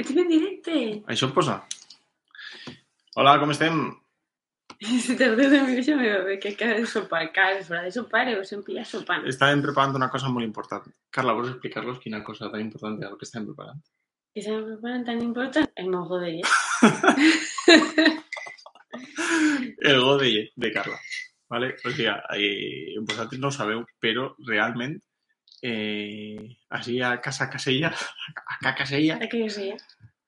[0.00, 0.78] Estic en directe.
[1.12, 1.58] Això et posa.
[3.16, 3.82] Hola, com estem?
[4.82, 7.30] Si te ríes de mí, yo me veo que acaba de sopar.
[7.32, 9.26] De fuera de sopar y vos empillas sopant.
[9.30, 10.88] Estàvem preparant una cosa molt important.
[11.10, 13.78] Carla, vols explicar-los quina cosa tan important era el que estàvem preparant?
[14.34, 15.70] Que se me preparan tan importante.
[15.76, 16.48] El de ella.
[19.92, 20.98] El go de, de Carla.
[21.48, 21.76] ¿Vale?
[21.84, 24.98] O sigui, eh, vosaltres no ho sabeu, però realment
[25.62, 26.36] eh,
[26.70, 29.18] així a casa casella, a ca casella,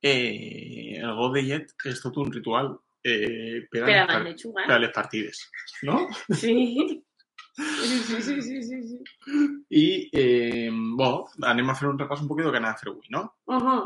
[0.02, 2.74] eh, el go de llet és tot un ritual
[3.05, 5.48] eh, per, a les, per a partides,
[5.83, 6.07] no?
[6.34, 7.02] Sí.
[7.55, 8.97] Sí, sí, sí, sí, sí.
[9.79, 12.88] I, eh, bo, anem a fer un repàs un poquet del que anem a fer
[12.91, 13.21] avui, no?
[13.46, 13.77] Ojo,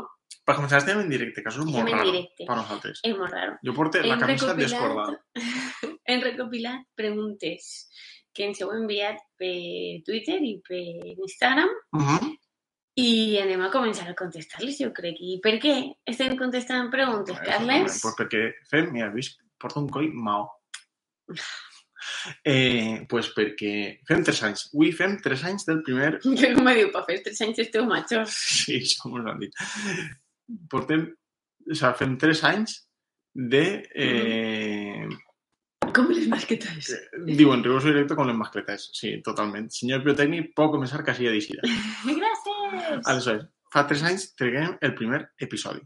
[0.49, 2.45] Per començar, estem en directe, que això és Estem molt en raro directe.
[2.47, 3.01] per nosaltres.
[3.05, 3.59] es muy raro.
[3.65, 5.25] Jo porto la camisa recopilat- descordada.
[6.09, 7.67] Hem recopilat preguntes
[8.39, 9.55] que ens heu enviat per
[10.07, 10.83] Twitter i per
[11.27, 12.29] Instagram Uh -huh.
[12.95, 15.19] i anem a començar a contestar-les, jo crec.
[15.19, 15.75] I per què
[16.05, 18.01] estem contestant preguntes, Carles?
[18.01, 20.47] Pues perquè fem, mira, veus, porta un coll mao.
[22.45, 24.69] Eh, pues perquè fem tres anys.
[24.73, 26.19] Avui fem tres anys del primer...
[26.39, 28.31] Que com diu, per fer tres anys esteu majors.
[28.63, 29.53] Sí, això m'ho han dit.
[30.71, 31.09] Portem...
[31.69, 32.87] O sigui, fem tres anys
[33.35, 33.83] de...
[33.93, 35.07] Eh,
[35.99, 36.89] Com les masquetes.
[37.27, 38.89] diuen, riguroso directo con les mascletes.
[38.95, 39.67] Sí, totalment.
[39.75, 41.65] Senyor pirotècnic, pot començar que sigui d'eixida.
[42.19, 43.01] Gràcies!
[43.03, 45.83] Aleshores, fa tres anys treguem el primer episodi.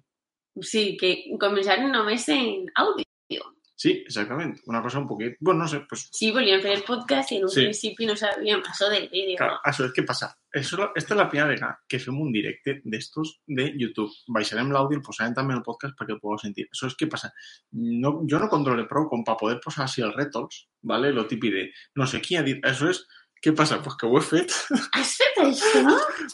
[0.62, 3.48] Sí, que començaren només en àudio.
[3.84, 4.54] Sí, exactament.
[4.72, 5.34] Una cosa un poquet...
[5.42, 7.66] Bueno, no sé, pues Sí, volíem fer el podcast i en un Sí.
[7.66, 9.36] principi no sabíem això del vídeo.
[9.42, 10.30] Claro, això és què passa.
[10.56, 14.14] Això, esta és la primera vegada que fem un directe d'estos de YouTube.
[14.38, 16.70] Baixarem l'àudio el posarem també el podcast perquè el podeu sentir.
[16.72, 17.34] Això és què passa.
[17.74, 21.12] No, jo no controlo prou com per poder posar així els rètols, ¿vale?
[21.12, 21.66] lo típic de
[22.00, 22.64] no sé qui ha dit.
[22.64, 23.04] Això és
[23.44, 23.82] què passa?
[23.84, 24.54] Pues que ho he fet,
[24.96, 25.84] Has fet això?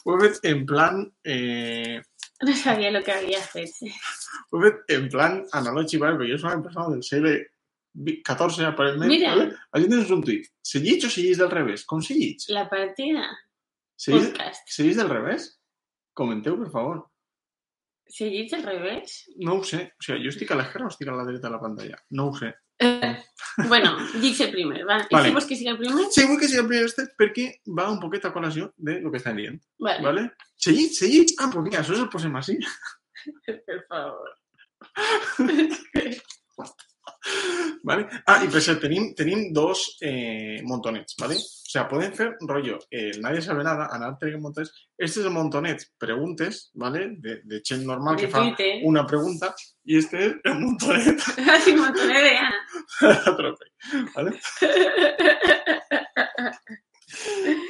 [0.06, 1.02] ho he fet en plan...
[1.26, 1.98] Eh,
[2.48, 3.74] No sabia el que havia fet.
[4.52, 6.16] ho he fet en plan analògic, ¿vale?
[6.18, 7.34] perquè jo soc una persona del segle
[8.00, 9.12] XIV, aparentment.
[9.12, 9.36] Mira.
[9.36, 9.58] ¿vale?
[9.76, 10.48] Aquí tens un tuit.
[10.64, 11.84] Se llig o se llig del revés?
[11.86, 12.46] Com se llig?
[12.56, 13.26] La partida.
[14.00, 14.64] Se llig, Podcast.
[14.72, 15.50] se llig del revés?
[16.16, 17.09] Comenteu, per favor.
[18.10, 19.20] Seguits al revés?
[19.38, 19.84] No ho sé.
[20.00, 22.00] O sigui, jo estic a l'esquerra o estic a la dreta de la pantalla?
[22.18, 22.50] No ho sé.
[22.82, 23.12] Eh,
[23.68, 23.92] bueno,
[24.24, 24.98] dic el primer, va.
[25.12, 25.28] Vale.
[25.28, 26.08] I si vols que sigui el primer?
[26.16, 27.48] Sí, vull que sigui el primer este perquè
[27.78, 29.62] va un poquet a col·lació de lo que estan dient.
[29.78, 30.28] Vale, ¿vale?
[30.56, 31.36] Seguit, seguit.
[31.38, 32.58] Ah, pues mira, això el posem així.
[33.46, 34.36] per favor.
[37.84, 38.08] ¿vale?
[38.26, 41.36] Ah, i per cert, tenim, tenim dos eh, montonets, ¿vale?
[41.40, 44.72] O sea, podem fer rollo, eh, nadie sabe nada, anar traient montonets.
[44.98, 47.08] Este és el montonet preguntes, ¿vale?
[47.22, 48.82] De, de gent normal que De fa Twitter.
[48.84, 49.54] una pregunta
[49.86, 51.22] i este és el montonet
[51.74, 52.50] un montón de idea.
[53.30, 53.66] a trope,
[54.16, 54.34] ¿vale?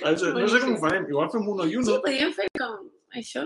[0.10, 2.00] Això, no sé com ho farem, igual fem uno i Sí, uno.
[2.04, 3.46] podríem fer com això.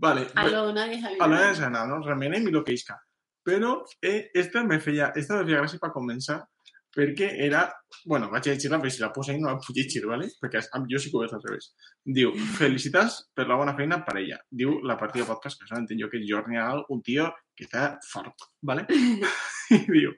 [0.00, 1.18] Vale, A lo nadie sabia.
[1.20, 2.00] a la vez nada, no?
[2.06, 2.96] Remenem i lo que isca.
[3.42, 6.42] Però eh, esta me feia, esta me feia gràcia per començar
[6.90, 7.68] perquè era...
[8.04, 10.28] Bueno, vaig a llegir-la, però si la poso ahí no la puc llegir, ¿vale?
[10.40, 11.70] Perquè jo sí que ho veig al revés.
[12.02, 14.40] Diu, felicitats per la bona feina per ella.
[14.50, 18.48] Diu la partida podcast, que entenc jo que Jordi Nadal, un tío que està fort,
[18.62, 18.86] ¿vale?
[19.70, 20.14] I diu,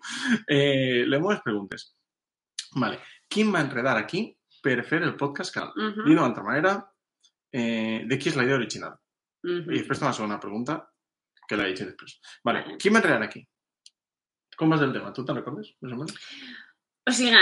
[0.49, 1.94] eh, leemos les preguntes.
[2.75, 5.75] Vale, ¿quién va a enredar aquí per fer el podcast canal?
[5.77, 6.77] Mhm, Dit d'altra manera,
[7.53, 8.97] eh, de qui és la idea original?
[9.43, 9.72] mhm.
[9.75, 10.78] I després una segona pregunta
[11.52, 12.16] que la llegiré després.
[12.48, 12.78] Vale, Vale.
[12.80, 13.44] qui m'entrarà aquí?
[14.56, 15.12] Com vas del tema?
[15.12, 15.72] Tu te'n recordes?
[15.84, 16.16] Més o menys?
[17.08, 17.38] O sigui,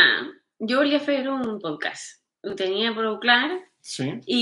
[0.69, 2.19] jo volia fer un podcast.
[2.47, 3.43] Ho tenia prou clar
[3.83, 4.05] Sí.
[4.29, 4.41] i,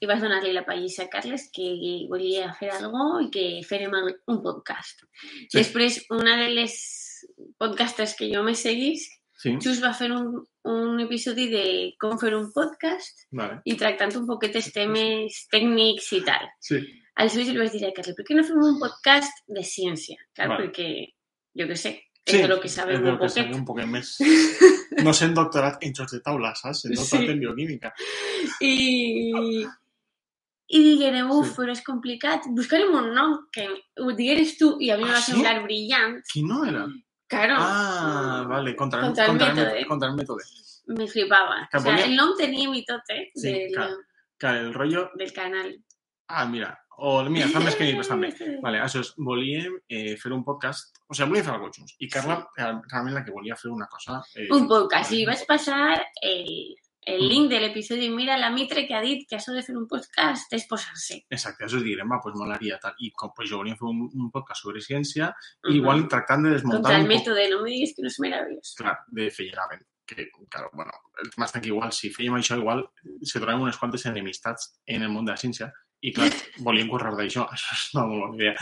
[0.00, 1.66] i vas donar-li la pallissa a Carles que
[2.08, 5.02] volia fer algo i que fèrem el- un podcast.
[5.48, 5.58] Sí.
[5.58, 6.74] Després, una de les
[7.60, 9.52] podcasters que jo me seguís Sí.
[9.62, 10.32] just va fer un,
[10.64, 11.64] un episodi de
[12.00, 13.60] com fer un podcast Vale.
[13.64, 16.48] i tractant un poquet els temes tècnics i tal.
[16.58, 16.80] Sí.
[17.18, 20.16] Aleshores li vaig dir a Carles, per què no fem un podcast de ciència?
[20.36, 20.68] Clar, Vale.
[20.68, 20.88] perquè,
[21.58, 21.94] jo què sé,
[22.28, 23.54] Sí, de lo que és sabem del un que poquet.
[23.56, 24.16] un poquet més.
[25.06, 26.80] No sent doctorat en jocs de taula, saps?
[26.82, 27.30] Sent doctorat Sí.
[27.32, 27.92] en bioquímica.
[28.60, 29.66] I,
[30.68, 31.54] i diguérem, uf, Sí.
[31.56, 32.48] però és complicat.
[32.56, 33.66] Buscarem un nom que
[34.02, 35.32] ho digueres tu i a mi me Ah, va sí?
[35.32, 36.18] semblar brillant.
[36.32, 36.86] Qui no era?
[37.28, 37.54] Claro.
[37.58, 39.86] Ah, vale, contra, Contra el contra, mètode.
[39.86, 40.44] contra el mètode.
[40.88, 41.68] Me flipava.
[41.70, 43.30] Que O sea, volia- el nom tenia mi tot, eh?
[43.34, 43.96] Sí, del.
[44.38, 45.10] Que el rotllo...
[45.14, 45.74] del canal.
[46.28, 46.78] Ah, mira.
[47.00, 48.32] O, mira, està més que però també.
[48.62, 51.94] Vale, això és, volíem eh, fer un podcast, o sigui, volíem fer alguna cosa junts.
[52.02, 54.18] I Carla, era realment la que volia fer una cosa...
[54.34, 55.12] Eh, Un podcast.
[55.14, 56.74] I vaig passar el,
[57.06, 57.28] el Mm.
[57.30, 58.08] link de l'episodi.
[58.10, 61.20] Mira, la Mitre que ha dit que això de fer un podcast és posar-se.
[61.30, 62.92] Exacte, això direm, va, pues molaria tal.
[62.98, 65.30] I com pues, jo volia fer un, un podcast sobre ciència,
[65.64, 65.76] Mhm.
[65.78, 68.18] igual tractant de desmuntar Contra el un poc, mètode, no me diguis que no és
[68.20, 68.74] meravellós.
[68.76, 69.86] clar, de Feyerabend.
[70.04, 70.90] Que, claro, bueno,
[71.22, 72.84] el tema està que igual, si fèiem això, igual
[73.22, 76.28] se trobem unes quantes enemistats en el món de la ciència, I clar,
[76.62, 78.52] volien currar d'això, això és una molt bona idea.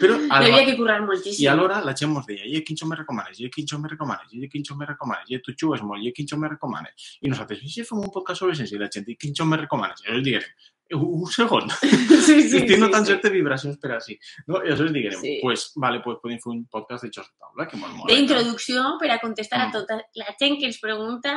[0.00, 1.48] Però al, havia que currar i moltíssim.
[1.52, 4.32] alhora la gent ens deia, i quin xo me recomanes, i quin xo me recomanes,
[4.32, 7.16] i quin xo me recomanes, i tu xugues molt, i quin xo me recomanes.
[7.20, 9.58] I nosaltres, i si fem un podcast sobre ciència, i la gent, i quin me
[9.60, 10.00] recomanes?
[10.00, 10.46] I aleshores diguem,
[10.92, 13.12] un segon, Sí, sí, estic notant sí.
[13.12, 14.16] certes vibracions per així.
[14.46, 14.62] No?
[14.62, 15.34] I aleshores diguem, Sí.
[15.42, 18.08] pues, vale, pues podem fer un podcast de xos de taula, que molt mola.
[18.14, 21.36] D'introducció per a contestar a tota la gent que ens pregunta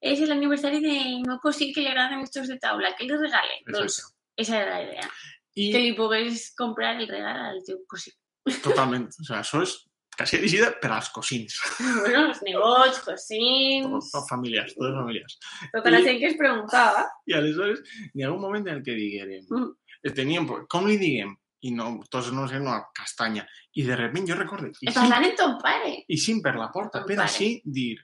[0.00, 3.60] és l'aniversari del meu cosí que li agraden els jocs de taula, que li regale.
[3.70, 4.00] Doncs.
[4.36, 5.08] Esa era la idea.
[5.54, 8.10] I Que li pogués comprar el regal al teu cosí.
[8.64, 9.74] totalment, o sigui, això és
[10.16, 11.54] quasi dirigida per als cosins,
[12.04, 15.36] bueno, els nebots, tot, cosins, tot familiars, totes famílies.
[15.72, 17.04] tota la I- gent que es preguntava.
[17.28, 17.80] I aleshores
[18.14, 19.70] hi ha un moment en el que diguérem, Mm.
[20.14, 21.36] teníem, com li diguem?
[21.62, 23.44] I no, tots no sé, una castanya.
[23.78, 25.92] I de repente jo recordo, i Parlant amb ton pare.
[26.08, 28.00] i sim per la porta, per així dir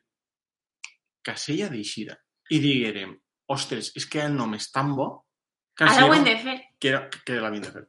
[1.22, 2.14] Casella d'Eixida.
[2.54, 3.16] I diguérem,
[3.52, 5.08] ostres, és que el nom és tan bo
[5.86, 6.56] hem era- de fer.
[6.80, 7.84] que, era, que l'havíem de fer.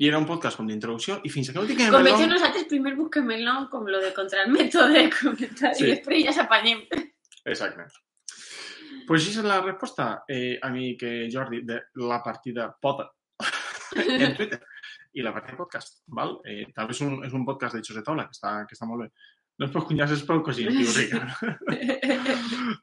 [0.00, 2.30] I era un podcast com d'introducció i fins que no tinguem Com el veig nom...
[2.32, 5.84] nosaltres, primer busquem el nom, com lo de contra el mètode de comentari, Sí.
[5.84, 6.80] i després ja s'apanyem.
[7.44, 7.84] Exacte.
[9.06, 13.10] Pues esa es la respuesta eh, a mi que Jordi de la partida pota
[13.96, 14.60] en Twitter
[15.12, 16.36] i la partida podcast, val?
[16.46, 18.86] Eh, també és un, és un podcast de Xos de Taula que està, que està
[18.86, 19.10] molt bé.
[19.60, 19.72] No és
[20.16, 21.30] és per cosir, diu Ricard.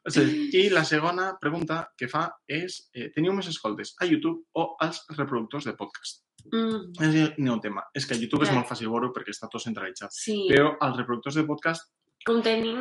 [0.06, 4.44] O sigui, I la segona pregunta que fa és eh, teniu més escoltes a YouTube
[4.54, 6.22] o als reproductors de podcast?
[6.54, 7.84] Mm, És un tema.
[7.98, 8.60] És que a YouTube és Clar.
[8.62, 10.14] molt fàcil veure perquè està tot centralitzat.
[10.14, 11.90] sí, Però als reproductors de podcast
[12.28, 12.78] com tenim...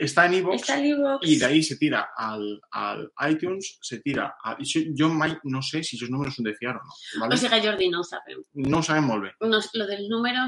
[0.00, 1.26] està en iVoox Està l'e-box.
[1.28, 4.54] y de ahí se tira al, al iTunes, se tira a...
[4.58, 6.94] i això- Jo mai no sé si esos números són de fiar o no.
[7.20, 7.34] ¿vale?
[7.34, 8.42] O sigui, Jordi, no ho sabem.
[8.54, 9.32] no ho sabem molt bé.
[9.40, 10.40] No, lo del número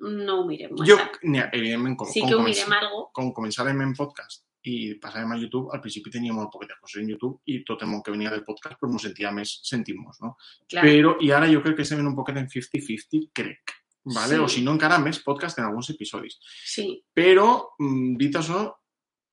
[0.00, 0.76] no mirem.
[0.86, 1.18] Jo, massa.
[1.22, 3.10] ni- evidentment, com, sí com, que ho començ- mirem algo.
[3.12, 7.08] com començàrem en podcast i passàvem a YouTube, al principi tenia molt poquetes coses en
[7.08, 10.36] YouTube i tot el món que venia del podcast pues, m'ho sentia més sentimos, no?
[10.68, 10.84] Clar.
[10.84, 13.72] Però, i ara jo crec que estem en un poquet en 50-50, crec.
[14.04, 14.34] Vale?
[14.36, 14.40] Sí.
[14.40, 16.38] O si no, encara més podcast en alguns episodis.
[16.64, 17.04] Sí.
[17.14, 18.66] Però, mm, dit això,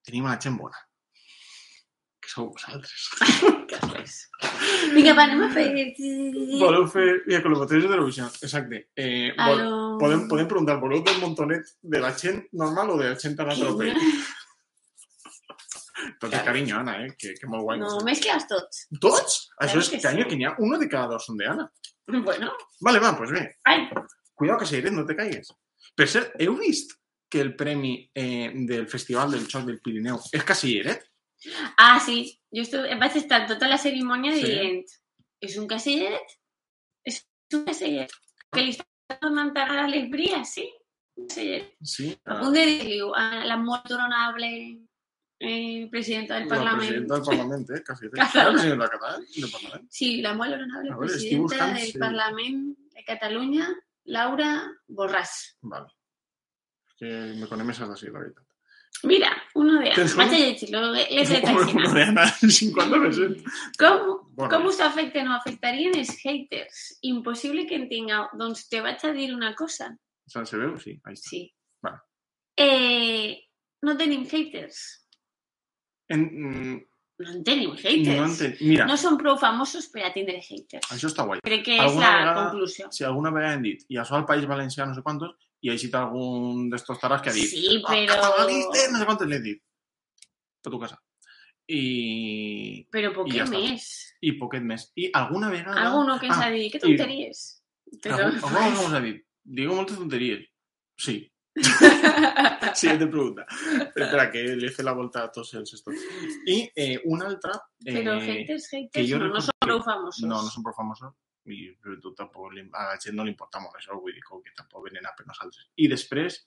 [0.04, 0.78] tenim la gent bona.
[2.26, 3.04] Que sou vosaltres.
[3.70, 4.16] Que res.
[4.96, 5.66] Vinga, va, anem a fer...
[6.58, 7.06] Voleu fer...
[7.30, 8.88] Ja, con los botellos de Eurovisión, exacte.
[8.98, 9.76] Eh, vol, lo...
[10.02, 13.54] podem, podem preguntar, voleu del montonet de la gent normal o de la gent tan
[13.54, 13.94] atrope?
[16.20, 17.14] Tot el carinyo, Ana, eh?
[17.18, 17.80] Que, que molt guai.
[17.82, 18.86] No, mescles tots.
[19.02, 19.38] Tots?
[19.62, 20.32] Això és que que año sí.
[20.32, 21.70] que n'hi ha uno de cada dos són de Ana.
[22.12, 22.52] Bueno,
[22.82, 23.48] Vale, va, pues bé.
[23.66, 23.88] ai,
[24.36, 25.54] Cuidado que Seiret, no te caigues.
[25.96, 26.98] Per cert, heu vist
[27.32, 31.08] que el premi eh, del Festival del Xoc del Pirineu és Casilleret?
[31.78, 34.44] Ah, sí, jo estuve, vaig estar tota la cerimònia Sí.
[34.46, 34.86] dient
[35.42, 36.38] és un caselleret?
[37.04, 38.12] És un caselleret?
[38.52, 40.66] Que li està donant a l'alegria, sí?
[41.18, 41.76] Un caselleret.
[41.84, 42.10] Sí.
[42.26, 44.50] A punt de dir-li a la molt honorable
[45.40, 46.80] eh, presidenta del La Parlament.
[46.80, 47.84] presidenta del Parlament, eh?
[47.84, 48.20] Casilleret.
[48.22, 48.44] Català.
[48.46, 49.88] La presidenta catalana del Parlament.
[49.92, 53.68] Sí, la molt honorable A veure, presidenta buscant del si- Parlament de Catalunya,
[54.06, 54.50] Laura
[54.88, 55.36] Borràs.
[55.62, 55.88] Vale.
[56.88, 58.45] És que me conec més així, la veritat.
[59.04, 63.44] Mira, uno de Tens Vaig a llegir-lo, Uno de Ana, 50%.
[63.78, 66.98] Com, Bueno, com us afecten o afectarien els haters?
[67.02, 68.26] Impossible que en tingueu.
[68.36, 69.94] Doncs te vaig a dir una cosa.
[70.28, 70.78] ¿Se se veu?
[70.80, 71.30] Sí, ahí está.
[71.30, 71.54] Sí.
[71.82, 72.00] Vale.
[72.58, 73.48] Eh,
[73.84, 75.08] no tenim haters.
[76.10, 76.82] En, mm,
[77.18, 78.42] No en tenim haters.
[78.42, 78.48] no.
[78.68, 80.84] Mira, No són prou famosos per a tindre haters.
[80.92, 81.40] això està guai.
[81.44, 82.92] Crec que és Alguna la vegada- conclusió.
[82.92, 85.32] Si alguna vegada hem dit, i això al País Valencià no sé quantos,
[85.62, 88.16] i ha eixit algun d'estos taras que ha dit, Sí, "Ah, però...
[88.20, 89.62] catalanista, no sé quantos l'he dit.
[90.62, 91.00] Per tu casa.
[91.68, 93.86] I, Però poc I ja més.
[94.22, 94.92] i poquet més.
[94.96, 95.88] I alguna vegada...
[95.88, 97.64] Alguno que ens Ah, ha dit, que i- tonteries.
[98.04, 98.18] Però...
[98.18, 100.46] Algun, alguna vegada us ha dit, digo moltes tonteries.
[100.98, 101.32] Sí,
[102.76, 103.46] siguiente pregunta.
[103.96, 106.02] Espera, que he fet la volta a tots els estos.
[106.52, 107.56] I eh, una altra...
[107.86, 110.26] Eh, Però haters, que haters, jo no, no són que- prou famosos.
[110.28, 113.60] No, no són prou famosos i sobretot tampoc li, a la gent no li importa
[113.62, 115.68] molt això, vull dir com que tampoc venen a per nosaltres.
[115.78, 116.40] I després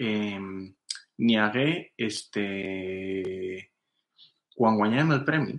[0.00, 2.44] eh, n'hi hagué este...
[4.52, 5.56] quan guanyàvem el premi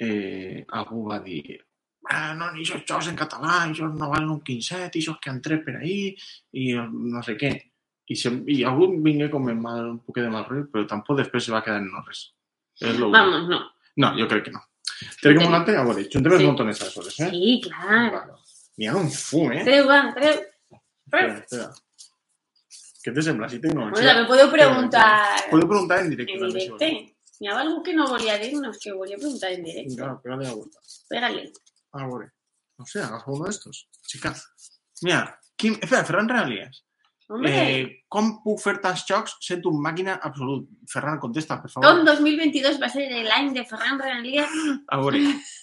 [0.00, 1.58] eh, algú va dir
[2.08, 5.32] ah, no, ni això jocs en català, això no valen un quinzet, i això que
[5.32, 6.14] han tret per ahí,
[6.56, 7.52] i no sé què.
[8.08, 11.52] I, se, i algú vingué com un poc de mal rotllo, però tampoc després se
[11.54, 12.20] va quedar en no res.
[12.80, 13.10] És lo.
[13.10, 13.60] Vamos, no.
[13.96, 14.60] No, jo crec que no.
[15.22, 15.74] Tenim un altre?
[15.76, 16.46] A veure, juntem els Sí.
[16.46, 17.30] montones aleshores, eh?
[17.32, 18.12] Sí, clar.
[18.12, 18.36] Vale.
[18.78, 19.64] N'hi ha un fum, eh?
[19.64, 20.38] Treu, va, treu.
[21.06, 21.66] Espera, espera.
[23.06, 23.48] Què te sembla?
[23.48, 24.14] Si Bueno, tecnologia...
[24.14, 25.08] també podeu preguntar
[25.50, 26.32] Podeu preguntar en directe.
[26.34, 26.78] en voleu.
[27.38, 29.94] Hi ha algú que no volia dir-nos que volia preguntar en directe.
[29.94, 30.78] Vinga, pégale la vuelta.
[31.08, 31.52] Pégale.
[31.92, 32.30] A veure.
[32.78, 33.88] No sé, agafa uno de estos.
[34.06, 34.34] Chica.
[35.02, 35.74] Mira, quin...
[35.80, 36.82] Espera, Ferran Realies.
[37.26, 40.68] Eh, com puc fer tants jocs sent un màquina absolut?
[40.92, 41.88] Ferran, contesta, per favor.
[41.88, 44.46] com 2022 va ser l'any de Ferran Renalies?
[44.94, 45.22] A veure,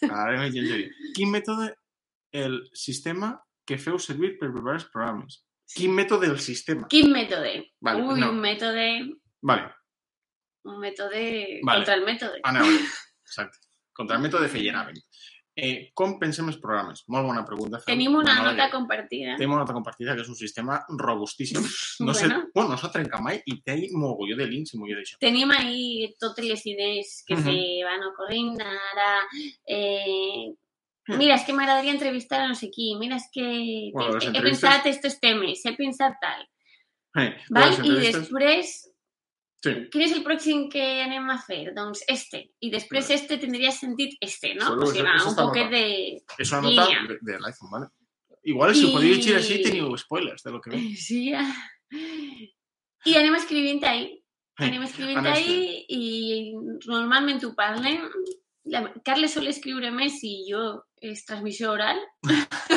[0.09, 0.89] ara gent seria.
[1.15, 1.69] Quin mètode
[2.33, 3.31] el sistema
[3.65, 5.39] que feu servir per preparar els programes.
[5.73, 6.89] Quin mètode del sistema?
[6.91, 7.53] Quin mètode?
[7.81, 8.33] Vale, Ui, no.
[8.35, 8.89] un mètode...
[9.41, 9.71] Vale,
[10.63, 11.21] Un mètode
[11.67, 11.79] Vale.
[11.81, 12.37] contra el mètode.
[12.47, 12.83] anem a veure.
[13.27, 13.57] Exacte.
[13.93, 14.99] Contra el mètode Feyerabend.
[15.55, 17.03] Eh, com pensem els programes?
[17.13, 17.77] Molt bona pregunta.
[17.85, 19.35] Tenim una nota que- compartida.
[19.37, 21.61] Tenim una nota compartida, que és un sistema robustíssim.
[21.99, 22.49] No, sé, Bueno.
[22.55, 25.19] bueno, no s'ha trencat mai i té mogolló de links i mogolló d'això.
[25.21, 27.55] Tenim ahí totes les idees que se
[27.85, 29.21] van ocorrint ara.
[29.67, 30.53] Eh,
[31.05, 31.17] Mm.
[31.17, 32.95] mira, és que m'agradaria entrevistar a no sé qui.
[32.97, 36.47] Mira, és que Bueno, he, he entrevistes- pensat estos temes, he pensat tal.
[37.19, 37.73] Eh, Val?
[37.85, 38.89] I després,
[39.63, 41.61] Sí, quin és el pròxim que anem a fer?
[41.75, 42.41] Doncs este.
[42.59, 43.19] I després Vale.
[43.21, 44.65] este tindria sentit este, no?
[44.73, 45.83] Segur, o sigui, va, un poquet de...
[46.43, 47.05] és una nota Línia.
[47.07, 47.87] de, de l'iPhone, ¿vale?
[48.43, 50.81] Igual, si ho I- podíeu llegir així, teniu spoilers de lo que ve.
[51.07, 51.45] Sí, ja.
[53.05, 54.03] I anem escrivint ahí.
[54.59, 56.01] Eh, Anem escrivint anem ahí i
[56.85, 58.03] normalment ho parlem.
[58.69, 58.83] La...
[59.03, 60.61] Carles sol escriure més i jo
[61.01, 61.99] és transmissió oral.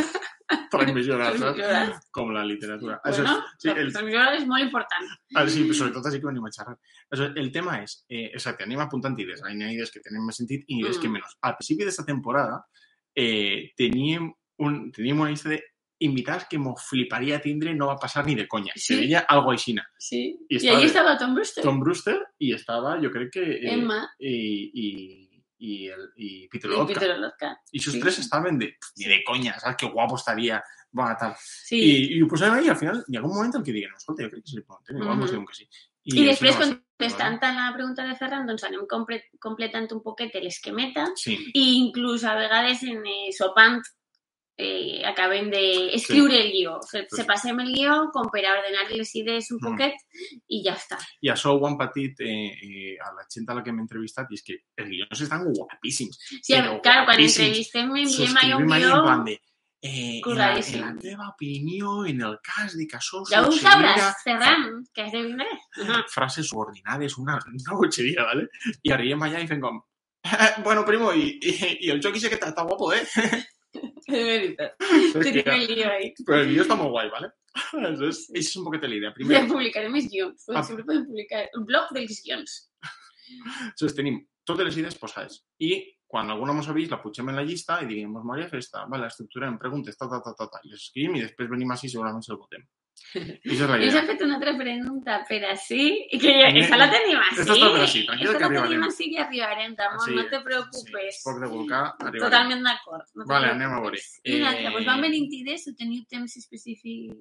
[0.70, 2.00] Transmissió saps?
[2.10, 3.00] Com la literatura.
[3.04, 5.06] Això Bueno, és, sí, el, transmissió oral és molt important.
[5.34, 6.76] ah, sí, sobretot així que venim a xerrar.
[7.12, 9.40] Això, el tema és, eh, exacte, anem apuntant idees.
[9.44, 11.02] Hi ha idees que tenen més sentit i idees Mm.
[11.02, 11.36] que menys.
[11.42, 12.64] Al principi d'esta temporada
[13.14, 15.62] eh, teníem, un, teníem una llista de
[15.98, 18.72] invitats que m'ho fliparia tindre, no va passar ni de conya.
[18.76, 18.94] Sí?
[18.94, 19.82] Se veia algo aixina.
[19.98, 20.36] Sí.
[20.50, 20.86] I I, estava allí bé.
[20.90, 21.62] estava Tom Brewster.
[21.64, 23.40] Tom Brewster i estava, jo crec que...
[23.42, 24.34] Eh, Emma i,
[24.74, 25.25] i,
[25.58, 27.52] i, el, i Peter i Lotka.
[27.72, 28.00] I els Sí.
[28.00, 29.76] tres estaven de, ni de conya, saps?
[29.80, 30.62] Que guapo estaria,
[30.96, 31.34] va, tal.
[31.40, 31.80] Sí.
[31.80, 33.94] I, I ho posàvem ahí i al final hi ha un moment en què diguen,
[33.96, 34.80] escolta, jo crec que sí, però
[35.26, 35.68] diuen que sí.
[36.06, 40.34] I, així després, no contestant a la pregunta de Ferran, doncs anem completant un poquet
[40.38, 43.82] l'esquemeta Sí, i inclús a vegades en eh, sopant
[44.58, 46.78] eh, acabem d'escriure el guió.
[46.82, 47.16] Se, Sí.
[47.16, 49.66] se passem el guió com per a ordenar les idees un Mm.
[49.70, 49.94] poquet
[50.48, 50.98] i ja està.
[51.20, 54.30] i això ho han patit eh, eh, a la gent a la que hem entrevistat
[54.30, 56.16] i és que els guions estan guapíssims.
[56.42, 59.24] Sí, Però clar, quan entrevistem enviem ahí un guió...
[59.24, 59.40] de...
[59.82, 63.52] Eh, en, la, en la teva opinió, en el cas de que això Ja ho
[63.52, 65.46] sabràs, Ferran, que has de vindre.
[65.78, 68.48] Uh frases subordinades, una, una botxeria, ¿vale?
[68.82, 69.78] I arribem allà i fem com...
[70.24, 71.52] "Eh, bueno, primo, i, i,
[71.86, 73.04] i el joc que està guapo, eh?
[75.16, 76.12] De el guió ahí.
[76.22, 77.32] Però el guió està molt guai, ¿vale?
[77.80, 79.10] Entonces, això és un poquet la idea.
[79.10, 80.46] Ja Primer, publicarem els guions.
[80.52, 80.62] Ah.
[80.62, 82.56] Sempre podem publicar el blog dels guions.
[83.70, 85.40] entonces, tenim totes les idees posades.
[85.58, 85.72] I
[86.06, 88.60] quan alguna mos ha vist, la pugem en la llista i diguem, mos m'hauria fer
[88.62, 91.72] esta, vale, estructurem preguntes, ta, ta, ta, ta, ta, i les escrivim i després venim
[91.74, 92.62] així i segurament se'l votem.
[93.16, 93.20] I
[93.52, 93.90] això és la I idea.
[93.92, 97.40] s'ha fet una altra pregunta per així, i que ja, Ne- esta la tenim així.
[97.42, 98.82] Esta està per així, tranquil que la tenim arribarem.
[98.88, 101.20] així i arribarem, Ramon, Sí, no te Sí, preocupes.
[101.24, 102.24] poc de volcà, arribarem.
[102.24, 103.04] Totalment d'acord.
[103.14, 104.00] No Vale, anem a veure.
[104.00, 107.12] Altra, Eh, doncs van venint idees o teniu temps específic?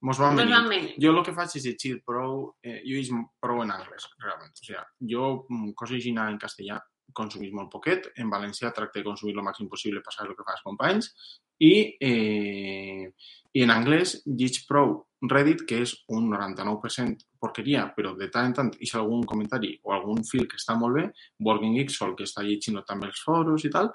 [0.00, 0.54] Mos van venir.
[0.54, 0.94] van venint.
[1.02, 2.54] Jo el que faig és llegir prou...
[2.62, 3.10] Eh, jo llegis
[3.40, 4.52] prou en anglès, realment.
[4.52, 6.80] O sigui, jo, mm, cosa llegint en castellà,
[7.12, 8.10] consumís molt poquet.
[8.16, 11.12] En valencià tracte de consumir el màxim possible, passar el que fa els companys.
[11.58, 13.10] I, eh,
[13.56, 14.22] i en anglès
[14.68, 19.22] prou Reddit, que és un 99% porqueria, però de tant en tant hi ha algun
[19.24, 21.06] comentari o algun fil que està molt bé,
[21.40, 23.88] Working Geek Sol, que està llegint també els foros i tal.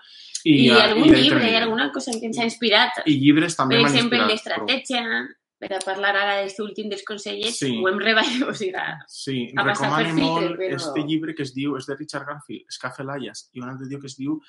[0.44, 3.04] I, a- algun de- llibre, també- alguna cosa que ens ha inspirat.
[3.06, 4.68] I llibres també per m'han exemple, inspirat prou.
[4.68, 5.28] l'estratègia,
[5.62, 7.78] per a parlar ara d'aquest últim dels consellers, Sí.
[7.78, 8.74] ho hem reballat, o sigui,
[9.08, 11.96] Sí, a passar per recomano filtre, molt però- este llibre que es diu, és de
[11.96, 14.42] Richard Garfield, Escafe Layas, i un altre tio que es diu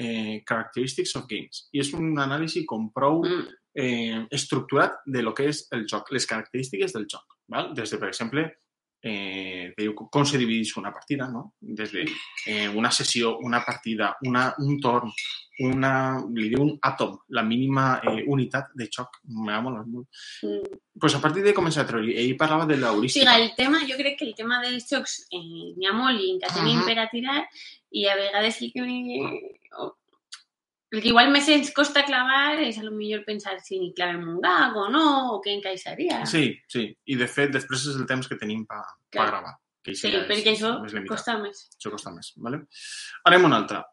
[0.00, 1.66] eh, Characteristics of Games.
[1.76, 3.44] I és un anàlisi com prou mm,
[3.84, 7.38] eh, estructurat de lo que és el joc, les característiques del joc.
[7.52, 7.74] Val?
[7.76, 8.46] Des de, per exemple,
[9.02, 11.54] eh, diu com se divideix una partida, no?
[11.60, 12.06] Des de
[12.46, 15.12] eh, una sessió, una partida, una, un torn,
[15.60, 15.92] una,
[16.32, 19.20] li diu un àtom, la mínima eh, unitat de joc.
[19.28, 20.08] M'ha molat molt.
[20.42, 20.78] mm.
[21.00, 23.36] pues a partir de començar a treure, ell parlava de l'heurística.
[23.40, 25.40] el tema, jo crec que el tema dels jocs eh,
[25.76, 26.86] n'hi ha molt i que tenim Mhm.
[26.86, 27.38] per a tirar
[27.90, 28.84] i a vegades el que,
[30.90, 34.24] el que igual més ens costa clavar és a lo millor pensar si ni clavem
[34.26, 35.04] un gag o no,
[35.36, 36.24] o què encaixaria.
[36.26, 36.88] Sí, sí.
[37.06, 39.54] I de fet, després és el temps que tenim per pa, gravar.
[39.86, 41.14] Que Sí, ja perquè això més limitat.
[41.14, 41.62] costa més.
[41.78, 42.32] Això costa més.
[42.36, 42.64] Vale?
[43.30, 43.84] Anem a una altra.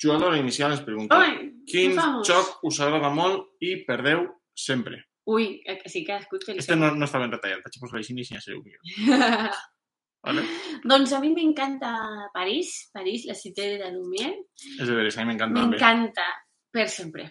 [0.00, 5.02] Jugadora inicial ens pregunta Ui, quin joc us agrada molt i perdeu sempre?
[5.28, 7.80] Ui, eh, que sí que cadascú té el Este no, no està ben retallat, vaig
[7.82, 8.80] posar així i ja sé millor.
[10.26, 10.42] Vale?
[10.84, 11.92] doncs a mi m'encanta
[12.34, 14.34] París, París, la cité de la Lumière.
[14.80, 15.54] És de veres, a mi m'encanta.
[15.54, 15.78] Me també.
[15.78, 16.26] encanta
[16.74, 17.28] per sempre.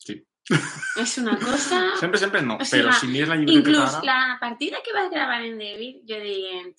[0.00, 0.16] Sí.
[1.02, 1.82] És una cosa...
[2.00, 4.06] Sempre, sempre no, O sigui, però si mires la llibreta Inclús ara...
[4.08, 6.72] la partida que vas gravar en David, jo dient,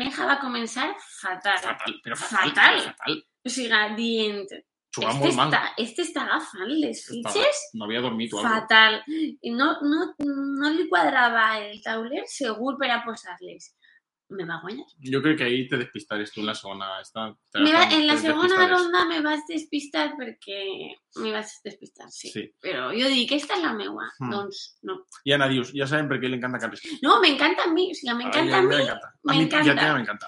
[0.00, 1.58] Benja va començar fatal.
[1.64, 2.52] Fatal, però fatal.
[2.52, 2.82] Fatal.
[2.92, 3.22] fatal.
[3.40, 4.60] O sigui, dient,
[4.94, 5.50] Jugava este molt mal.
[5.50, 8.96] està, este està agafant les fitxes No havia dormit o fatal.
[9.06, 13.70] I no, no, no li quadrava el tauler segur per a posar-les.
[14.30, 14.86] Me va a guanyar.
[15.12, 16.88] Jo crec que ahir te despistaràs tu en la segona.
[17.00, 22.08] Esta, te Me va- en la segona ronda me vas despistar perquè me vas despistar,
[22.10, 22.30] sí.
[22.30, 22.44] Sí.
[22.62, 24.06] Però jo dic, esta és la meua.
[24.20, 24.30] Mm.
[24.30, 25.00] Doncs no.
[25.24, 26.82] I Ana dius, ja sabem per què li encanta Carles.
[27.02, 28.68] No, me encanta a mi, o sigui, me encanta a mi.
[28.76, 29.08] m'encanta.
[29.08, 29.66] A me mi encanta.
[29.66, 30.26] ja també m'encanta.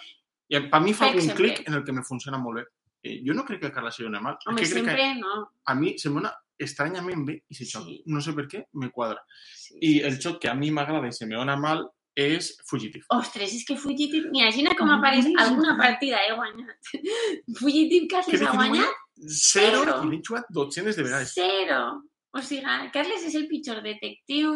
[0.53, 2.67] I per mi fa Per un clic en el que me funciona molt bé.
[3.05, 4.37] Eh, jo no crec que Carla sigui una mal.
[4.43, 5.51] és Home, sempre que no.
[5.65, 7.85] a mi se me dona estranyament bé i se xoc.
[7.87, 8.03] Sí.
[8.07, 9.25] No sé per què, me quadra.
[9.57, 10.23] Sí, I sí, el sí.
[10.23, 13.05] xoc que a mi m'agrada i se me dona mal és Fugitive.
[13.09, 14.29] Ostres, és que Fugitive...
[14.33, 15.39] Imagina com Ah, apareix boníssim.
[15.45, 16.93] alguna partida he guanyat.
[17.61, 19.99] Fugitive Carles ha no guanyat Zero, Zero.
[20.05, 21.35] i l'he jugat 200 de vegades.
[21.35, 22.03] zero.
[22.35, 24.53] O sigui, Carles és el pitjor detectiu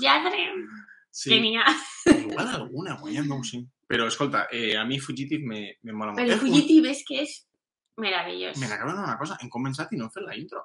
[0.00, 0.44] lladre
[1.14, 1.30] Sí.
[1.30, 1.64] que n'hi ha.
[2.10, 3.60] Igual alguna, guanyat, no ho sé.
[3.86, 6.20] Però, escolta, eh, a mi Fugitive me, me mola molt.
[6.24, 7.46] Però Eh, Fugitive és que és
[7.96, 8.58] meravellós.
[8.58, 10.62] Me n'acabo d'anar una cosa, hem començat i no hem fet la intro.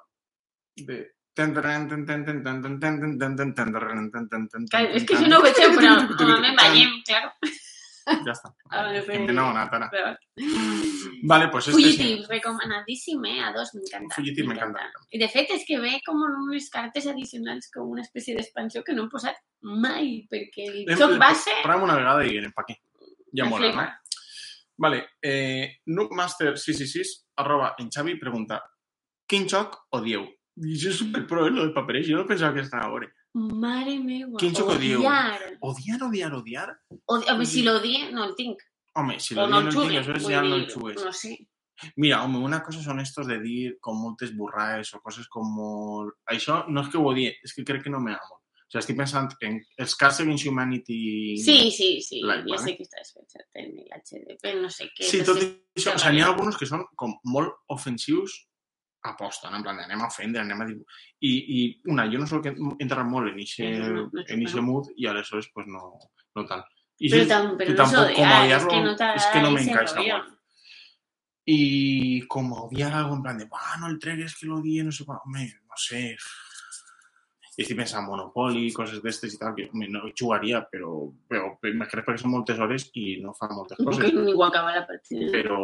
[0.76, 0.98] De...
[4.94, 7.34] Es que yo no veché, però no a veiem, claro.
[8.10, 8.50] Ja està.
[9.12, 9.66] Hem no, una.
[11.28, 12.26] Vale, pues este Fugitive, sí.
[12.28, 13.40] recomanadíssim, eh?
[13.44, 14.14] A dos, m'encanta.
[14.16, 14.88] Fugitive m'encanta.
[15.12, 18.96] I de fet és que ve com unes cartes addicionals com una espècie d'expansió que
[18.96, 19.38] no hem posat
[19.84, 20.66] mai, perquè
[21.20, 21.60] base...
[21.62, 22.80] Parlem una vegada i direm pa què.
[23.36, 23.86] Ja mola, no?
[24.80, 28.62] Vale, eh, noobmaster666 arroba en Xavi pregunta
[29.28, 30.24] quin joc odieu?
[30.60, 32.08] I això és superpro, eh, lo del papereix.
[32.10, 33.12] Jo no pensava que estava a veure.
[33.34, 34.36] Mare meva.
[34.40, 35.00] Quin joc odieu?
[35.00, 35.46] odiar.
[35.68, 36.74] Odiar, odiar, odiar?
[37.06, 37.30] Odi...
[37.32, 38.60] Home, si l'odie, no el tinc.
[38.98, 39.96] Home, si lo no no el xugue.
[39.96, 40.66] aleshores vull ja no el.
[41.04, 41.36] No sé.
[41.96, 45.48] Mira, home, una cosa són estos de dir com moltes burraes o coses com.
[46.28, 48.44] Això no és que ho odie, és que crec que no m'agrada molt.
[48.70, 50.98] O sigui, estic pensant en els Against Humanity...
[51.42, 52.20] Sí, sí, sí.
[52.22, 52.62] Like, ja vale.
[52.68, 55.08] sé que estàs pensant en el HDP, no sé què.
[55.08, 55.96] Sí, no tot sé això.
[55.96, 58.36] O sigui, n'hi ha alguns que són com molt ofensius
[59.02, 59.56] aposta, no?
[59.56, 60.76] en plan, de anem a ofendre, anem a dir...
[61.20, 61.60] I, i
[61.92, 63.40] una, jo no sóc entrar molt en
[64.60, 64.66] no.
[64.66, 65.94] mood i aleshores pues, no,
[66.36, 66.64] no tal.
[67.00, 69.50] I Però, tam, però que no tampoc com odiar, és que no és que no
[69.54, 70.36] m'encaixa molt.
[71.48, 71.60] I
[72.28, 75.46] com odiar algo en plan de, "Buah, no el tregues, que l'odie, no sé home,
[75.64, 76.16] no sé...
[77.60, 80.94] I estic pensant en Monopoly, coses d'estes i tal, que no hi jugaria, però,
[81.28, 84.14] però m'imagino perquè són moltes hores i no fa moltes coses.
[84.16, 85.28] ni ho acaba la partida.
[85.34, 85.58] Però,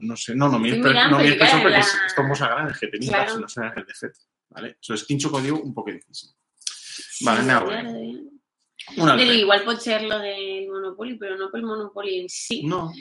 [0.00, 2.32] no sé, no, no mires per, no per això perquè la- és com
[2.80, 3.34] que Claro.
[3.36, 4.16] si no sé el de fet.
[4.50, 4.68] ¿vale?
[4.74, 6.30] Entonces, quin xoc odiu, un poc difícil.
[6.58, 7.68] Sí, Vale, a.
[7.68, 9.34] Un Però altre.
[9.38, 12.92] igual pot ser lo del Monopoly, però no pel Monopoly en si, No,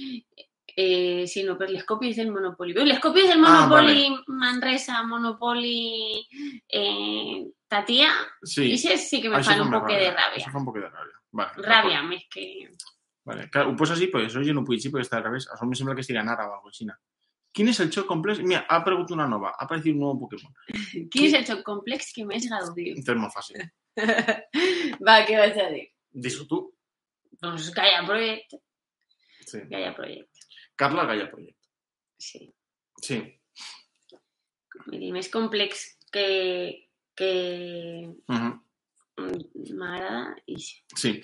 [0.78, 2.74] eh, sinó per les còpies del Monopoly.
[2.74, 6.26] Veus, les còpies del Ah, Monopoly Manresa, Monopoly
[6.68, 8.12] eh, Tatia,
[8.44, 8.78] sí.
[8.78, 8.98] sí.
[9.02, 10.52] sí que me Això fa un més poc de Això ràbia.
[10.54, 11.18] fa un poc de ràbia.
[11.36, 12.46] Vale, Ràbia, més que...
[13.26, 13.48] Vale.
[13.52, 15.48] Clar, ho posa així, però això jo no puc dir perquè està al revés.
[15.50, 16.98] A mi em sembla que estigui en àrab o alguna cosa.
[17.56, 18.42] Quin és el xoc complex?
[18.44, 19.54] Mira, ha aparegut una nova.
[19.56, 20.54] Ha aparegut un nou Pokémon.
[21.12, 22.94] Quin és el xoc complex que més gaudiu?
[22.94, 23.64] Entonces és molt fàcil.
[25.08, 25.86] Va, què vas a dir?
[26.28, 26.62] Dis-ho tu.
[27.42, 28.58] Doncs Gaia Project.
[29.46, 29.60] Sí.
[29.72, 31.58] Gaia Project, Carla Gaia Project.
[32.18, 32.46] sí.
[33.04, 33.18] Sí.
[34.90, 36.26] Dir, més complex que,
[37.16, 38.60] que Uh -huh.
[39.18, 40.76] mm, m'agrada i sí.
[40.96, 41.22] Sí.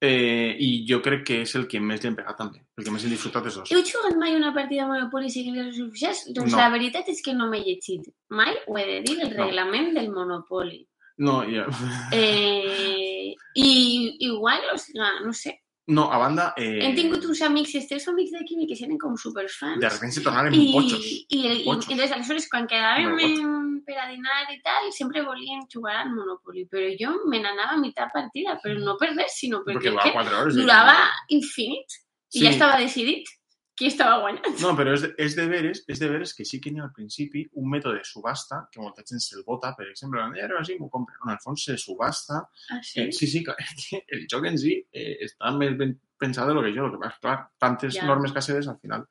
[0.00, 2.60] Eh, I jo crec que és el que més li hem pegat també.
[2.76, 3.70] El que més he disfrutat és dos.
[3.72, 6.34] Heu jugat mai una partida de Monopoly seguint les instruccions?
[6.34, 6.58] Doncs No.
[6.58, 9.44] la veritat és que no m'he llegit mai, ho he de dir, el No.
[9.44, 10.86] reglament del Monopoly.
[11.18, 11.66] No, ja.
[12.12, 16.52] Eh, I igual, o sigui, no sé, No, a banda...
[16.56, 19.78] Eh, hem tingut uns amics, els teus amics d'aquí que eren com superfans.
[19.78, 21.04] De repente se tornaren I, potxos.
[21.06, 21.90] i, i, Potxos.
[21.90, 26.10] i entonces, aleshores, quan quedàvem en- per a dinar i tal, sempre volien jugar al
[26.10, 29.92] Monopoly, però jo me n'anava a mitjà partida, però no per res, sinó perquè, Perquè
[29.92, 30.56] és va que 4 hores.
[30.56, 30.60] eh?
[30.60, 30.96] durava
[31.28, 31.86] infinit
[32.34, 32.44] i Sí.
[32.44, 33.28] ja estava decidit
[33.76, 34.46] qui estava guanyant.
[34.62, 36.92] No, però és és de veres, és de veres que sí que n'hi ha al
[36.96, 40.78] principi un mètode de subhasta, que molta gent se'l vota, per exemple, i ara sí
[40.80, 41.14] m'ho compre.
[41.20, 42.42] No, en el fons se subhasta.
[42.70, 43.52] Ah, Eh, sí, sí, que
[44.16, 46.98] el joc en si eh, està més ben pensat de lo que jo, el que
[47.02, 48.06] passa, clar, tantes Ja.
[48.06, 49.04] normes caseres al final.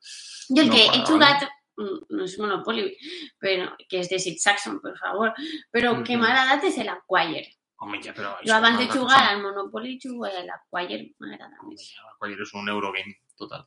[0.50, 1.44] Jo el No que he jugat,
[1.78, 2.88] mm, no és Monopoly,
[3.38, 5.32] però, que és de Sid Saxon, per favor,
[5.70, 6.20] però el que Mhm.
[6.24, 7.46] m'ha agradat és l'Acquire.
[7.78, 8.34] Home, ja, però...
[8.42, 11.94] Jo abans de jugar al Monopoly jugué a l'Acquire, m'agrada més.
[12.18, 13.66] quan és un Eurogame total.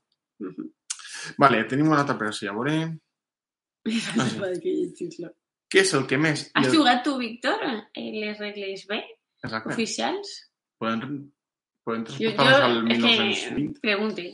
[1.38, 2.76] Vale, tenim una altra així, a veure...
[5.70, 6.48] Què és el que més...
[6.58, 6.76] Has el...
[6.76, 7.62] jugat tu, Víctor,
[7.94, 8.98] eh, les regles B,
[9.44, 9.76] Exacte.
[9.76, 10.32] oficials?
[10.82, 11.20] Podem,
[11.86, 13.80] podem Jo, transportar-nos al jo és que 1920.
[13.84, 14.26] pregunte,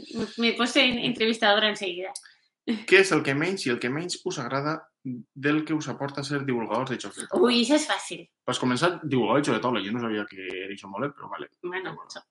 [0.44, 2.14] me pose entrevistadora enseguida.
[2.66, 6.24] Què és el que menys i el que menys us agrada del que us aporta
[6.26, 7.46] ser divulgadors de jocs de taula?
[7.46, 8.24] Ui, això és fàcil.
[8.48, 9.84] Vas començar divulgador de jocs de taula.
[9.86, 11.50] Jo no sabia que era això molt bé, però vale.
[11.62, 12.24] Bueno, Bueno.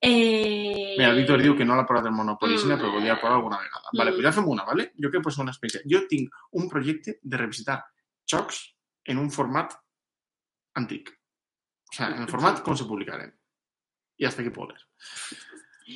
[0.00, 0.94] Eh...
[0.96, 2.78] Mira, el Víctor diu que no l'ha provat el Monopoly, Mm.
[2.80, 3.90] però volia provar alguna vegada.
[3.92, 4.14] Vale, Mm.
[4.14, 4.92] pues ja fem una, vale?
[4.96, 5.82] Jo que pot ser una experiència.
[5.84, 7.84] Jo tinc un projecte de revisitar
[8.24, 9.74] jocs en un format
[10.74, 11.10] antic.
[11.90, 13.34] O sea, en el format com se publicaren.
[14.18, 14.78] I hasta aquí poder.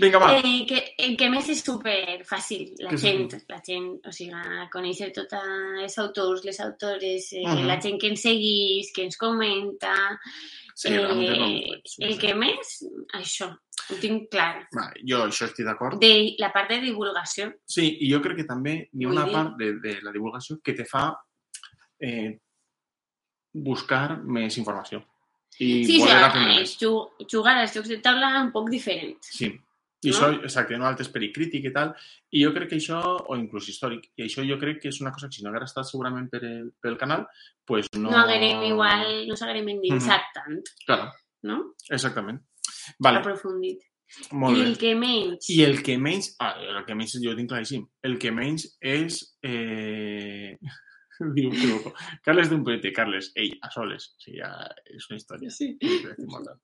[0.01, 0.39] Vinga, va.
[0.39, 2.73] Eh, que, el que més és super fàcil.
[2.81, 3.41] La Que gent, sí.
[3.49, 4.33] la gent, o sigui,
[4.73, 7.67] conèixer tots els autors, les autores, eh, Mhm.
[7.67, 9.95] la gent que ens seguís, que ens comenta...
[10.75, 12.71] Sí, eh, molt el que més,
[13.13, 13.51] això,
[13.91, 14.67] ho tinc clar.
[14.73, 16.01] Vale, jo això estic d'acord.
[16.01, 17.53] De la part de divulgació.
[17.67, 20.57] Sí, i jo crec que també hi ha una dir- part de, de la divulgació
[20.65, 21.11] que te fa
[22.01, 22.39] eh,
[23.53, 25.05] buscar més informació.
[25.59, 29.19] I Sí, sí, jugar als jocs de taula un poc diferent.
[29.21, 29.53] Sí.
[30.03, 30.17] I No?
[30.17, 31.93] això, exacte, no altre esperit crític i tal.
[32.35, 35.13] I jo crec que això, o inclús històric, i això jo crec que és una
[35.15, 37.27] cosa que si no haguera estat segurament per el, pel canal,
[37.65, 38.11] pues no...
[38.11, 41.11] No, haguérem igual, no s'haguérem endinsat tant, Claro,
[41.47, 41.61] no?
[41.89, 42.41] exactament.
[42.99, 43.85] Vale, Aprofundit.
[44.33, 44.67] molt I bé.
[44.69, 45.51] el que menys...
[45.55, 46.33] I el que menys...
[46.43, 47.87] Ah, el que menys jo ho tinc claríssim.
[48.03, 49.21] El que menys és...
[49.43, 50.59] Eh...
[51.37, 51.53] Diu,
[52.25, 54.09] Carles d'un poeta, Carles, ell, a soles.
[54.17, 54.51] O sigui, ja
[54.91, 55.51] és una història.
[55.55, 55.77] Sí.
[55.79, 56.59] És important.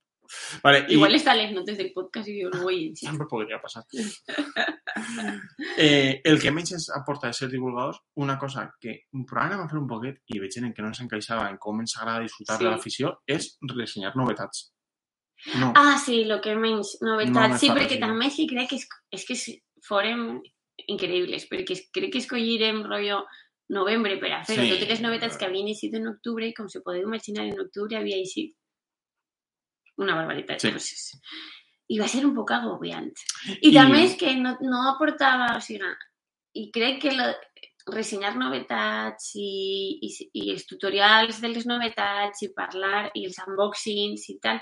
[0.62, 3.06] Vale, Igual està a les notes del podcast i jo no ho vull llegir.
[3.08, 3.84] sempre podria passar.
[5.78, 9.78] eh, el que menys ens aporta de ser divulgadors, una cosa que probablement vam fer
[9.80, 12.64] un poquet i veig en que no ens encaixava en com ens agrada disfrutar Sí.
[12.64, 14.72] de l'afició, és ressenyar novetats.
[15.60, 15.72] No.
[15.76, 17.52] Ah, sí, el que menys No novetats.
[17.52, 19.36] me sí, perquè també sí crec que és, és que
[19.86, 20.40] forem
[20.88, 23.24] increïbles, perquè es- crec que escollirem rotllo
[23.70, 24.62] novembre per a fer-ho.
[24.62, 24.70] Sí.
[24.70, 27.96] Totes les novetats que havien eixit en octubre, i com se podeu imaginar, en octubre
[27.96, 28.56] havia eixit
[29.98, 30.68] una barbaritat Sí.
[30.68, 31.20] de coses.
[31.88, 33.12] I va ser un poc agobiant.
[33.60, 35.88] I, I- també és que no, no aportava, o sigui,
[36.54, 37.30] i crec que la,
[37.88, 40.08] ressenyar novetats i, i,
[40.42, 44.58] i els tutorials de les novetats i parlar i els unboxings i tal,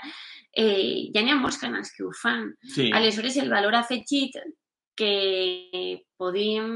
[0.55, 2.53] eh, ja n'hi ha molts canals que ho fan.
[2.63, 2.89] Sí.
[2.95, 4.37] Aleshores, el valor afegit
[4.95, 6.71] que podíem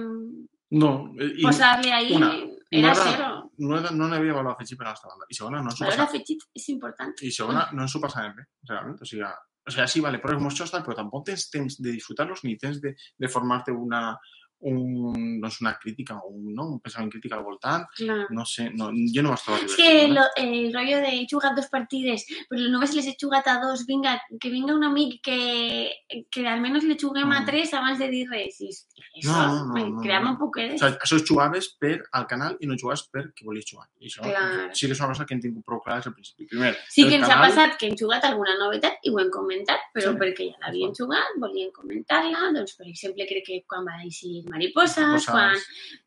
[0.71, 1.13] No.
[1.19, 2.34] eh, I posar-li ahí una,
[2.80, 3.52] era no era- zero.
[3.58, 5.26] no, no n'havia valor afegit per a la nostra banda.
[5.30, 6.10] I segona, no ho El valor passàvem.
[6.10, 7.14] afegit és important.
[7.22, 9.02] I segona, no ens ho passàvem bé, realment.
[9.02, 11.92] O sigui, o sigui, sí, vale, però és molt xostal, però tampoc tens temps de
[11.92, 14.18] disfrutar-los ni temps de, de formar-te una,
[14.62, 16.67] un, no és una crítica un, no?
[16.76, 17.86] un pensament crític al voltant.
[17.97, 18.28] Clar.
[18.30, 20.13] No sé, no, jo no vaig trobar És que ¿vale?
[20.13, 23.86] lo, el rollo de he jugat dos partides, però només les he jugat a dos,
[23.88, 25.91] vinga, que vinga un amic que,
[26.30, 27.45] que almenys le juguem a Mm.
[27.45, 28.60] tres abans de dir res.
[28.62, 30.32] I això No, no, no, creava no.
[30.32, 33.65] un poquet O sigui, això es jugaves per al canal i no jugaves perquè volies
[33.67, 33.88] jugar.
[34.00, 34.69] I això Clar.
[34.76, 36.45] sí que és una cosa que hem tingut prou clar del principi.
[36.47, 39.30] Primer, Sí que ens ha canal- passat que hem jugat alguna novetat i ho hem
[39.32, 40.17] comentat, però Sí.
[40.21, 42.52] perquè ja l'havien jugat, volien comentar-la.
[42.54, 45.32] Doncs, per exemple, crec que quan va eixir Mariposas, Mariposas.
[45.32, 45.56] quan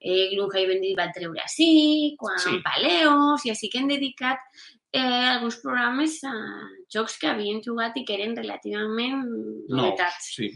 [0.00, 2.60] eh, Gloomhaven va treure així, quan Sí.
[2.62, 4.38] Paleos, i així que hem dedicat
[4.92, 5.00] eh,
[5.34, 6.32] alguns programes a
[6.92, 10.34] jocs que havien jugat i que eren relativament No, novetats.
[10.36, 10.50] sí.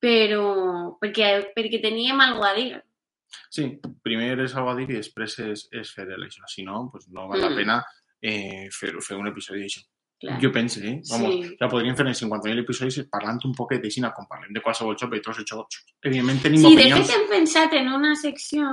[0.00, 2.82] Però perquè, perquè teníem alguna a dir.
[3.52, 3.66] Sí,
[4.02, 6.42] primer és algo a dir i després és, és fer això.
[6.48, 7.56] Si no, pues no val la Mm.
[7.56, 7.84] pena
[8.22, 9.82] eh, fer, fer un episodi d'això.
[10.20, 10.38] Clar.
[10.42, 11.00] Jo eh?
[11.10, 11.56] Vamos, Sí.
[11.58, 15.14] ja podríem fer en 50.000 episodis parlant un poquet d'així, com parlem de qualsevol joc
[15.16, 15.78] i tots els jocs.
[16.04, 18.66] Evidentment tenim Sí, de opinions fet hem pensat en una secció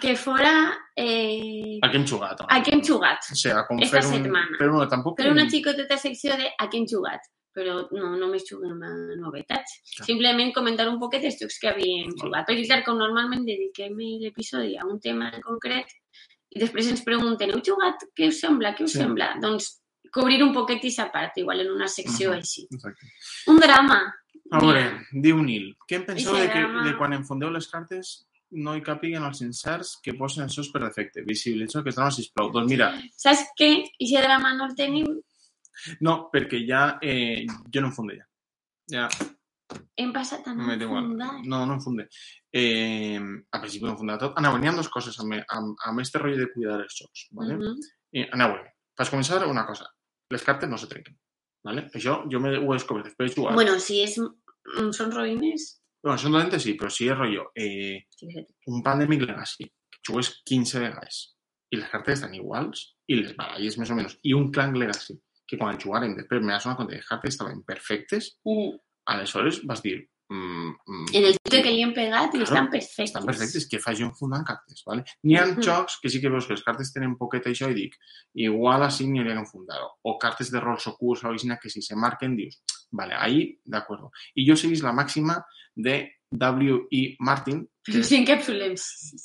[0.00, 0.50] que fora
[0.96, 2.40] eh, a què hem jugat.
[2.48, 3.24] a què hem jugat.
[3.32, 4.22] O sigui, com esta fer un...
[4.22, 4.58] setmana.
[4.58, 5.16] Però no, tampoc...
[5.18, 7.20] Però una xicoteta secció de a què hem jugat.
[7.54, 9.76] Però no només juguem a novetats.
[9.96, 10.06] Clar.
[10.08, 12.46] Simplement comentar un poquet els jocs que havíem jugat.
[12.48, 15.86] Perquè, clar, com normalment dediquem l'episodi a un tema en concret
[16.54, 18.02] i després ens pregunten, heu jugat?
[18.14, 18.74] Què us sembla?
[18.76, 18.98] Què us Sí.
[18.98, 19.36] sembla?
[19.42, 19.80] Doncs
[20.14, 21.88] cobrir un poquet aquesta part, igual en una
[22.30, 22.38] Mhm.
[22.38, 22.66] així.
[22.70, 23.06] Exacte.
[23.48, 24.14] Un drama.
[24.50, 28.26] A veure, diu Nil, què en penseu de, que, drama- de quan enfondeu les cartes
[28.50, 31.22] no hi capiguen els inserts que posen els seus per defecte?
[31.26, 32.50] Visibilitzeu aquest drama, sisplau.
[32.52, 33.70] Doncs mira, Saps què?
[34.00, 35.08] Aquest drama no el tenim.
[36.00, 38.26] no, perquè ja eh, jo no enfonde ja.
[38.90, 39.08] Ja,
[39.96, 41.40] Hem passat a no me enfundar.
[41.44, 42.08] No, no enfonde.
[42.52, 43.18] Eh,
[43.50, 44.38] al principi no enfondava tot.
[44.38, 47.26] Aneu, n'hi ha dues coses amb, amb, amb este rotllo de cuidar els jocs.
[47.32, 47.56] ¿vale?
[47.56, 47.80] Mhm.
[48.12, 48.54] Eh, aneu,
[48.94, 49.86] per començar, una cosa.
[50.34, 51.16] Les cartes no se trenquen.
[51.64, 51.88] ¿vale?
[51.96, 53.56] Això jo me ho he descobert després de jugar.
[53.56, 55.70] Bueno, si és, mm, són ruïnes...
[56.04, 58.04] bueno són dolentes sí, però si és rotllo eh,
[58.68, 61.20] un Pandemic Legacy, que jugues 15 vegades
[61.72, 65.16] i les cartes estan iguals i les baralles més o menys, i un Clank Legacy,
[65.48, 68.34] que quan el jugarem després me vas donar compte que les cartes estaven perfectes,
[69.14, 70.02] aleshores vas dir...
[70.30, 73.10] Mm, mm, En el tute que li hem pegat i Claro, estan perfectes.
[73.10, 75.04] estan perfectes, que faig jo enfundant cartes, ¿vale?
[75.22, 77.94] N'hi ha jocs que sí que veus que les cartes tenen poquet això i dic,
[78.34, 79.90] igual així n'hi hauria que enfundar-ho.
[80.02, 83.76] O cartes de rols ocults o alguna que si se marquen dius, vale, ahí, de
[83.76, 84.10] acuerdo.
[84.34, 85.44] I jo seguís la màxima
[85.76, 87.16] de W.E.
[87.20, 88.74] Martin, Però si encapsulem.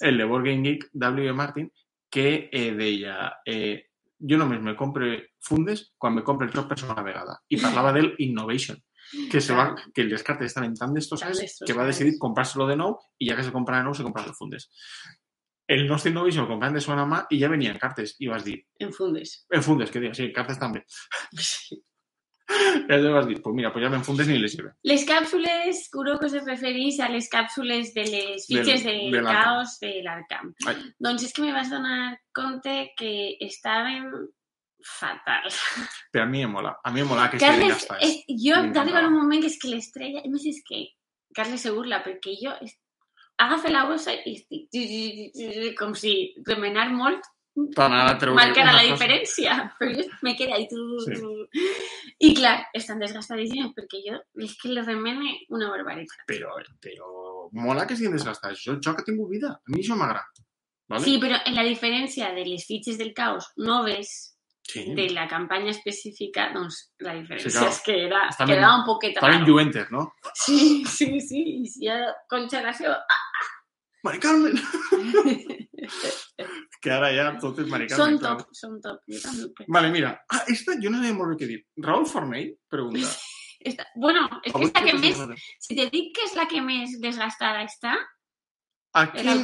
[0.01, 1.33] el de Board Game Geek, W.E.
[1.33, 1.71] Martin,
[2.09, 3.85] que eh, deia, eh,
[4.19, 7.39] jo només me compre fundes quan me compre el joc per segona vegada.
[7.49, 8.77] I parlava del Innovation,
[9.31, 11.43] que, se va, que les cartes estaven tan destrossades que
[11.73, 11.87] va destrossades.
[11.97, 14.69] decidir comprar-se-lo de nou i ja que se comprava de nou, se comprava el fundes.
[15.69, 18.15] El nostre Innovation el compràvem de segona mà i ja venien cartes.
[18.19, 19.45] I vas dir, En fundes.
[19.51, 20.81] en fundes, que diga, sí, cartes també.
[21.37, 21.77] Sí.
[22.89, 24.71] Te vas dir, pues mira, pues ja m'enfundes ni les lleve.
[24.83, 29.21] Les càpsules, curo que us referís a les càpsules de les Del- fitxes de, de
[29.21, 29.43] l'Arkham.
[29.43, 30.53] caos de l'Arkham.
[30.65, 30.75] Ai.
[30.97, 34.09] Doncs és que me vas donar compte que estaven
[34.83, 35.49] fatal.
[36.11, 36.75] Però a mi em mola.
[36.83, 37.97] A mi em mola aquesta Carles, gasta.
[38.01, 38.73] és, jo M'encantava.
[38.73, 40.21] d'arribar un moment que és que l'estrella...
[40.25, 40.85] A més, és que
[41.35, 42.77] Carles se burla perquè jo es-
[43.37, 47.21] agafe la bossa i estic com si remenar molt
[47.75, 48.93] T'anava a treure marcara la cosa.
[48.93, 50.67] diferència, però jo me queda ahí.
[50.69, 51.13] Tu, Sí.
[51.19, 51.47] tu.
[52.19, 56.23] I clar, estan desgastadíssimes perquè jo és que les remene una barbaritat.
[56.27, 58.61] Però, però mola que siguin desgastats.
[58.63, 59.49] Jo, jo que tinc vida.
[59.59, 60.29] A mi això m'agrada.
[60.87, 61.03] Vale?
[61.03, 64.28] Sí, però en la diferència de les fitxes del caos noves
[64.71, 64.84] sí.
[64.95, 67.73] de la campanya específica, doncs la diferència Sí, claro.
[67.73, 69.47] és que era, Estaven- quedava un poquet Estaven raro.
[69.51, 70.05] lluentes, no?
[70.45, 71.43] Sí, sí, sí.
[71.63, 72.95] I si hi ha congelació...
[74.03, 74.55] Mari Carmen!
[76.82, 78.15] que ara ja tot és Mari Carmen.
[78.15, 78.38] Són clar.
[78.38, 79.01] top, són top.
[79.12, 79.65] Jo també.
[79.67, 80.13] Vale, mira.
[80.32, 81.60] Ah, esta jo no sé molt bé què dir.
[81.84, 83.10] Raúl Fornell pregunta.
[83.60, 85.17] Esta, bueno, és que és la que més...
[85.60, 87.97] Si te dic que és la que més desgastada està,
[88.97, 89.43] A quin,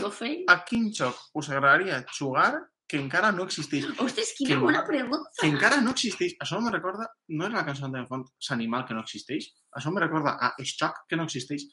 [0.50, 2.48] a quin joc us agradaria jugar
[2.88, 3.86] que encara no existeix?
[4.00, 5.32] Ostres, quina que- bona pregunta.
[5.42, 6.36] Que encara no existeix.
[6.40, 7.08] Això me recorda...
[7.30, 9.48] No és la cançó de font S'animal que no existeix?
[9.76, 11.66] Això me recorda a Stock que no existeix.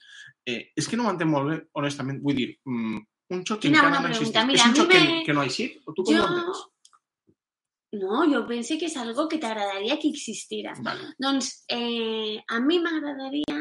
[0.47, 2.23] Eh, és que no m'entenc molt bé, honestament.
[2.25, 2.99] Vull dir, mm,
[3.37, 4.47] un joc que Quina encara no existeix.
[4.47, 5.81] Mira, és un mi joc que, me- que no ha eixit?
[5.87, 6.23] O tu com Jo...
[6.25, 6.65] ho entens?
[8.01, 10.73] No, jo pense que és algo que t'agradaria que existira.
[10.81, 11.11] Vale.
[11.21, 13.59] Doncs eh, a mi m'agradaria,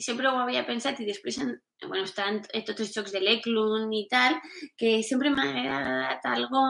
[0.00, 1.54] sempre ho havia pensat i després en,
[1.86, 4.38] bueno, estan tots els jocs de l'Eclun i tal,
[4.76, 6.62] que sempre m'ha agradat algo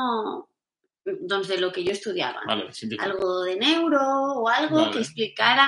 [1.04, 2.42] doncs de lo que jo estudiava.
[2.46, 2.68] Vale.
[3.00, 4.02] Algo de neuro
[4.42, 4.92] o algo Vale.
[4.92, 5.66] que explicara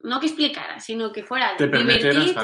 [0.00, 2.36] no que explicara, sinó que fuera Te divertit,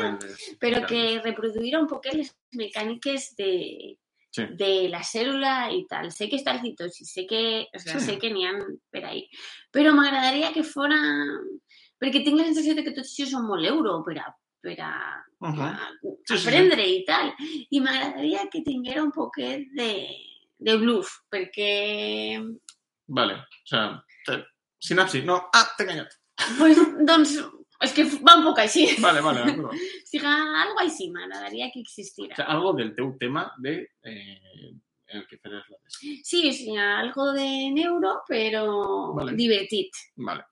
[0.58, 3.96] però que reproduïra un poquet les mecàniques de,
[4.34, 4.42] Sí.
[4.58, 6.10] de la cèl·lula i tal.
[6.10, 8.06] Sé que està el citosi, sé que, o sea, Sí.
[8.06, 8.52] sé que n'hi ha
[8.90, 9.28] per ahí.
[9.70, 10.98] Però m'agradaria que fora...
[12.04, 14.26] Perquè tinc la sensació de que tots això són molt euro per a,
[14.60, 14.90] per a,
[15.44, 15.60] Uh -huh.
[15.60, 15.88] a
[16.24, 16.48] Sí, sí, sí.
[16.48, 17.32] aprendre i tal.
[17.70, 20.08] I m'agradaria que tinguera un poquet de,
[20.58, 22.40] de bluff, perquè...
[23.06, 23.34] Vale.
[23.34, 24.44] O sea, te...
[24.78, 25.22] sinapsi.
[25.22, 26.14] No, ah, t'he enganyat.
[26.58, 27.36] Pues, doncs,
[27.84, 28.86] és que va un poc així.
[29.00, 29.74] Vale, vale, d'acord.
[29.74, 30.24] O sigui,
[30.64, 32.32] algo així m'agradaria que existira.
[32.32, 34.72] O sea, algo del teu tema de eh,
[35.14, 36.16] el que feres la tesi.
[36.24, 39.36] Sí, o sigui, algo de neuro, però Vale.
[39.36, 39.92] divertit.
[40.16, 40.46] Vale.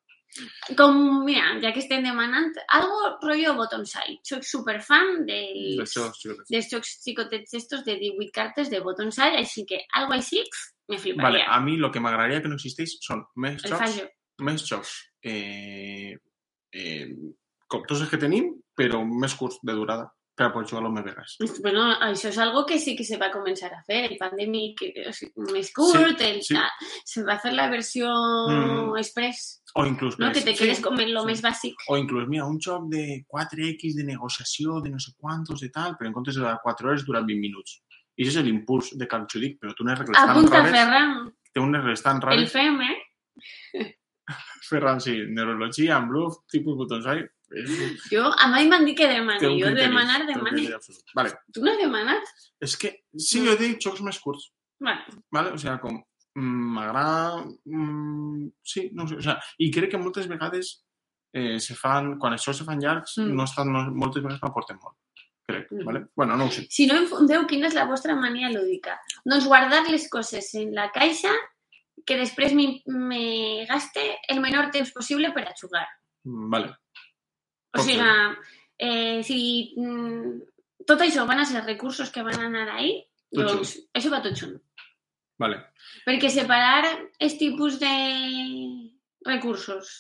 [0.78, 3.52] Com, mira, ja que estem demanant, algo rollo
[5.78, 6.46] D'això, sí, d'això.
[6.48, 10.14] dels jocs xicotets estos de 18 cartes de Botonsai, així que algo
[10.48, 11.44] pf, me Vale, fliparia.
[11.52, 14.08] a mi el que m'agradaria que no existeix són més fallo.
[14.40, 16.16] més jocs eh,
[16.72, 17.06] eh,
[18.10, 21.36] que tenim, però més curts de durada per a poder jugar-lo més vegades.
[21.60, 24.06] Bueno, això és algo que sí que se va començar a fer.
[24.10, 26.56] El Pandemic o sigui, més curt, Sí, el, sí.
[27.04, 28.08] se va fer la versió
[28.48, 28.96] Mm.
[28.98, 30.30] express, O inclús no?
[30.32, 31.26] que te sí, quedes com en lo sí.
[31.30, 31.74] més bàsic.
[31.88, 35.96] O inclús, mira, un joc de 4X de negociació, de no sé quantos, de tal,
[35.96, 37.78] però en comptes de durar 4 hores dura 20 minuts.
[38.16, 41.14] I això és l'impuls de Cal Xudic, però té unes regles tan Apunta, rares, Ferran.
[41.54, 42.52] té unes regles tan El rares.
[42.52, 42.98] fem, eh?
[44.68, 47.72] Ferran, sí, neurologia, amb bluff, tipus botonsai, és,
[48.10, 49.40] Jo, a mi m'han dit que demani.
[49.42, 50.68] Jo criteri, demanar, demani.
[51.16, 52.30] Vale, Tu no has demanat?
[52.62, 55.50] és que sí, jo dic jocs més curts, Bueno, ¿vale?
[55.52, 56.02] O sea, com
[56.34, 57.44] m'agrada...
[57.64, 59.16] Mm, sí, no sé.
[59.16, 60.84] O sea, I crec que moltes vegades
[61.34, 63.34] eh, se fan, quan això se fan llargs, Mm.
[63.36, 64.96] no estan, no, moltes vegades no aporten molt.
[65.46, 65.84] Crec, Mm.
[65.84, 66.06] ¿vale?
[66.14, 66.66] Bueno, no ho sé.
[66.70, 69.00] si no infundeu quina és la vostra mania lúdica.
[69.24, 71.32] Doncs guardar les coses en la caixa
[72.06, 75.86] que després me, me gaste el menor temps possible per a jugar.
[76.24, 76.68] Mm, Vale.
[77.74, 77.84] O Ok.
[77.86, 78.06] sigui,
[78.78, 80.42] eh, si mm,
[80.86, 84.34] tot això van a ser recursos que van anar ahí, Tot doncs això va tot
[84.36, 84.60] junt.
[85.42, 85.58] Vale.
[86.06, 86.86] Perquè separar
[87.18, 87.92] els tipus de
[89.26, 89.90] recursos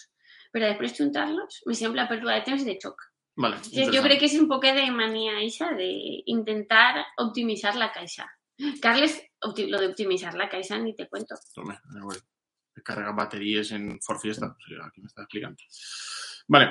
[0.52, 3.08] per a després juntar-los me sembla pèrdua de temps de xoc.
[3.42, 3.58] Vale.
[3.72, 8.28] Jo crec que és un poquet de mania eixa d'intentar optimitzar la caixa.
[8.82, 11.38] Carles, lo de optimizar la caixa ni te cuento.
[11.54, 12.20] Tome, a veure.
[12.76, 14.52] He carregat bateries en Ford Fiesta.
[14.52, 15.56] O sigui, aquí m'està explicant.
[16.52, 16.70] Vale.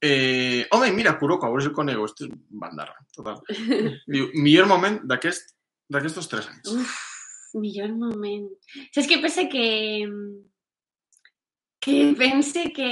[0.00, 2.08] Eh, home, mira, Kuroko, a veure si el conego.
[2.08, 3.40] Este és bandarra, total.
[4.14, 5.54] Diu, millor moment d'aquest
[5.92, 6.68] d'aquestos tres anys.
[6.72, 6.96] Uf,
[7.54, 8.48] millor moment.
[8.94, 9.46] Saps què passa?
[9.48, 9.64] Que,
[11.80, 12.90] que pense que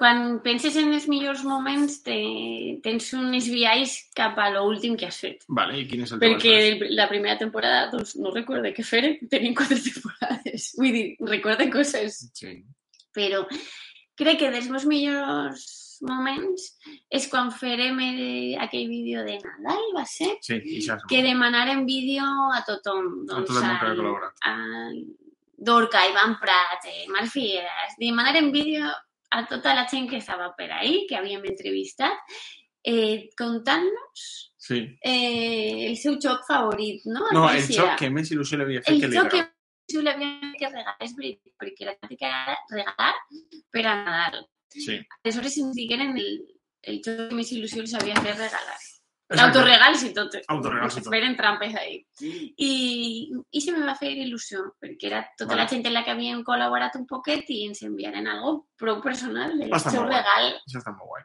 [0.00, 2.14] quan penses en els millors moments te,
[2.84, 5.42] tens uns viais cap a lo últim que has fet.
[5.50, 8.84] Vale, i quin és el teu Perquè el- la primera temporada doncs, no recuerdo què
[8.86, 10.70] fer, tenim quatre temporades.
[10.78, 12.54] Vull dir, recordo coses, Sí.
[13.12, 13.42] però
[14.16, 15.66] crec que dels meus millors
[16.00, 16.66] moments
[17.10, 18.20] és quan farem el,
[18.60, 20.36] aquell vídeo de Nadal, va ser?
[20.42, 23.26] Sí, i ja que demanarem vídeo a tothom.
[23.28, 24.34] A Doncs, tot el món que ha al- col·laborat.
[24.42, 25.04] al
[25.56, 28.86] Dorca, Ivan Prat, eh, Marc Figueras, demanaren vídeo
[29.30, 32.16] a tota la gent que estava per ahí, que havíem entrevistat,
[32.82, 34.96] eh, contant-nos Sí.
[35.02, 37.26] eh, el seu joc favorit, no?
[37.32, 39.54] No, el joc que més il·lusió li havia fet El que li joc que agrada.
[39.92, 43.14] més li havia que regalar és veritat, perquè la tàctica era regalar
[43.70, 44.46] per a Nadal.
[44.70, 45.00] Sí.
[45.24, 46.30] Aleshores ens digueren el,
[46.82, 48.78] el joc que més il·lusió els havia fet regalar.
[49.30, 50.34] Autoregals i tot.
[50.50, 51.12] Autoregals i tot.
[51.14, 52.00] Feren trampes ahí.
[52.20, 52.70] I,
[53.54, 55.62] I se me va fer il·lusió, perquè era tota Vale.
[55.62, 59.54] la gent en la que havíem col·laborat un poquet i ens enviaren algo prou personal
[59.58, 60.18] del Està seu molt guai.
[60.18, 60.50] regal.
[60.66, 61.22] Això està molt guai.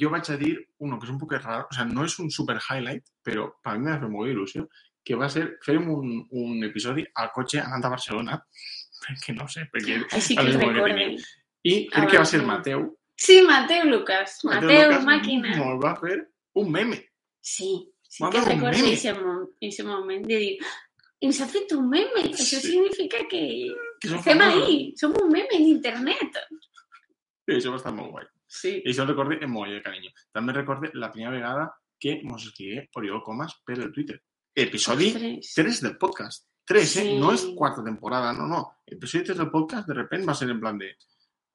[0.00, 2.32] Jo vaig a dir uno que és un poc raro, o sea, no és un
[2.32, 4.64] super highlight, però per mi m'ha fet molt il·lusió,
[5.04, 8.40] que va ser, fèrem un, un episodi al cotxe anant a Barcelona,
[9.04, 10.00] perquè no sé, perquè...
[10.16, 11.18] Així a que el recorden.
[11.64, 12.86] I crec que va ser Mateu.
[13.16, 14.40] Sí, Mateu Lucas.
[14.44, 15.54] Mateu, Lucas màquina.
[15.56, 16.18] Me'l va fer
[16.60, 16.98] un meme.
[17.40, 17.70] Sí,
[18.02, 18.86] sí que recordo
[19.60, 20.58] ese moment de dir
[21.24, 22.68] ens ha fet un meme, això Sí.
[22.68, 24.68] significa que Que estem famosos.
[24.68, 26.36] ahí, som un meme en internet.
[27.48, 28.26] I això va estar molt guai.
[28.46, 28.82] Sí.
[28.84, 30.10] I això el recorde molt de carinyo.
[30.32, 34.20] També recorde la primera vegada que mos escrigué Oriol Comas per el Twitter.
[34.54, 35.54] Episodi Ostres.
[35.54, 36.46] 3 del podcast.
[36.66, 37.02] 3, ¿eh?
[37.02, 37.18] Sí.
[37.18, 38.78] No es cuarta temporada, no, no.
[38.86, 40.96] Episodio 3 del podcast, de repente va a ser en plan de...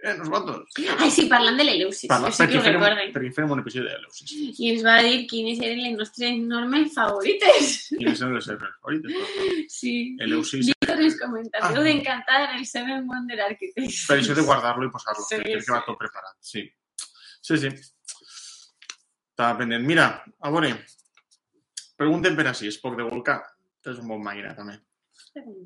[0.01, 0.77] Eh, nosaltres.
[1.03, 3.07] Ai, sí, parlant de l'Eleusis, Parla, jo sí que perquè, ho farem, recorde.
[3.17, 4.31] perquè farem un episodi de l'Eleusis.
[4.63, 7.73] I ens va dir quines eren les nostres normes favorites.
[7.97, 9.67] Quines són les seves favorites?
[9.75, 9.93] Sí.
[10.23, 10.69] Eleusis.
[10.71, 11.73] Víctor ens comenta, Ah.
[11.73, 14.05] d'encantar el Seven Wonder Architects.
[14.07, 15.85] Per això de guardar-lo i posar-lo, Sí, crec que va sí.
[15.91, 16.35] tot preparat.
[16.39, 16.63] Sí,
[17.41, 17.57] sí.
[17.57, 17.67] sí.
[19.31, 19.85] Estava pendent.
[19.85, 20.85] Mira, a veure,
[21.97, 23.41] pregunten per així, és poc de volcà.
[23.85, 24.79] És un bon màquina, també.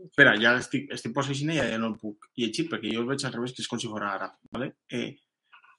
[0.05, 3.25] Espera, ja estic, estic posant i ja no el puc llegir, perquè jo el veig
[3.25, 4.35] al revés, que és com si fos àrab.
[4.51, 4.73] ¿vale?
[4.89, 5.17] Eh,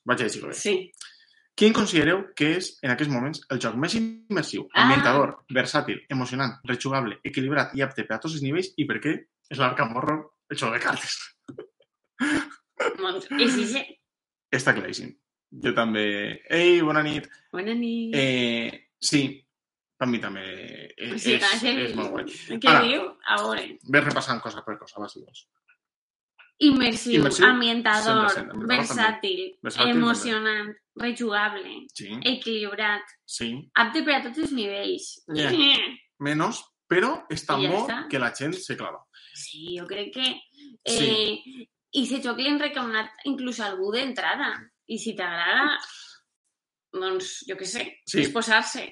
[0.04, 0.54] vaig a llegir-ho bé.
[0.54, 0.90] Sí.
[1.54, 4.82] Quin considereu que és, en aquests moments, el joc més immersiu, Ah.
[4.82, 9.12] ambientador, versàtil, emocionant, rejugable, equilibrat i apte per a tots els nivells i per què
[9.50, 11.14] és l'Arkham Horror, el joc de cartes?
[13.38, 13.84] És ixe.
[14.54, 15.14] Està claríssim.
[15.62, 16.40] Jo també...
[16.50, 17.28] Ei, bona nit.
[17.52, 18.14] Bona nit.
[18.18, 19.43] Eh, sí,
[20.04, 21.78] per mi també és, o sigui, és, el...
[21.88, 22.24] és molt guai.
[22.60, 22.84] Què Ara.
[22.84, 23.06] diu?
[23.24, 23.66] A veure.
[23.96, 25.46] Ves repassant cosa per cosa, bàsicament.
[26.64, 30.68] Immersiu, Immersiu, ambientador, 100%, ambientador versàtil, Versàtil, emocionant,
[31.02, 33.48] rejugable, Sí, equilibrat, sí.
[33.74, 35.08] apte per a tots els nivells.
[35.34, 35.50] Yeah.
[35.74, 37.96] Eh, Menos, però és tan ja bo està.
[38.12, 39.00] que la gent se clava.
[39.34, 40.28] Sí, jo crec que...
[40.86, 44.52] Eh, I si joc l'hem recomanat inclús a algú d'entrada.
[44.86, 45.74] I si t'agrada,
[46.94, 48.20] doncs, jo què sé, Sí.
[48.22, 48.86] és posar-se.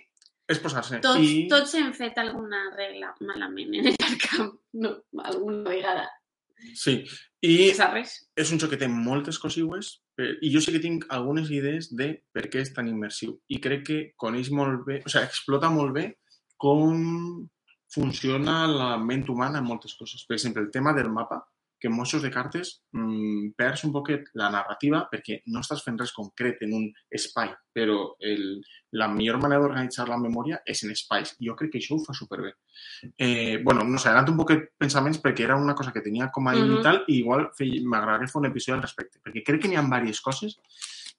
[0.51, 0.99] És posar-se.
[1.05, 1.47] Tots, I...
[1.51, 6.09] tots hem fet alguna regla malament en el camp, no, alguna vegada.
[6.79, 7.01] Sí,
[7.43, 8.13] i res.
[8.39, 11.89] és un joc que té moltes cosiues per- i jo sí que tinc algunes idees
[11.91, 13.35] de per què és tan immersiu.
[13.51, 16.05] I crec que coneix molt bé, o sigui, explota molt bé
[16.57, 17.49] com
[17.93, 20.23] funciona la ment humana en moltes coses.
[20.27, 21.43] Per exemple, el tema del mapa,
[21.83, 26.13] que en de cartes mmm, perds un poquet la narrativa perquè no estàs fent res
[26.15, 31.35] concret en un espai, però el, la millor manera d'organitzar la memòria és en espais.
[31.41, 32.55] I jo crec que això ho fa superbé.
[33.19, 36.49] Eh, bueno, no sé, adelanto un poquet pensaments perquè era una cosa que tenia com
[36.49, 36.79] a Mhm.
[36.79, 37.51] i tal i igual
[37.85, 40.61] m'agradaria fer un episodi al respecte, perquè crec que n'hi ha diverses coses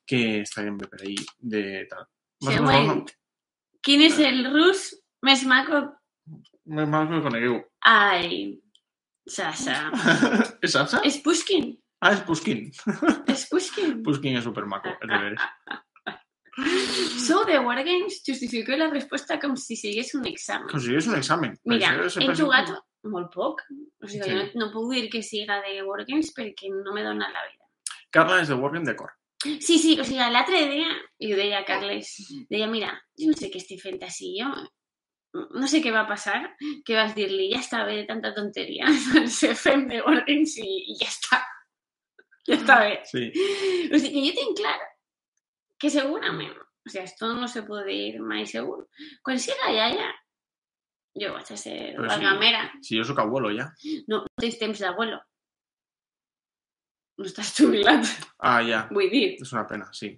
[0.06, 2.08] que estarien bé per ahir de tal.
[2.40, 2.88] Següent.
[2.88, 3.18] menys,
[3.84, 5.94] Quin és el rus més maco?
[6.66, 7.58] Més mal que el conegueu.
[7.82, 8.62] Ai,
[9.28, 9.78] Sasha.
[10.62, 11.02] és Sasha?
[11.08, 11.72] És Pushkin.
[12.04, 12.66] Ah, és Puskin.
[13.32, 14.02] És Pushkin.
[14.04, 15.42] Puskin és supermaco, és de veres.
[17.26, 20.68] So de Wargames justifico la resposta com si sigués un examen.
[20.70, 21.56] Com si un examen.
[21.66, 22.70] Mira, he pensa- jugat
[23.10, 23.64] molt poc.
[24.04, 24.36] O sigui, Sí.
[24.36, 27.66] no, no puc dir que siga de Wargames perquè no me dona la vida.
[28.12, 29.10] Carla és de Wargame de cor.
[29.44, 32.14] Sí, sí, o sigui, l'altre dia, i ho deia Carles,
[32.50, 34.52] deia, mira, jo no sé què estic fent així, jo
[35.34, 36.40] no sé què va passar,
[36.86, 38.86] que vas dir-li, ja està bé de tanta tonteria,
[39.40, 41.40] se fem de Wargames i, i ja està.
[42.48, 43.00] Ja està bé.
[43.10, 43.24] Sí.
[43.90, 44.76] O que jo tinc clar
[45.82, 46.54] que segurament,
[46.86, 48.86] o sigui, esto no se puede ir mai segur,
[49.26, 50.10] quan siga iaia,
[51.20, 52.24] jo vaig a ser Però la sí.
[52.26, 52.62] gamera.
[52.82, 53.68] Si jo sóc abuelo ja.
[54.10, 55.20] No, no tens temps d'abuelo.
[57.22, 58.08] No estàs jubilat,
[58.42, 58.80] Ah, ja.
[58.90, 59.36] vull dir.
[59.44, 60.10] És una pena, sí.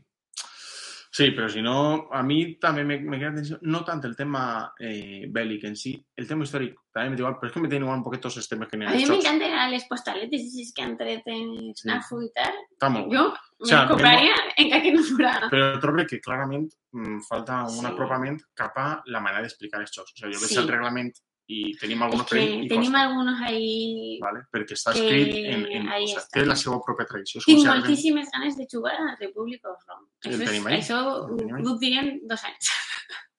[1.16, 4.42] Sí, però si no, a mi també me, me queda atenció, no tant el tema
[4.84, 7.86] eh, bèl·lic en si, el tema històric també me igual, però és que me tenen
[7.86, 9.14] igual un poquet tots els temes que A en els jocs.
[9.14, 12.58] m'encanten les postaletes esas que han tret en Snafu i tal.
[12.92, 13.16] Molt bé.
[13.16, 15.32] Jo O sea, me compraria encara que no fora.
[15.54, 17.86] Però trobo que clarament mm, falta un Sí.
[17.94, 20.12] apropament cap a la manera d'explicar els jocs.
[20.20, 20.58] O jo veig Sí.
[20.60, 21.14] el reglament
[21.48, 24.18] i tenim És alguns que tenim algunos ahí...
[24.22, 24.46] vale?
[24.54, 27.42] perquè està que escrit en, en ahí o té la seva pròpia tradició.
[27.42, 30.08] És Tinc si moltíssimes ganes de jugar a Republic of Rome.
[30.26, 30.80] Això, és, ahí.
[30.80, 32.74] això ho, ho dos anys.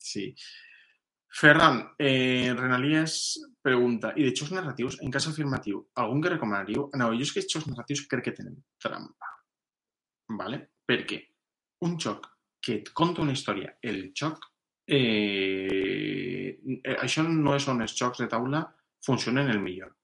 [0.06, 0.30] Sí.
[1.36, 3.16] Ferran, eh, Renalies
[3.60, 6.86] pregunta, i de xocs narratius, en cas afirmatiu, algun que recomanaríeu?
[6.96, 9.34] No, jo és que els xocs narratius crec que tenen trampa.
[10.38, 10.62] Vale?
[10.86, 11.18] Perquè
[11.84, 12.30] un xoc
[12.62, 14.46] que et conta una història, el xoc,
[14.86, 16.56] eh,
[16.96, 18.64] això no és on els jocs de taula
[19.06, 19.94] funcionen el millor.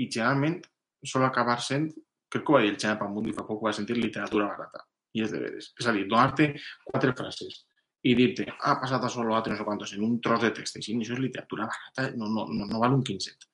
[0.00, 0.60] I generalment
[1.04, 1.90] sol acabar sent,
[2.30, 4.84] crec que ho va dir el Xena Pamundi fa poc, va sentir literatura barata.
[5.16, 5.72] I és de veres.
[5.80, 6.52] És a dir, donar-te
[6.86, 7.64] quatre frases
[8.02, 10.78] i dir-te, ha passat això, lo altre, no sé quantos, en un tros de text,
[10.78, 13.44] així, això és literatura barata, no, no, no, no val un quinzet.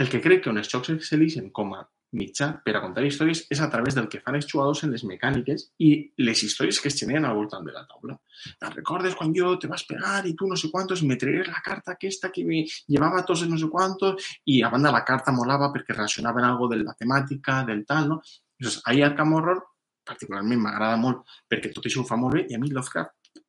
[0.00, 1.82] El que crec que on els jocs s'elixen com a
[2.16, 5.04] mitjà per a contar històries és a través del que fan els jugadors en les
[5.06, 8.16] mecàniques i les històries que es generen al voltant de la taula.
[8.58, 11.62] Te'n recordes quan jo te vas pegar i tu no sé quantos me traeres la
[11.64, 15.70] carta aquesta que me llevava tots no sé quantos i a banda la carta molava
[15.74, 18.20] perquè relacionaven algo de la temàtica, del tal, no?
[18.60, 19.62] Llavors, ahir Arkham Horror
[20.10, 23.42] particularment m'agrada molt perquè tot això ho fa molt bé i a mi Lovecraft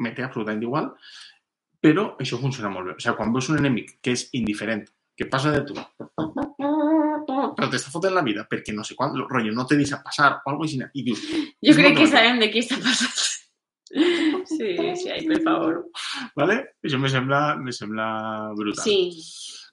[0.00, 0.88] me té absolutament igual,
[1.84, 2.96] però això funciona molt bé.
[2.96, 4.86] O sigui, quan veus un enemic que és indiferent,
[5.16, 5.76] que passa de tu,
[7.56, 10.50] però t'està fotent la vida perquè no sé quan, rotllo, no te deixa passar o
[10.50, 11.26] alguna cosa així, i dius...
[11.66, 13.20] Jo crec que no sabem de qui està passant.
[13.90, 15.80] Sí, sí, ai, per favor.
[16.38, 16.56] Vale?
[16.86, 18.06] Això me sembla, me sembla
[18.54, 18.84] brutal.
[18.84, 19.18] Sí.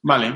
[0.02, 0.32] Vale.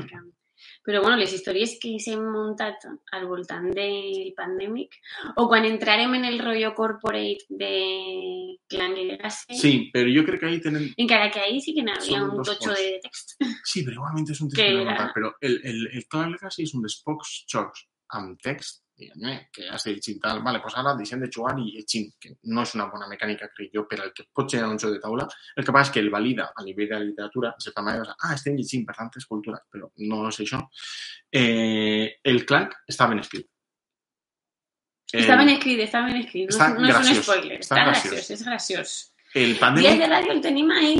[0.82, 2.82] Però bueno, les històries que s'han muntat
[3.14, 4.96] al voltant del pandèmic,
[5.38, 10.46] o quan entrarem en el rotllo corporate de Clan Legacy, Sí, però jo crec que
[10.46, 10.88] ahí tenen...
[10.96, 12.66] encara que ahí sí que Són un pots.
[12.66, 13.36] de text.
[13.64, 16.32] Sí, però igualment és un text Que que era- notar, però el, el, el Clan
[16.32, 17.86] Legacy és un dels pocs jocs
[18.18, 18.82] amb text,
[19.52, 22.62] que has dit i tal, vale, pues ara deixem de jugar i llegim, que no
[22.62, 25.26] és una bona mecànica, crec jo, per al que pot generar un joc de taula.
[25.56, 28.14] El que passa és que el valida a nivell de la literatura, de certa manera,
[28.20, 30.60] ah, estem llegint, per tant, és cultura, però no és això.
[31.30, 33.46] Eh, el Clank està ben escrit.
[35.12, 36.48] Està ben escrit, està ben escrit.
[36.50, 37.58] No, està és- no és un graciós, spoiler.
[37.60, 38.12] Està, graciós.
[38.12, 39.14] graciós, és graciós.
[39.34, 40.94] El Pandemic, de ràdio el tenim ahí.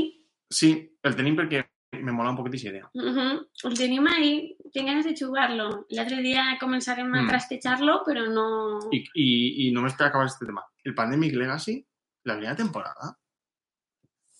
[0.49, 0.69] sí,
[1.03, 1.63] el tenim perquè
[2.01, 2.89] me mola un poquet aquesta idea.
[2.93, 3.47] Uh -huh.
[3.69, 4.55] El tenim ahí.
[4.73, 5.85] Tinc ganes de jugar-lo.
[5.89, 7.27] L'altre dia començarem a Mm.
[7.27, 8.79] trastejar-lo, però no...
[8.91, 10.63] I, i, i només per acabar este tema.
[10.83, 11.85] El Pandemic Legacy,
[12.25, 13.17] la primera temporada,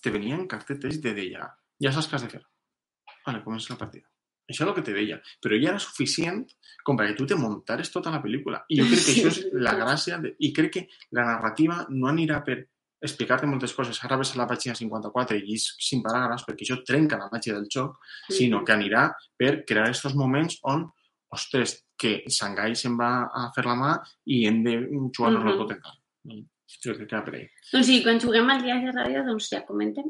[0.01, 1.47] te venien cartetes de deia,
[1.80, 2.41] ja saps què has de fer.
[3.26, 4.08] Vale, comença la partida.
[4.49, 5.22] Això és el que te deia.
[5.41, 6.45] Però ja era suficient
[6.84, 8.66] com perquè tu te muntares tota la pel·lícula.
[8.68, 10.18] I jo crec que això és la gràcia...
[10.20, 10.36] De...
[10.39, 12.58] I crec que la narrativa no anirà per
[13.04, 13.99] explicar-te moltes coses.
[14.08, 17.58] Ara ves a la pàgina 54 i és 5 paràgrafs perquè això trenca la màgia
[17.58, 17.99] del joc,
[18.30, 18.43] sí.
[18.43, 20.86] sinó que anirà per crear aquests moments on,
[21.34, 23.93] ostres, que Shanghai se'n va a fer la mà
[24.34, 25.54] i hem de jugar-nos-lo uh mm-hmm.
[25.54, 25.58] -huh.
[25.62, 25.97] tot encara.
[26.30, 26.43] Mm,
[26.84, 27.47] jo crec que per ahí.
[27.72, 30.06] Doncs sí, quan juguem al dia de ràdio, doncs ja comentem.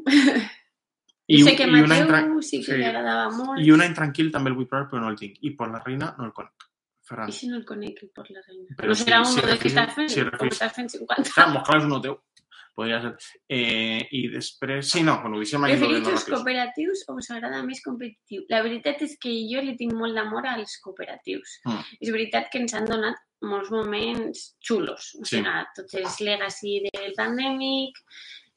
[1.26, 2.42] I, sé que Mateu intran...
[2.42, 2.78] sí que sí.
[2.78, 3.60] li agradava molt.
[3.60, 5.38] I un any tranquil també el vull provar, però no el tinc.
[5.42, 6.70] I per la reina no el conec.
[7.04, 7.28] Ferran.
[7.28, 8.74] I si no el conec, el per la reina?
[8.76, 10.08] Però no serà si, un si, de que està fent?
[10.08, 12.14] Si, si, si, si, si, clar, si, si, si, si,
[12.74, 13.12] Podria ser.
[13.48, 14.88] Eh, I després...
[14.90, 18.42] Sí, no, lo de Preferits els cooperatius o us agrada més competitiu?
[18.50, 21.60] La veritat és que jo li tinc molt d'amor als cooperatius.
[21.68, 21.84] Mm.
[22.00, 25.12] És veritat que ens han donat molts moments xulos.
[25.20, 25.36] O Sí.
[25.36, 28.02] sigui, tots els legacy del pandèmic,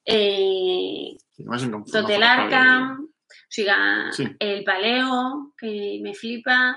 [0.06, 1.46] eh, Sí,
[1.92, 3.72] tot l'Arkham, o sigui,
[4.18, 4.26] Sí.
[4.40, 6.76] el Paleo, que me flipa,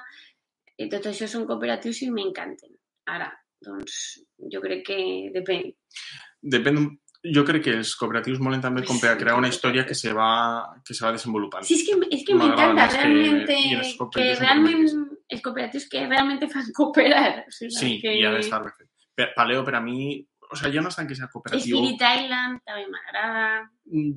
[0.76, 2.76] i tot això són cooperatius i m'encanten.
[3.06, 3.32] Ara,
[3.62, 5.74] doncs, jo crec que depèn.
[6.42, 6.99] Depèn.
[7.20, 10.12] Jo crec que els cooperatius molen també com per a crear una història que se
[10.16, 10.30] va,
[10.86, 11.66] que se va desenvolupant.
[11.68, 14.86] Sí, és que, és que m'encanta més que- que, realment
[15.28, 17.44] els cooperatius que realment te fan cooperar.
[17.46, 18.14] O sigui, Sí, que...
[18.16, 18.88] i ha d'estar fet.
[19.36, 20.26] Paleo, per a mi...
[20.50, 21.76] O sea, ja no és tant que sigui cooperatiu...
[21.76, 23.44] Spirit Island també m'agrada.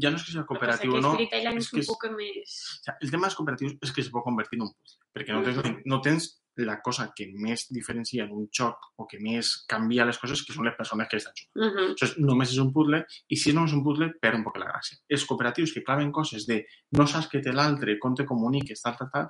[0.02, 1.12] Ja no és que sigui cooperatiu o o sigui, no.
[1.12, 2.56] que Spirit Island és, que un és- poc més...
[2.80, 5.36] O sea, el tema dels cooperatius és que es pot convertir en un puzzle, perquè
[5.36, 6.30] no tens, no tens
[6.62, 10.54] la cosa que més diferencia en un joc o que més canvia les coses, que
[10.54, 11.56] són les persones que estan jugant.
[11.56, 11.94] Uh -huh.
[11.94, 14.70] Això només és un puzzle, i si no és un puzzle, perd un poc la
[14.72, 14.98] gràcia.
[15.10, 18.96] Els cooperatius que claven coses de no saps què té l'altre, com te comuniques, tal,
[18.98, 19.30] tal, tal,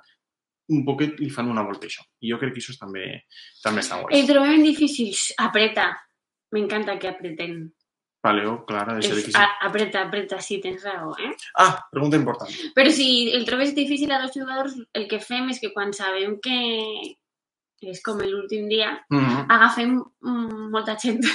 [0.68, 2.02] un poquet li fan una volta això.
[2.20, 3.24] I jo crec que això també,
[3.62, 4.20] també està guai.
[4.20, 5.12] El trobem difícil.
[5.38, 5.92] Apreta.
[6.52, 7.72] M'encanta que apreten.
[8.24, 9.36] Paleo, clar, ha de ser És, difícil.
[9.36, 11.34] a, apreta, apreta, sí, tens raó, eh?
[11.60, 12.48] Ah, pregunta important.
[12.76, 16.38] Però si el trobes difícil a dos jugadors, el que fem és que quan sabem
[16.40, 16.56] que
[17.84, 19.46] és com l'últim dia, Mm -hmm.
[19.50, 20.02] agafem
[20.72, 21.20] molta gent.
[21.24, 21.32] Sí.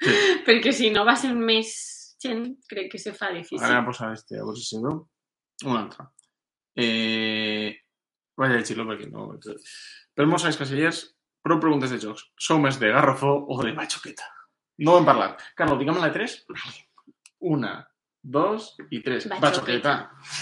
[0.46, 3.64] Perquè si no va ser més gent, crec que se fa difícil.
[3.66, 5.08] Ara posar este, a ver si se veu.
[5.64, 6.06] Un altre.
[6.76, 7.78] Eh...
[8.36, 9.38] Vaig a llegir-lo perquè no...
[10.14, 11.02] Per molts anys casellers,
[11.44, 12.24] prou preguntes de jocs.
[12.38, 14.24] Sou més de Garrofó o de Machoqueta?
[14.82, 15.42] No ho hem parlat.
[15.58, 16.36] Carlos, digue'm la 3.
[17.52, 17.72] Una,
[18.22, 19.26] dos i tres.
[19.28, 19.94] Bachoqueta.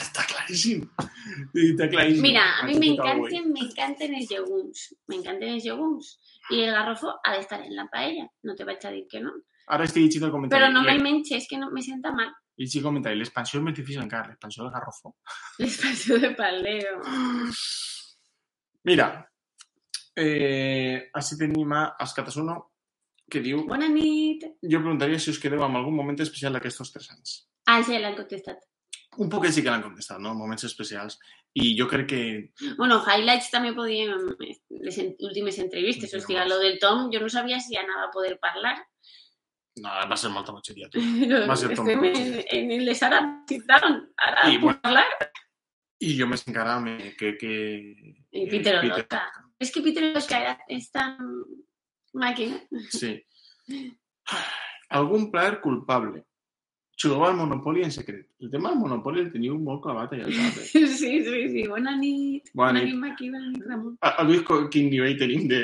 [0.05, 0.83] Està claríssim.
[1.01, 2.23] Està claríssim.
[2.23, 2.97] Mira, a all the way.
[2.97, 4.85] m'encanten, m'encanten els llegums.
[5.09, 6.13] M'encanten els llegums.
[6.53, 8.29] I el garrofo ha d'estar en la paella.
[8.45, 9.33] No te vaig a dir que no.
[9.71, 10.61] Ara estic llegint el comentari.
[10.61, 12.31] Però no me'l menges, que no me senta mal.
[12.61, 15.15] I sí comentari, l'expansió és més difícil encara, l'expansió del Garrofó.
[15.63, 16.99] L'expansió de Paldeo.
[18.85, 19.07] Mira,
[20.17, 22.59] eh, així tenim a Escatasuno,
[23.31, 23.63] que diu...
[23.69, 24.45] Bona nit.
[24.63, 27.37] Jo preguntaria si us quedeu amb algun moment especial d'aquests tres anys.
[27.71, 28.67] Ah, ja l'han contestat.
[29.19, 30.37] Un poc sí que l'han contestat, no?
[30.39, 31.19] Moments especials.
[31.59, 32.21] I jo crec que...
[32.79, 34.29] Bueno, highlights també podíem...
[34.87, 36.15] Les en- últimes entrevistes.
[36.15, 38.77] O sigui, lo del Tom, jo no sabia si anava a poder parlar.
[39.81, 41.03] No, va ser molta botxeria, tu.
[41.03, 43.99] Però Va ser Tom estem en, en les Arab Sit-Down.
[44.29, 45.07] Ara I, bueno, parlar.
[46.01, 47.35] I jo més encara me, que...
[47.41, 47.53] que
[48.31, 49.25] I Peter Olotka.
[49.61, 51.19] És que Peter era, és tan
[52.15, 52.59] màquina.
[52.91, 53.17] Sí.
[54.91, 56.25] Algun plaer culpable.
[57.01, 58.27] Jugava al Monopoly en secret.
[58.41, 60.59] El tema del Monopoly el teniu molt clavat allà al cap.
[60.61, 60.67] Eh?
[61.01, 61.63] Sí, sí, sí.
[61.69, 62.51] Bona nit.
[62.55, 62.91] Bona nit.
[62.91, 63.31] nit, Maqui.
[63.33, 63.95] Bona nit, Ramon.
[64.05, 65.61] Ha vist co- quin nivell tenim de...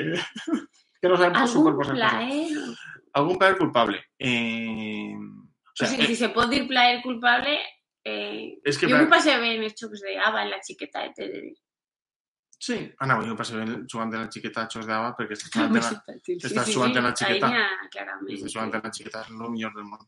[1.01, 2.09] que no sabem Algun superposar coses.
[2.09, 2.77] plaer...
[3.21, 4.01] Algun plaer culpable.
[4.17, 5.13] Eh...
[5.13, 7.53] O O sea, sigui, eh, si se pot dir plaer culpable...
[8.07, 8.87] Eh, és que...
[8.87, 11.53] jo plaer- m'ho passé bé en els xocs d'Ava, en la xiqueta, he de dir.
[12.59, 15.75] Sí, Anna, jo passo ben jugant de la xiqueta a xos d'ava perquè estàs jugant
[15.75, 15.89] de la,
[16.25, 17.51] Sí, estàs jugant en la xiqueta.
[17.93, 18.31] Clarament.
[18.33, 20.07] estàs jugant de la xiqueta, és el millor del món.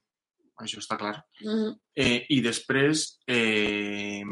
[0.60, 1.24] Això està clar.
[1.46, 1.76] Mhm.
[1.96, 4.24] Eh, I després, eh,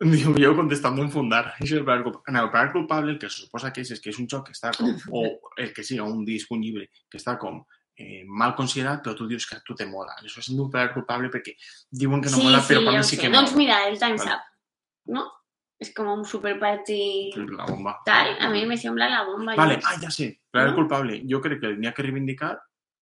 [0.14, 1.44] diu, jo contestant un fundar.
[1.60, 2.18] Això és.
[2.28, 4.48] En el plaer culpable, el que se suposa que és, és que és un joc
[4.48, 5.24] que està com, o
[5.60, 7.60] el que siga, un disc, un llibre, que està com
[7.96, 10.16] eh, mal considerat, però tu dius que a tu te mola.
[10.22, 11.54] Això és un plaer culpable perquè
[11.90, 13.62] diuen que no mola, però per mi sí que Doncs mola.
[13.62, 14.34] mira, el Time's Vale.
[14.34, 15.24] Up, no?
[15.80, 17.96] És com un superparty La bomba.
[18.06, 19.56] tal, a mi me sembla la bomba.
[19.56, 20.40] Vale, ah, ja sé.
[20.50, 20.76] Plaer No?
[20.76, 21.22] culpable.
[21.28, 22.58] Jo crec que ha que reivindicar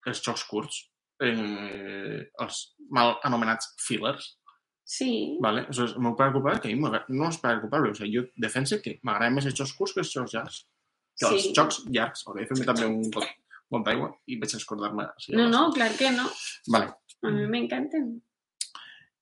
[0.07, 4.39] els jocs curts, eh, els mal anomenats fillers.
[4.85, 5.67] Sí, Vale?
[5.69, 6.83] Això és el meu culpable, que a mi
[7.17, 7.91] no és plaer culpable.
[7.91, 10.67] O sigui, jo defense que m'agraden més els jocs curts que els jocs llargs.
[11.19, 11.53] Que els Sí.
[11.55, 12.25] jocs llargs.
[12.27, 13.29] Hauré de fer també un got,
[13.71, 15.07] got d'aigua i vaig a escordar-me.
[15.37, 16.29] no, no, clar que no.
[16.69, 16.87] Vale.
[17.23, 18.21] A mi m'encanten.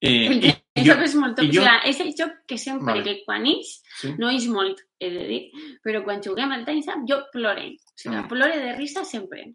[0.00, 1.48] Eh, El i, el jo, és molt top.
[1.48, 3.02] O sigui, és el joc que sempre, Vale.
[3.04, 4.14] que quan ix, sí?
[4.18, 5.40] no ix molt, he de dir,
[5.82, 7.66] però quan juguem al Time's Up jo plore.
[7.74, 8.28] O sigui, Mm.
[8.28, 9.54] plore de risa sempre.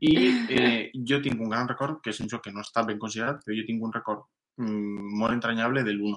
[0.00, 0.10] I
[0.50, 3.40] eh, jo tinc un gran record, que és un joc que no està ben considerat,
[3.44, 4.26] però jo tinc un record
[4.58, 6.16] mm, molt entranyable de l'1,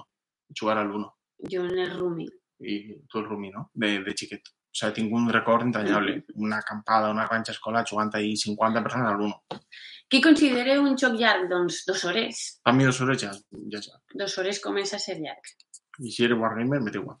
[0.60, 1.06] jugar a l'1.
[1.50, 2.28] Jo en el Rumi.
[2.64, 3.70] i tu el Rumi, no?
[3.74, 4.42] De, de xiquet.
[4.72, 6.24] O sigui, tinc un record entranyable.
[6.34, 9.32] Una acampada, una granja escolar, jugant ahir 50 persones a l'1.
[10.12, 11.46] Què considera un joc llarg?
[11.48, 12.40] Doncs dues hores.
[12.68, 13.30] A mi dos hores ja,
[13.72, 13.94] ja, ja.
[14.12, 15.52] Dues hores comença a ser llarg.
[16.04, 17.16] I si eres Wargamer, me igual.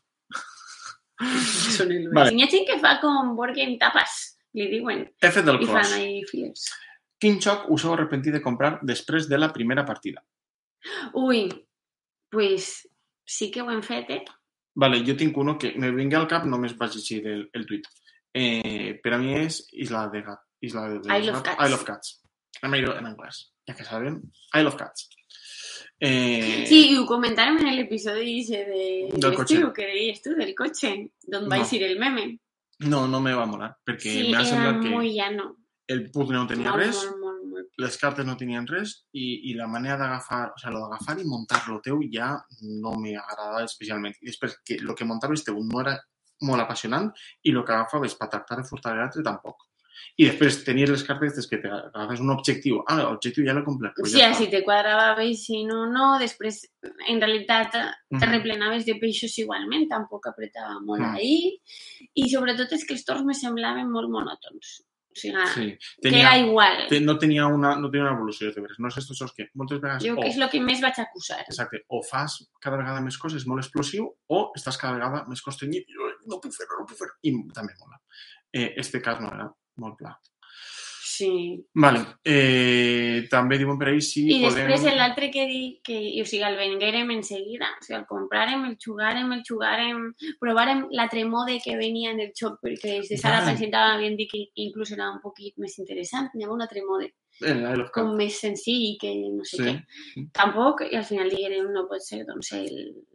[1.72, 2.34] Són el Vale.
[2.34, 4.18] Hi ha gent que fa com board game tapas,
[4.58, 5.94] li diuen, He fet el i fan cross.
[5.96, 6.50] ahí.
[7.22, 10.24] Quin joc us heu arrepentit de comprar després de la primera partida?
[11.14, 11.44] Ui,
[12.32, 12.88] pues
[13.24, 14.24] sí que ho hem fet, eh?
[14.74, 17.86] Vale, jo tinc uno que me vingué al cap, només vaig llegir el, el tuit.
[18.34, 20.42] Eh, per a mi és Isla de Gat.
[20.64, 21.60] Isla de, de Isle of Cats.
[21.66, 22.18] Isle of Cats.
[22.62, 24.20] Anem a dir-ho en anglès, ja que sabem.
[24.54, 25.08] Isle of Cats.
[26.00, 28.84] Eh, Sí, i ho comentàrem en l'episodi ese de
[29.18, 30.92] Del l'estiu que deies tu, del cotxe,
[31.28, 31.62] d'on va No.
[31.62, 32.38] eixir el meme.
[32.80, 35.56] No, no me va molar, perquè Sí, m'ha era semblat que molt llano.
[35.88, 37.68] el puzzle no tenia Molt, res, molt.
[37.78, 41.24] les cartes no tenien res i, i la manera d'agafar, o sigui, lo d'agafar i
[41.24, 42.32] muntar lo teu ja
[42.62, 44.14] no m'agradava especialment.
[44.22, 45.98] I després que el que muntaves teu no era
[46.42, 47.12] molt apassionant
[47.44, 49.56] i el que agafaves per tractar de furtar l'altre tampoc.
[50.18, 52.82] I després tenies les cartes que t'agafes un objectiu.
[52.86, 53.94] Ah, l'objectiu ja l'he complert.
[53.96, 56.18] Pues Sí, ja si te quadrava bé, si no, no.
[56.18, 56.70] Després,
[57.08, 57.80] en realitat, te
[58.16, 58.30] Mhm.
[58.32, 61.14] replenaves de peixos igualment, tampoc apretava molt Mm.
[61.14, 61.60] ahir.
[62.14, 64.82] I sobretot és que els torns me semblaven molt monòtons.
[65.12, 65.78] O sigui, Sí.
[66.00, 66.88] que era igual.
[66.88, 68.78] te- no, tenia una, no tenia una evolució de veres.
[68.78, 70.94] No és estos jocs que moltes vegades Jo o, que és el que més vaig
[70.98, 71.40] acusar.
[71.42, 75.84] exacte, o fas cada vegada més coses molt explosiu o estàs cada vegada més constrenyit
[75.86, 77.12] i "Ui, no puc fer-ho, no puc fer-ho.
[77.24, 78.00] I també mola.
[78.54, 80.18] Eh, este cas no era molt clar.
[81.12, 81.62] Sí.
[81.74, 82.00] Vale.
[82.24, 84.66] Eh, també diuen per ahí si I podem...
[84.70, 88.64] després l'altre que dic, que, o sigui, el venguérem en seguida, o sigui, el compràrem,
[88.70, 90.06] el jugarem, el jugarem,
[90.40, 93.52] provàrem l'altre mode que venia en el xoc, perquè des de Sara Vale.
[93.52, 97.12] presentava havien dit que inclús era un poquit més interessant, n'hi havia un altre mode,
[97.42, 97.94] En Isle of Cats.
[97.98, 99.68] com més senzill i que no sé Sí.
[99.68, 100.24] què.
[100.32, 102.50] Tampoc, i al final diguérem, no pot ser, doncs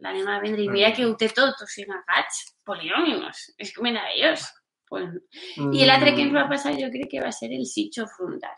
[0.00, 0.62] l'anem a vendre.
[0.62, 4.46] I mira que ho té tot, o sigui, gats, poliòmimos, és meravellós.
[4.88, 5.10] Pues,
[5.58, 8.54] I l'altre que ens va passar jo crec que va ser el Siege of Rundar.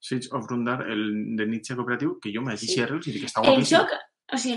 [0.00, 2.66] Siege of Rundar, el de Nietzsche cooperatiu, que jo me Sí.
[2.66, 2.80] sí.
[2.80, 3.78] Arrels i dic que està El guapíssim.
[3.78, 3.90] joc,
[4.32, 4.56] o sigui,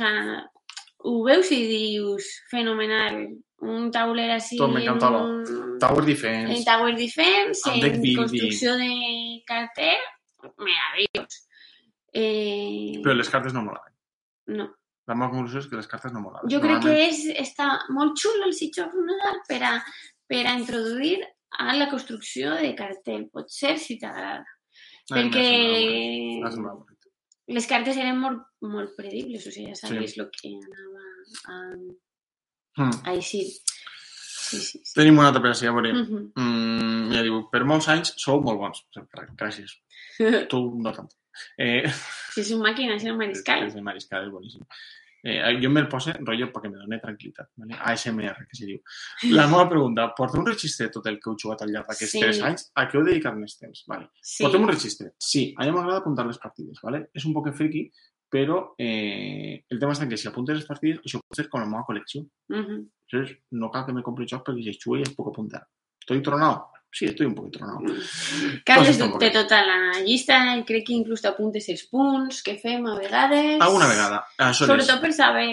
[1.04, 3.28] ho veus i dius, fenomenal,
[3.62, 4.58] un tauler així...
[4.58, 5.22] Tot m'encantava.
[5.24, 6.64] en- Tower En Defense.
[6.66, 8.18] Tower Defense, El en building.
[8.18, 9.98] construcció de carter,
[10.58, 11.48] meravellós.
[12.14, 13.94] Eh, Però les cartes no molaven.
[14.48, 14.76] no.
[15.08, 16.48] La meva conclusió és que les cartes no molaven.
[16.50, 19.72] Jo crec que és, està molt xulo el Siege of Rundar per a,
[20.32, 21.18] per a introduir
[21.60, 23.28] a la construcció de cartel.
[23.34, 24.46] Pot ser si t'agrada.
[25.12, 25.48] M'ha perquè
[27.52, 31.06] les cartes eren molt, molt predibles, o sigui, ja sabies el que anava
[31.52, 31.60] a,
[32.80, 33.02] Mm.
[33.04, 33.50] a eixir.
[33.52, 34.94] Sí, sí, sí.
[34.96, 35.92] Tenim una altra per així, a veure.
[35.92, 36.22] Mhm.
[36.40, 38.80] Mm, ja diu, per molts anys sou molt bons.
[39.36, 39.74] Gràcies.
[40.52, 41.10] Tu no tant.
[41.60, 41.84] Eh,
[42.32, 43.66] Si és un màquina, és un mariscal.
[43.68, 44.64] És de mariscal, és boníssim.
[45.24, 47.50] Eh, jo me'l pose rotllo perquè me doni tranquil·litat.
[47.62, 47.76] ¿vale?
[47.80, 48.80] ASMR, que se diu.
[49.36, 52.12] La meva pregunta, porteu un registre de tot el que heu jugat al llarg d'aquests
[52.16, 52.20] Sí.
[52.24, 52.72] tres anys?
[52.76, 53.84] A què heu dedicat més temps?
[53.88, 54.10] Vale.
[54.22, 54.44] Sí.
[54.44, 55.12] Portem un registre.
[55.20, 57.10] Sí, a mi m'agrada apuntar les partides, ¿vale?
[57.14, 57.92] És un poc friki,
[58.32, 61.68] però eh, el tema en que si apuntes les partides, això pot ser com la
[61.68, 62.26] meva col·lecció.
[62.50, 62.90] Mhm.
[63.12, 65.68] Entonces, no cal que me compre jocs perquè si jugo ja es puc apuntar.
[66.00, 66.70] ¿Estoy tronado?
[66.92, 67.80] Sí, estoy un poco tronado.
[68.66, 69.22] Carles tampoc.
[69.24, 70.36] té tota la llista
[70.68, 73.62] crec que inclús t'apuntes els punts que fem a vegades.
[73.64, 74.20] Alguna vegada.
[74.38, 74.72] Això és.
[74.74, 75.48] Sobretot per saber,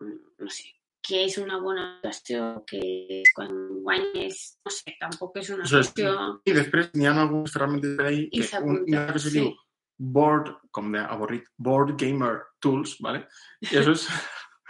[0.00, 0.70] mm, no sé,
[1.04, 3.52] què és una bona actuació, és quan
[3.84, 5.92] guanyes, no sé, tampoc és una Això és.
[5.92, 6.16] qüestió...
[6.48, 9.38] I després n'hi ha algunes ferramentes per ahí I que un, que se sí.
[9.38, 9.52] diu
[9.98, 13.26] board, com d'avorrit, board gamer tools, ¿vale?
[13.68, 14.08] I això és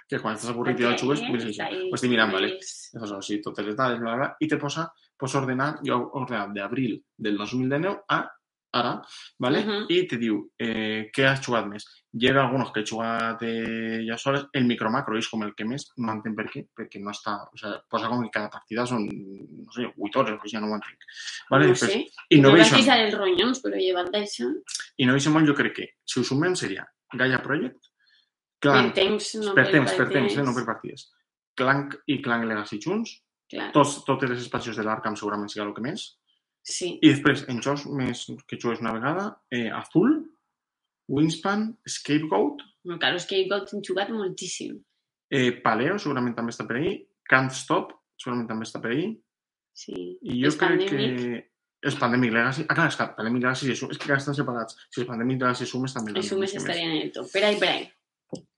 [0.09, 1.69] que quan estàs avorrit i ja jugues, mires això.
[1.69, 2.55] Ho estic mirant, ¿vale?
[2.57, 4.87] Això és així, totes les dades, bla, bla, bla, i te posa,
[5.19, 8.25] pots ordenar, jo he ordenat d'abril del 2019 a
[8.71, 9.03] ara,
[9.39, 9.65] ¿vale?
[9.65, 9.87] Mhm.
[9.89, 11.87] I te diu eh, què has jugat més.
[12.13, 15.65] Hi ha alguns que he jugat eh, ja soles, el micromacro és com el que
[15.65, 18.85] més, no entenc per què, perquè no està, o sea, posa com que cada partida
[18.87, 21.09] són, no sé, 8 hores, o ja no ho entenc.
[21.51, 21.67] Vale?
[21.71, 22.79] No Després, sé, no vas Innovation.
[22.79, 24.51] pisar els ronyons, però llevat d'això,
[24.99, 27.81] Innovation Mall jo crec que, si ho sumem, seria Gaia Project,
[28.59, 31.09] per Clank, temps, no per temps, per temps, eh, no per partides.
[31.57, 33.17] Clank i Clank Legacy junts,
[33.49, 36.03] Clar, tots, totes les expansions de l'Arkham segurament sigui el que més,
[36.63, 36.99] sí.
[37.01, 40.19] i després, en jocs més que jugues una vegada, eh, Azul,
[41.09, 43.49] Wingspan, Scapegoat, No, clar, és que he
[43.85, 44.79] jugat moltíssim.
[45.31, 49.17] eh, Paleo, segurament també està per ahí, Can't Stop, segurament també està per ahí,
[49.75, 50.19] Sí.
[50.23, 51.45] i jo És crec que...
[51.81, 52.65] És Pandemic Legacy.
[52.69, 54.75] Ah, clar, és que Pandemic Legacy és, és que estan separats.
[54.91, 56.11] Si és Pandemic Legacy sumes també.
[56.17, 57.29] Els sumes estarien en el top.
[57.31, 57.85] Per ahí, per ahí.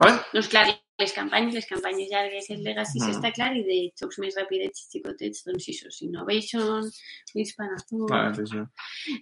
[0.01, 0.23] Vale?
[0.33, 0.63] Doncs clar,
[1.01, 3.11] les campanyes, les campanyes llargues, el Legacy Mm.
[3.15, 6.85] està clar, i de jocs més ràpids i xicotets, doncs Innovation,
[7.35, 8.07] Wingspan Azul...
[8.11, 8.67] Vale, atenció.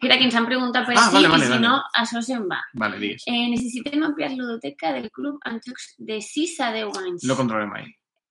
[0.03, 1.63] Mira, que ens han preguntat per Ah, vale, vale, i si vale.
[1.67, 2.61] no, això se'n va.
[2.75, 3.23] Vale, digues.
[3.27, 7.25] Eh, necessitem ampliar l'udoteca del club amb jocs de 6 a 10 anys.
[7.25, 7.87] No controlem mai.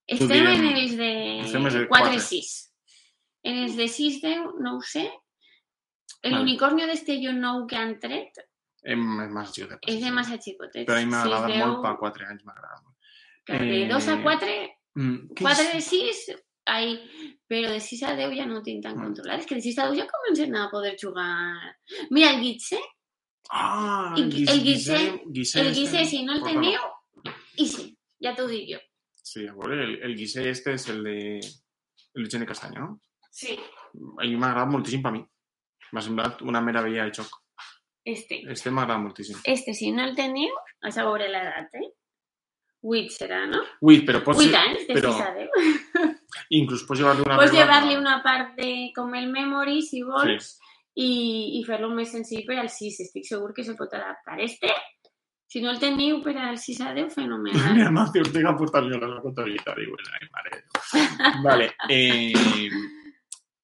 [0.08, 2.16] Estem en els de Estem en els de 4 quatre.
[2.16, 2.52] i 6.
[3.44, 5.10] En els de 6 10 no ho sé.
[6.24, 6.44] El Vale.
[6.44, 8.34] unicornio d'Estello nou que han tret
[8.84, 9.80] Em, és massa xicotet.
[9.88, 10.86] és de massa xicotets.
[10.88, 12.97] Però a mi m'agrada 6, molt 10, per 4 anys, m'agrada molt.
[13.48, 14.48] De Eh, 2 a 4,
[14.96, 15.74] Mm, què 4 és?
[15.74, 16.36] de 6,
[16.66, 16.98] ahí.
[17.48, 19.04] Però de 6 a 10 ja no ho tinc tan Mm.
[19.04, 19.40] controlat.
[19.40, 21.78] És que de 6 a 10 ja comencen a poder jugar...
[22.10, 22.80] Mira, el Guitse,
[23.50, 25.64] Ah, el Guisé el este.
[25.72, 26.82] Guitse, si no el teniu,
[27.56, 28.80] i sí, ja t'ho dic jo.
[29.24, 31.40] Sí, a veure, el, el este és el de...
[32.14, 33.02] El de Gene Castaño, no?
[33.32, 33.58] Sí.
[34.20, 35.22] A mi m'ha agradat moltíssim per mi.
[35.94, 37.30] M'ha semblat una meravella de joc.
[38.04, 38.42] Este.
[38.52, 39.38] Este m'agrada moltíssim.
[39.46, 41.88] Este, si no el teniu, has a veure l'edat, eh?
[42.88, 43.60] 8 serà, no?
[43.84, 44.40] Ui, però pots...
[44.46, 46.16] 8 anys, de però- 6 a 10.
[46.60, 47.38] Inclús pots llevar-li una...
[47.42, 50.74] Pots llevar-li una part de com el memory, si vols, Sí.
[51.04, 51.10] i,
[51.60, 53.02] i fer-lo més senzill per al 6.
[53.08, 54.40] Estic segur que se pot adaptar.
[54.46, 54.72] Este,
[55.48, 57.82] si no el teniu per al 6 a 10, Mi fenomenal.
[57.92, 59.76] Amancio Ortega aportar-li a la comptabilitat.
[59.82, 60.64] Diu, ai, mare.
[61.48, 61.70] vale.
[61.90, 62.72] Eh,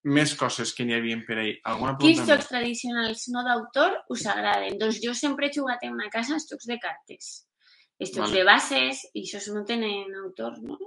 [0.03, 1.55] més coses que n'hi havia per ahí.
[1.71, 4.75] Alguna Quins jocs tradicionals no d'autor us agraden?
[4.81, 7.33] Doncs jo sempre he jugat en una casa els jocs de cartes.
[8.11, 8.33] Vale.
[8.37, 10.77] de bases, i això no tenen autor, no?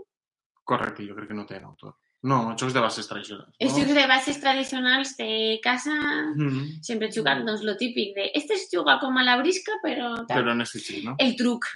[0.64, 1.94] Correcte, jo crec que no tenen autor.
[2.26, 3.54] No, jocs de bases tradicionals.
[3.60, 3.84] Els No?
[3.94, 5.92] de bases tradicionals de casa
[6.34, 8.30] Mm, sempre jugat, doncs, lo típic de...
[8.34, 10.26] Este es juga com a la brisca, però...
[10.26, 10.42] tal.
[10.42, 11.14] però en este no?
[11.18, 11.66] El truc.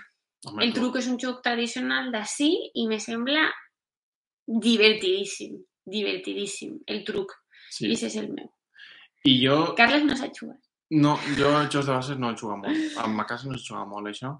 [0.46, 3.50] Home, El truc és un joc tradicional d'ací i me sembla
[4.46, 5.58] divertidíssim.
[5.84, 6.78] Divertidíssim.
[6.86, 7.32] El truc.
[7.70, 7.86] Sí.
[7.86, 8.48] I ese és el meu.
[9.24, 10.58] I jo, Carles no s'ha jugat.
[10.90, 12.96] no, jo a jocs de bases no he jugat molt.
[12.98, 14.32] A ma casa no he jugat molt, això.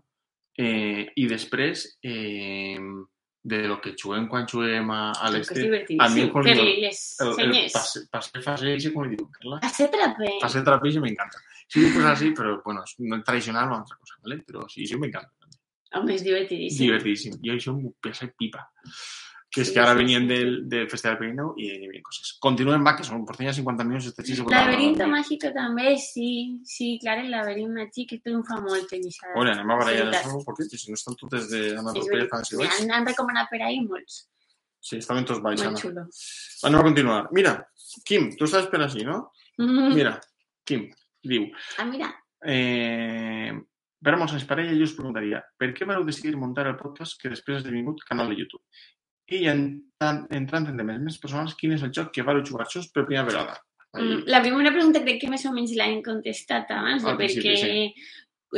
[0.60, 2.76] Eh, I després, eh,
[3.42, 6.26] de lo que juguem quan juguem a, a l'este, a mi divertidíssim.
[6.34, 9.60] quan Fer-li el- el, el pase, pase fase ese, com li diu, Carla?
[9.62, 10.34] Pase trape.
[10.42, 11.38] Pase trapillo me encanta.
[11.66, 14.42] Sí, pues así, pero bueno, es no es tradicional o otra cosa, ¿vale?
[14.46, 15.30] Pero sí, sí me encanta.
[15.92, 16.84] Home, és divertidíssim.
[16.86, 17.36] Divertidísimo.
[17.42, 18.70] Y eso me pesa pipa.
[19.50, 22.36] Que es Sí, que ahora sí, venían sí, del, del Festival Pirineu y vienen cosas.
[22.38, 24.44] Continúen va, que son por ya 50 minutos este chiste.
[24.46, 26.60] Laberinto màgico també, sí.
[26.64, 29.32] Sí, clar, el laberint màgic triomfa molt en aquesta...
[29.34, 30.28] Oye, anem a barallar veritat.
[30.28, 32.06] això, perquè si no estan totes veritat.
[32.12, 32.76] Pérez Fancy Boys.
[32.78, 34.20] han, han recomanat per ahí molts.
[34.80, 36.06] Sí, estaven tots baix, Molt xulo.
[36.68, 37.18] Anem a continuar.
[37.36, 37.56] Mira,
[38.06, 39.32] Kim, tu estàs per així, no?
[39.58, 40.14] Mira,
[40.64, 40.86] Kim,
[41.26, 41.50] diu...
[41.76, 42.14] Ah, mira.
[42.40, 43.50] Eh,
[44.00, 47.18] per a molts anys parella, jo us preguntaria per què vareu decidir muntar el podcast
[47.20, 48.62] que després ha esdevingut canal de YouTube?
[49.30, 52.88] I entrant, entrant en temes més personals, quin és el joc que vareu jugar junts
[52.90, 53.58] per primera vegada?
[53.92, 54.02] Ahí.
[54.06, 57.42] Mm, La primera pregunta crec que més o menys l'han contestat abans, de Al perquè
[57.42, 57.94] principi,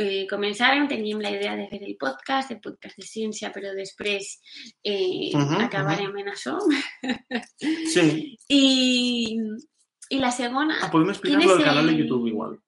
[0.01, 4.39] eh, començàrem, teníem la idea de fer el podcast, el podcast de ciència, però després
[4.83, 6.57] eh, Mhm, acabarem en això.
[7.93, 8.37] Sí.
[8.49, 9.37] I,
[10.09, 12.59] I la segona, Ah, podem ¿Quién explicarlo es del canal de YouTube igual.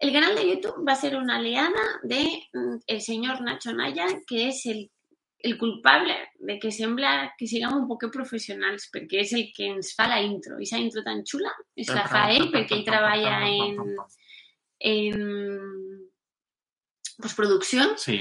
[0.00, 4.06] el canal de YouTube va a ser una aliada de mm, el señor Nacho Naya,
[4.26, 4.90] que és el,
[5.38, 9.92] el culpable de que sembla que siguem un poc professionals, perquè és el que ens
[9.94, 10.58] fa la intro.
[10.58, 13.96] I aquesta intro tan xula és la fa ell, perquè ell treballa en,
[14.92, 15.26] en
[17.22, 18.18] postproducció, Sí,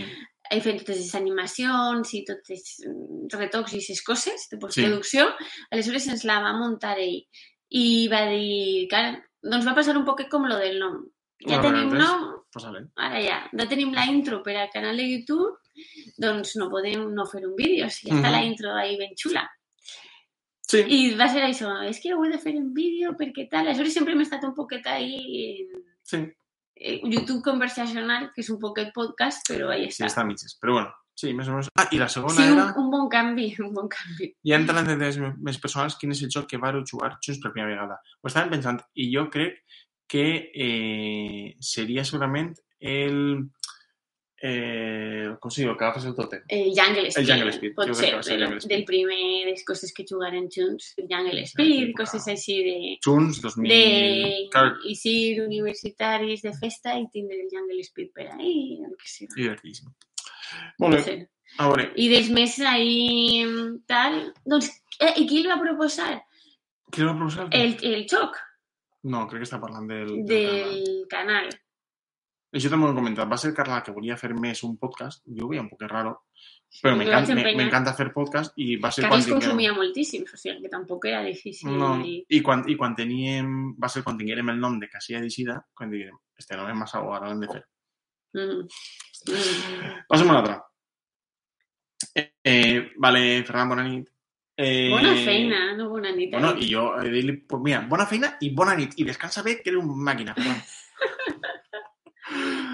[0.49, 5.27] he fet totes les animacions i tots els retocs i les coses de postproducció,
[5.73, 7.21] aleshores ens la va muntar ell.
[7.67, 11.01] I va dir, clar, doncs va passar un poc com lo del nom.
[11.43, 12.21] Ja Bueno, tenim nom,
[12.53, 15.51] pues ara ja, ja tenim la intro per al canal de YouTube,
[16.17, 18.31] doncs no podem no fer un vídeo, si ja està Mhm.
[18.31, 19.45] la intro ahí ben xula.
[20.67, 23.65] Sí, I va ser això, és que ho he de fer en vídeo perquè tal,
[23.67, 26.17] aleshores sempre m'he estat un poquet ahí en sí,
[26.75, 30.07] eh, YouTube conversacional, que és un poquet podcast, però ahí sí, està.
[30.11, 30.57] està a mitges.
[30.59, 31.69] Però bueno, sí, més o menys.
[31.79, 32.73] Ah, i la segona Sí, un, era...
[32.75, 34.33] un bon canvi, un bon canvi.
[34.43, 37.53] Ja entrant en me- més personals, quin és el joc que vareu jugar junts per
[37.53, 38.01] primera vegada?
[38.21, 39.61] Ho estàvem pensant i jo crec
[40.05, 43.47] que eh, seria segurament el...
[44.39, 45.23] Eh?
[45.25, 45.37] El
[45.77, 46.43] que agafes el totem.
[46.47, 47.27] El Jungle Speed.
[47.27, 48.75] Jungle Speed, Pot ser, que el del, Jungle Speed.
[48.75, 52.35] del primer de les coses que jugaren junts, el Jungle Sí, Speed, sí, coses clar.
[52.35, 53.69] així de, Junts, 2000...
[53.71, 59.07] de Clar, eixir universitaris de festa i tindre el Jungle Speed per ahí, el que
[59.09, 59.33] sigui.
[59.41, 59.89] divertidíssim.
[60.79, 61.29] Molt bé, Pot ser.
[61.57, 63.43] a veure, I dels més ahí
[63.87, 64.69] tal, doncs,
[64.99, 66.21] eh, i qui el va proposar?
[66.91, 67.49] qui el va proposar?
[67.51, 68.37] El, el xoc
[69.03, 71.47] No, crec que està parlant del, del del canal.
[71.49, 71.49] canal.
[72.55, 73.27] Això també ho he comentat.
[73.29, 75.21] Va ser Carla que volia fer més un podcast.
[75.27, 76.13] Jo ho veia un poc raro.
[76.81, 77.57] Però Li m'encanta vaig empenyar.
[77.59, 81.21] m'encanta fer podcast i va ser Carles tinguem- consumia moltíssims, o sigui que tampoc era
[81.23, 81.69] difícil.
[81.77, 85.61] No, i quan, i quan teníem, va ser quan tinguérem el nom de Casilla d'Eixida,
[85.73, 87.63] quan diguem, este nom és massa bo, ara l'hem de fer.
[88.33, 88.67] Mm.
[89.31, 90.03] Mm.
[90.07, 90.57] Passem a una altra.
[92.13, 94.07] Eh, eh, vale, Ferran, bona nit.
[94.59, 96.31] Eh, Bona feina, no bona nit.
[96.31, 96.63] Bueno, eh?
[96.65, 98.93] i jo he de dir-li, pues mira, bona feina i bona nit.
[98.97, 100.61] I descansa bé, que eres un màquina, Ferran.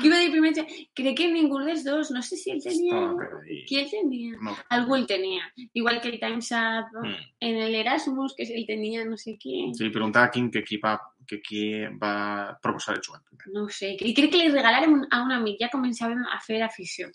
[0.04, 0.52] Qui va dir primer?
[0.94, 3.00] Crec que ningú dels dos, no sé si tenia...
[3.00, 3.62] Estava per ahí.
[3.70, 4.38] Qui el tenia?
[4.44, 4.54] No.
[4.78, 5.48] Algú el tenia.
[5.74, 7.16] Igual que el Time's Up Mm.
[7.50, 9.72] en el Erasmus, que el tenia no sé qui.
[9.74, 11.64] Sí, preguntava a quin que qui va, que qui
[12.02, 13.48] va proposar el primer.
[13.56, 13.96] No sé.
[14.00, 15.58] I crec que li regalarem a un amic.
[15.64, 17.08] Ja començàvem a fer afició.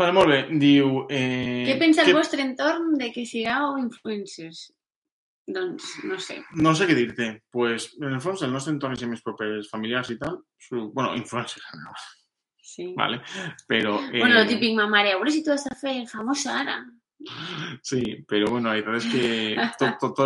[0.00, 0.40] Vale, molt bé.
[0.58, 1.06] Diu...
[1.12, 4.72] Eh, Què pensa que- el vostre entorn de que sigueu influencers?
[5.54, 6.38] Doncs, no sé.
[6.54, 7.28] No sé què dir-te.
[7.50, 10.38] Pues, en el fons, el nostre entorn és més propers familiars i tal.
[10.58, 11.92] Su, bueno, influencers, no,
[12.70, 12.92] Sí.
[12.96, 13.20] vale?
[13.66, 13.96] Però...
[14.12, 16.78] Eh, Bueno, lo típic, ma mare, a veure si de fer famosa ara.
[17.82, 19.54] Sí, però bueno, veritat és que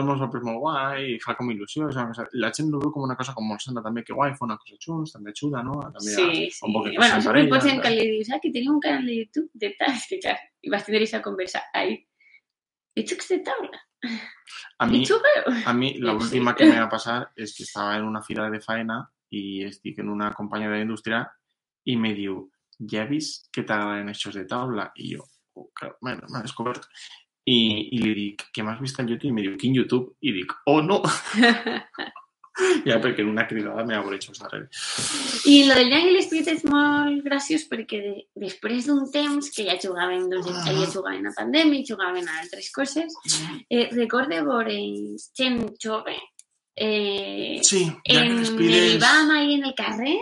[0.06, 1.88] món s'ho ha pres molt guai i fa com il·lusió.
[1.90, 4.14] És una cosa, la gent ho veu com una cosa com molt sana també, que
[4.14, 5.80] guai, fa una cosa junts, també ajuda, no?
[5.88, 6.66] També Sí, a- sí.
[6.68, 9.06] un poc de Bueno, sempre pot ser que li dius, ah, que tenia un canal
[9.06, 11.96] de YouTube de tal, que clar, i vas tindre aquesta conversa ahí.
[12.94, 13.80] I jocs de taula?
[14.78, 15.52] A jugueu?
[15.66, 18.60] a mi la última que me va pasar és que estava en una fira de
[18.60, 18.98] faena
[19.30, 21.22] i estic en una companya de la indústria
[21.84, 22.40] i me diu,
[22.90, 24.88] ja he vist que t'agraden això de taula?
[24.96, 25.68] I jo, oh,
[26.00, 26.88] bueno, m'ha descobert.
[27.44, 27.56] I,
[27.92, 29.30] I li dic, què m'has vist al YouTube?
[29.30, 30.14] I me diu, quin YouTube?
[30.24, 31.02] I dic, oh, no!
[32.88, 34.68] ja, perquè en una cridada me veure jocs darrere.
[35.50, 38.12] I lo del Jungle Speed és molt graciós perquè de,
[38.44, 40.68] després d'un temps que ja jugàvem, doncs, Ah.
[40.70, 43.16] ja jugaven a pandèmia, jugaven a altres coses,
[43.70, 44.76] eh, recorde veure
[45.34, 46.14] gent jove
[46.76, 48.40] eh, Sí, en.
[49.00, 50.18] BAM i en el carrer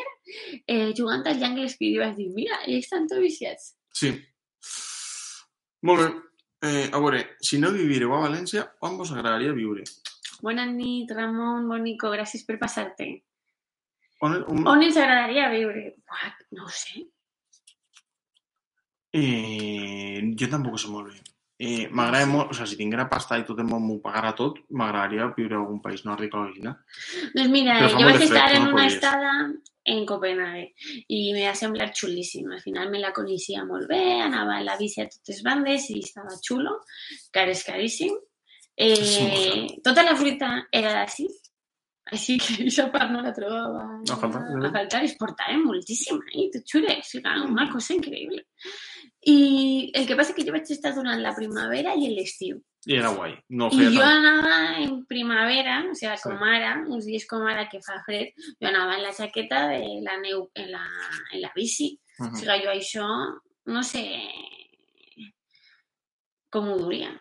[0.67, 3.75] eh, jugant al Jungle Speed i vas dir, mira, ells estan tots viciats.
[3.93, 4.13] Sí.
[5.83, 6.11] Molt bé.
[6.63, 9.83] Eh, a veure, si no vivireu a València, on vos agradaria viure?
[10.43, 13.09] Bona nit, Ramon, Bonico, gràcies per passar-te.
[14.23, 15.85] On, on, On ens agradaria viure?
[16.07, 17.05] Buah, no ho sé.
[19.13, 21.21] Eh, jo tampoc ho sé molt bé.
[21.63, 24.57] Eh, m'agrada molt, o sigui, si tinguera pasta i tot el món m'ho pagara tot,
[24.75, 26.73] m'agradaria viure a algun país nòrdic o alguna
[27.37, 28.97] Doncs mira, Però fa jo molt vaig estar en no una podries.
[28.97, 29.35] estada
[29.93, 30.65] en Copenhague
[31.15, 32.51] i me va semblar xulíssim.
[32.51, 36.01] Al final me la coneixia molt bé, anava en la bici a totes bandes i
[36.01, 36.81] estava xulo,
[37.31, 38.17] car és caríssim.
[38.77, 41.27] Eh, Sí, tota la fruita era d'ací,
[42.13, 45.05] així que aquesta part no la trobava A faltar, a faltar.
[45.05, 48.47] Es portaven moltíssim ahí, tot xule, o sigui, una cosa increïble.
[49.29, 52.57] I el que passa que jo vaig estar durant la primavera i l'estiu.
[52.91, 53.37] I era guai.
[53.55, 54.25] No I feia jo tant.
[54.25, 56.23] anava en primavera, o sigui, Sí.
[56.25, 60.01] com ara, uns dies com ara que fa fred, jo anava en la jaqueta de
[60.03, 60.83] la neu en la,
[61.33, 61.93] en la bici.
[62.19, 62.35] O Mhm.
[62.35, 63.07] sigui, jo això,
[63.67, 64.03] no sé
[66.51, 67.13] com ho duria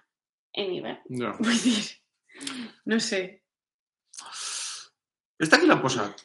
[0.57, 0.99] hivern.
[1.21, 1.31] Ja.
[1.39, 1.85] Vull dir,
[2.91, 3.21] no sé.
[5.41, 6.21] Esta qui l'ha posat?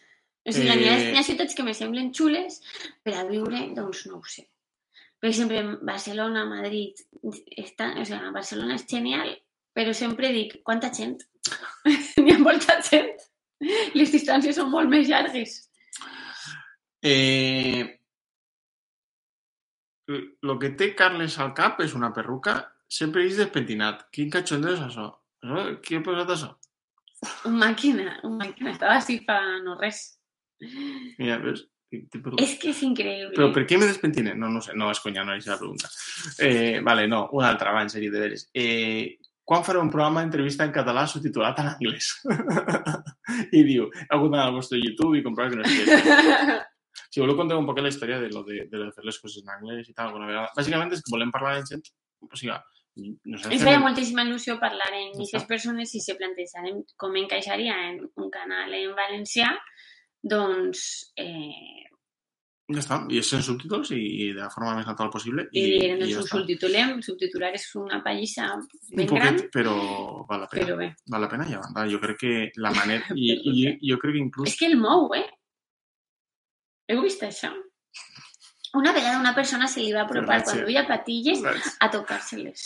[0.47, 0.77] O sigui, eh...
[0.79, 2.61] n'hi ha, n'hi ha ciutats que me semblen xules
[3.05, 4.47] per a viure, doncs no ho sé.
[5.19, 7.01] Per exemple, Barcelona, Madrid,
[7.57, 9.33] està, o sigui, Barcelona és genial,
[9.77, 11.19] però sempre dic, quanta gent?
[12.23, 13.15] N'hi ha molta gent.
[13.97, 15.57] Les distàncies són molt més llargues.
[17.07, 17.83] Eh,
[20.43, 22.59] lo que té Carles al cap és una perruca
[22.97, 24.07] sempre és despentinat.
[24.15, 25.11] Quin cachondeo és això?
[25.45, 25.65] això?
[25.85, 26.53] Qui ha posat això?
[27.49, 28.75] Un màquina, un màquina.
[28.75, 30.03] Estava així fa no res.
[31.19, 31.67] Mira, veus?
[32.43, 33.33] És que és increïble.
[33.37, 34.35] Però per què me despentine?
[34.39, 35.89] No, no sé, no, és conya, no és la pregunta.
[36.43, 38.49] Eh, vale, no, una altra, va, en sèrio, de veres.
[38.53, 42.11] Eh, quan faré un programa d'entrevista en català subtitulat en anglès?
[43.59, 46.65] I diu, heu d'anar al vostre YouTube i comprar que no sé.
[47.13, 49.41] Si voleu contar un poc la història de lo de, de, de fer les coses
[49.41, 50.51] en anglès i tal, alguna vegada.
[50.57, 51.85] Bàsicament és que volem parlar amb gent,
[52.25, 52.53] o sigui,
[52.97, 57.17] no sé, Ens feia moltíssima il·lusió parlar en Ja aquestes persones i se plantejaren com
[57.21, 59.51] encaixaria en un canal en valencià,
[60.25, 60.87] doncs
[61.21, 61.85] eh,
[62.67, 65.45] Ja està, i és sense subtítols i, i de la forma més natural possible.
[65.53, 69.75] i, I, doncs ja ho subtitulem, subtitular és una pallissa Un ben gran, poquet, però
[70.27, 70.65] val la pena.
[70.65, 70.89] però bé.
[71.15, 71.85] Val la pena i banda.
[71.93, 73.15] Jo crec que la manera...
[73.23, 74.51] I, i jo crec que inclús...
[74.51, 75.29] És que el mou, eh?
[76.91, 77.53] Heu vist això?
[78.77, 81.41] Una vegada una persona se li va apropar quan duia patilles
[81.81, 82.65] a tocar-se-les.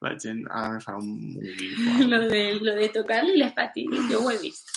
[0.00, 1.36] la gent me farà un.
[2.12, 4.70] Lo de, lo de tocar-li les patilles, jo ho he vist.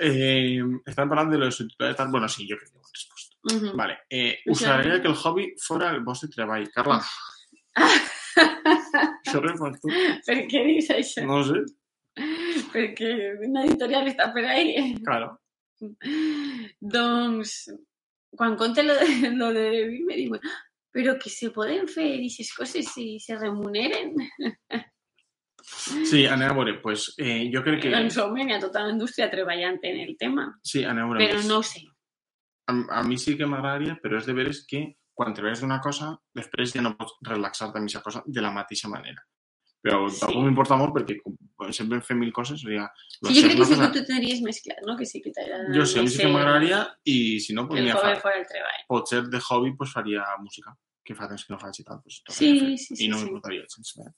[0.00, 2.06] Eh, estan parlant de los subtitulats.
[2.10, 3.34] Bueno, sí, jo crec que he respost.
[3.52, 3.76] Mhm.
[3.76, 3.98] Vale.
[4.08, 6.70] Eh, O us sigui- agradaria que el hobby fora el vostre treball.
[6.72, 7.00] Carla,
[7.76, 9.88] això respons tu?
[10.26, 11.26] Per què dius això?
[11.26, 11.60] No sé.
[12.72, 13.12] Perquè
[13.46, 14.94] una editorial està per ahí.
[15.04, 15.36] Claro.
[16.80, 17.70] doncs,
[18.36, 19.06] quan conté lo de,
[19.40, 20.50] lo de David, me diuen,
[20.90, 24.16] però que se poden fer aquestes coses si se remuneren.
[25.60, 26.78] Sí, anem a veure.
[26.82, 27.90] Pues, eh, jo crec que...
[27.92, 30.48] Hi ha tota la indústria treballant en el tema.
[30.64, 31.26] Sí, anem a veure.
[31.26, 31.50] Però més.
[31.50, 31.84] no sé.
[32.70, 34.84] a, a mi sí que m'agradaria, però és de veres que
[35.20, 38.88] quan treballes d'una cosa, després ja no pots relaxar-te amb aquesta cosa de la mateixa
[38.88, 39.24] manera.
[39.82, 40.20] Però Sí.
[40.20, 41.36] tampoc m'importa molt perquè com,
[41.72, 42.80] sempre fem mil coses, o sigui,
[43.24, 43.86] Sí, jo crec que sí cosa...
[43.92, 44.96] que tu tindries més clar, no?
[44.98, 47.80] Que sí que t'agrada Jo sí, a mi sí que m'agradaria i si no, pues,
[47.80, 48.84] el hobby fa, fora el treball.
[48.88, 52.00] potser de hobby pues, faria música, que fa temps que no faig i tal.
[52.04, 53.24] Pues, Sí, sí, sí, I no sí.
[53.24, 53.94] m'importaria gens.
[54.04, 54.12] Eh?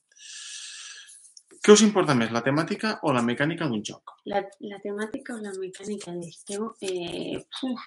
[1.63, 4.17] Què us importa més, la temàtica o la mecànica d'un joc?
[4.27, 6.73] La, la temàtica o la mecànica d'esteu...
[6.81, 7.85] Eh, uf.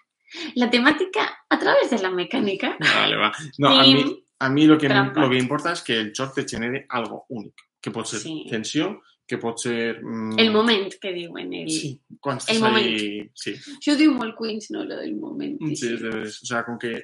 [0.57, 2.73] la temàtica a través de la mecànica.
[2.81, 3.29] Vale, va.
[3.63, 6.45] No, a mi, a mi lo que, lo que importa és que el joc te
[6.49, 8.47] genere algo únic, que pot ser Sí.
[8.51, 10.01] tensió, que pot ser...
[10.05, 11.53] Mm, El moment que diuen.
[11.53, 11.71] El...
[11.71, 12.85] Sí, quan el estàs moment.
[12.87, 13.31] ahí...
[13.35, 14.85] Sí, Això ho diu molt Queens, no?
[14.85, 15.59] Lo del moment.
[15.75, 16.23] sí, és de.
[16.29, 16.95] O sea, com que...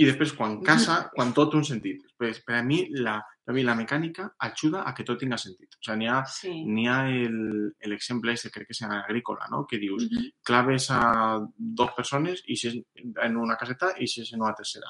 [0.00, 2.00] I després, quan casa, quan tot té un sentit.
[2.16, 5.36] Pues, per a mi, la, per a mi, la mecànica ajuda a que tot tinga
[5.36, 5.74] sentit.
[5.76, 6.52] O sea, n'hi ha, Sí.
[6.88, 9.66] ha el- l'exemple este, crec que és en agrícola, no?
[9.68, 10.30] que dius, Mhm.
[10.42, 12.78] claves a dos persones i si és
[13.22, 14.86] en una caseta i si és en una tercera.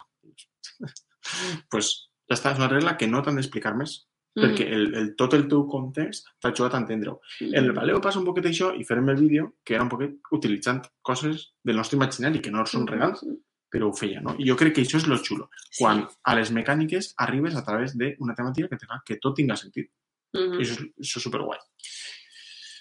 [1.71, 1.91] Pues
[2.31, 3.99] ja està, és una regla que no t'han d'explicar més,
[4.39, 7.19] perquè el, el, tot el teu context t'ha ajudat a entendre-ho.
[7.41, 7.55] Mhm.
[7.55, 10.19] En el Valeo passa un poquet això i farem el vídeo que era un poquet
[10.33, 13.25] utilitzant coses del nostre imaginari que no són reals,
[13.71, 14.35] però ho feia, no?
[14.39, 15.49] I jo crec que això és lo xulo.
[15.71, 15.83] Sí.
[15.83, 19.57] Quan a les mecàniques arribes a través d'una temàtica que te fa que tot tinga
[19.57, 19.91] sentit.
[20.35, 20.59] Mhm.
[20.59, 21.59] I això és, això és superguai.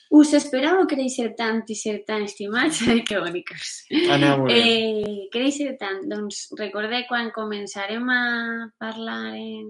[0.09, 2.79] Us esperàveu créixer tant i ser tan estimats?
[3.07, 3.85] Que boniques.
[3.91, 6.01] Eh, créixer tant.
[6.09, 8.23] Doncs recordeu quan començarem a
[8.81, 9.67] parlar en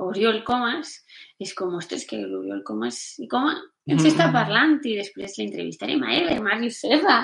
[0.00, 0.94] Oriol Comas,
[1.42, 3.56] és com, ostres, que l'Oriol Comas i Coma
[3.88, 4.08] ens Mhm.
[4.12, 7.18] està parlant i després l'entrevistarem a ell, a Màrius Serra,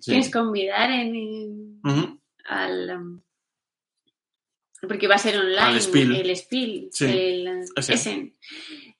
[0.00, 0.10] Sí.
[0.12, 2.18] que ens convidaren en, Mhm.
[2.46, 2.90] al...
[2.96, 3.20] um,
[4.88, 6.10] perquè va ser online, A l'Spiel.
[6.28, 7.04] l'Spiel, Sí.
[7.06, 7.64] el.
[7.76, 8.32] Essen.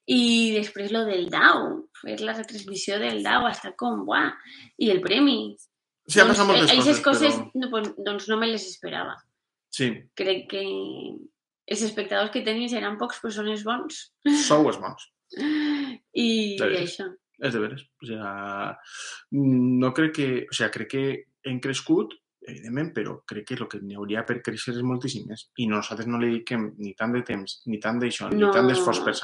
[0.07, 4.30] I després lo del DAO, fer la retransmissió del DAO, està com, buah,
[4.78, 5.38] i el premi.
[6.07, 7.62] Sí, ha passat moltes coses, coses, però...
[7.62, 9.16] no, pues, doncs no me les esperava.
[9.74, 14.00] Sí, Crec que els espectadors que tenies eren pocs, però són els bons.
[14.44, 15.09] sou els bons.
[16.24, 16.28] I,
[16.61, 17.09] i això.
[17.44, 17.86] És de veres.
[18.02, 18.28] O sea,
[19.34, 20.28] no crec que...
[20.46, 21.07] O sea, crec que
[21.48, 22.14] hem crescut,
[22.46, 25.46] evidentment, però crec que el que n'hi hauria per créixer és moltíssim més.
[25.61, 28.52] I nosaltres no li dediquem ni tant de temps, ni tant d'això, ni No.
[28.55, 29.16] tant d'esforç per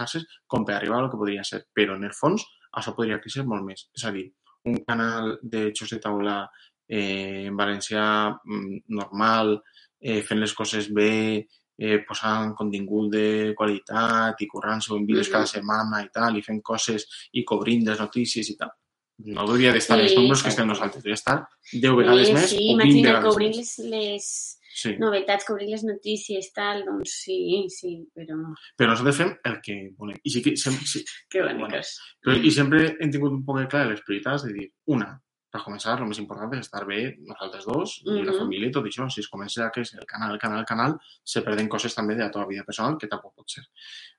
[0.46, 1.66] com per arribar al que podria ser.
[1.76, 2.46] Però, en el fons,
[2.76, 3.88] això podria créixer molt més.
[3.96, 4.26] És a dir,
[4.64, 6.48] un canal de jocs de taula
[6.88, 8.04] eh, en valencià
[8.44, 9.62] mm, normal,
[10.00, 11.46] eh, fent les coses bé,
[11.78, 15.32] eh, posant contingut de qualitat i currant-se en vídeos Mhm.
[15.32, 18.70] cada setmana i tal, i fent coses i cobrint les notícies i tal.
[19.24, 22.50] No hauria d'estar Sí, els números que estem nosaltres, hauria d'estar 10 vegades Eh, més
[22.50, 23.56] sí, o 20 imagina vegades més.
[23.56, 24.92] les, les Sí.
[24.98, 28.36] novetats, cobrir les notícies, tal, doncs sí, sí, però
[28.78, 30.16] Però nosaltres fem el que volem.
[30.22, 31.60] I, sí que, sempre, sí, que Bueno.
[31.66, 31.96] boniques.
[32.22, 35.10] però, I sempre hem tingut un poc clar les prioritats de dir, una,
[35.50, 38.38] per començar, el més important és estar bé nosaltres dos, i la Mhm.
[38.38, 39.08] família i tot això.
[39.10, 40.94] Si es comença a que és el canal, el canal, el canal,
[41.24, 43.64] se perden coses també de la teva vida personal, que tampoc pot ser.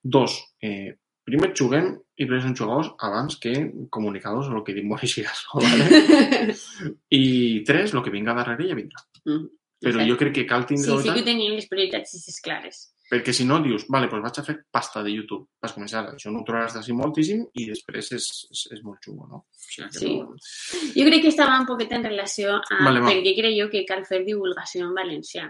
[0.04, 4.84] Dos, eh, primer juguem i després som jugadors abans que comunicadors o el que dic
[4.84, 5.45] Mauricis.
[5.54, 5.86] ¿vale?
[7.10, 8.99] I tres, el que vinga darrere ja vindrà.
[9.26, 9.47] Mm,
[9.82, 12.88] Però jo crec que cal Sí, tindre sí sí, que tenien les prioritats així clares.
[13.11, 15.47] perquè si no dius, vale, doncs vaig a fer pasta de YouTube.
[15.61, 19.25] Vas començar, això no ho trobaràs d'ací moltíssim i després és, és, és molt xulo,
[19.27, 19.41] no?
[19.43, 20.13] O sigui que Sí.
[20.21, 20.36] no...
[20.95, 23.09] Jo crec que estava un poquet en relació a Vale, va.
[23.09, 25.49] per què crec jo que cal fer divulgació en valencià.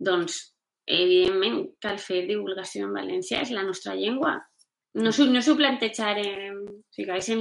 [0.00, 0.38] Doncs,
[0.86, 4.38] evidentment, cal fer divulgació en valencià, és la nostra llengua.
[4.94, 7.40] No s'ho no plantejarem, o sigui, és, en,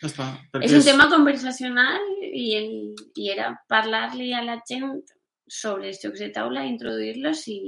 [0.00, 0.26] Ja està.
[0.62, 2.00] És un tema conversacional
[2.32, 5.02] i, el, i era parlar-li a la gent
[5.48, 7.58] sobre jocs de taula, introduir-los i...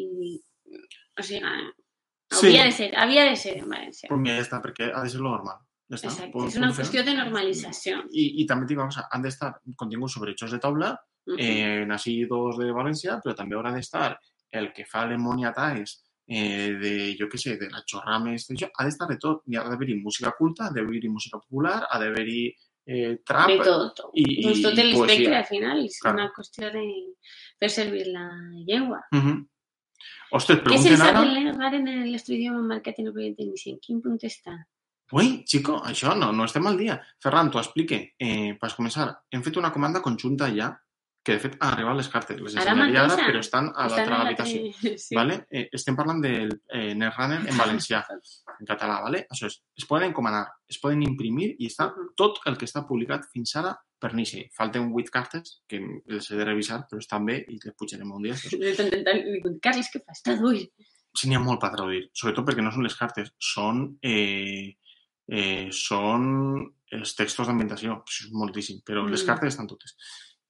[1.18, 1.42] O sigui,
[2.28, 2.48] Sí.
[2.48, 4.08] hauria de ser, havia de ser en valencià.
[4.10, 5.60] Pues mira, ja està, perquè ha de ser lo normal.
[5.88, 6.08] Ja està.
[6.10, 8.00] Exacte, és una qüestió de normalització.
[8.10, 10.88] I, I també dic cosa, han d'estar continguts sobre jocs de taula,
[11.26, 11.38] Mhm.
[11.38, 14.18] eh, nacidos de València, però també haurà d'estar
[14.50, 19.06] el que fa l'emoniataes eh, de, jo què sé, de la xorrames, d'això, ha d'estar
[19.08, 19.42] de tot.
[19.46, 22.52] Hi ha d'haver-hi música culta, ha d'haver-hi música popular, ha d'haver-hi
[22.88, 23.48] eh, trap...
[23.50, 24.00] de tot.
[24.14, 26.16] i- doncs tot i l'espectre al final és Claro.
[26.18, 26.82] una qüestió de
[27.60, 28.26] fer servir la
[28.66, 29.02] llengua.
[29.12, 29.36] Uh -huh.
[30.32, 31.24] Ostres, Què se pregunten sap ara...
[31.24, 33.70] legar en el nostre idioma marcat en el projecte d'inici?
[33.70, 34.56] En quin punt està?
[35.12, 36.96] Ui, xico, això no, no estem al dia.
[37.22, 38.14] Ferran, t'ho explique.
[38.18, 40.72] Eh, per començar, hem fet una comanda conjunta ja,
[41.26, 42.38] que de fet han arribat les cartes.
[42.40, 43.28] Les Ara ensenyaria ara, mateixa?
[43.32, 44.60] però estan a l'altra en habitació.
[44.62, 45.14] l'altre- Sí.
[45.18, 45.38] ¿vale?
[45.50, 48.04] Eh, estem parlant del eh, Netrunner en valencià,
[48.60, 49.26] en català, ¿vale?
[49.34, 53.26] Això és, es poden encomanar, es poden imprimir i està tot el que està publicat
[53.32, 54.50] fins ara per Nice.
[54.54, 58.22] Falten 8 cartes que les he de revisar, però estan bé i les pujarem un
[58.22, 58.34] dia.
[59.62, 60.22] Carles, què fas?
[60.22, 60.68] Traduir.
[61.16, 64.76] Sí, n'hi ha molt per traduir, sobretot perquè no són les cartes, són, eh,
[65.32, 66.26] eh, són
[66.92, 69.26] els textos d'ambientació, és moltíssim, però les Mm.
[69.26, 69.96] cartes estan totes.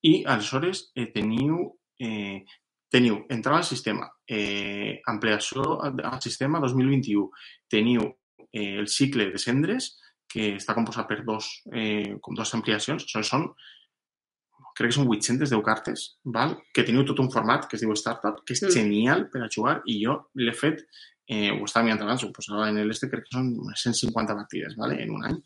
[0.03, 1.63] I aleshores eh, teniu,
[1.99, 2.45] eh,
[2.93, 7.31] teniu entrada al sistema, eh, ampliació al, sistema 2021,
[7.69, 8.05] teniu
[8.53, 9.97] eh, el cicle de cendres,
[10.29, 13.49] que està composat per dos, eh, com dos ampliacions, això són
[14.77, 16.57] crec que són 810 cartes, val?
[16.75, 18.75] que teniu tot un format que es diu Startup, que és Mm.
[18.75, 20.85] genial per a jugar i jo l'he fet,
[21.29, 24.77] eh, ho estava mirant abans, ho posava en l'este, crec que són unes 150 partides
[24.77, 25.03] vale?
[25.03, 25.43] en un any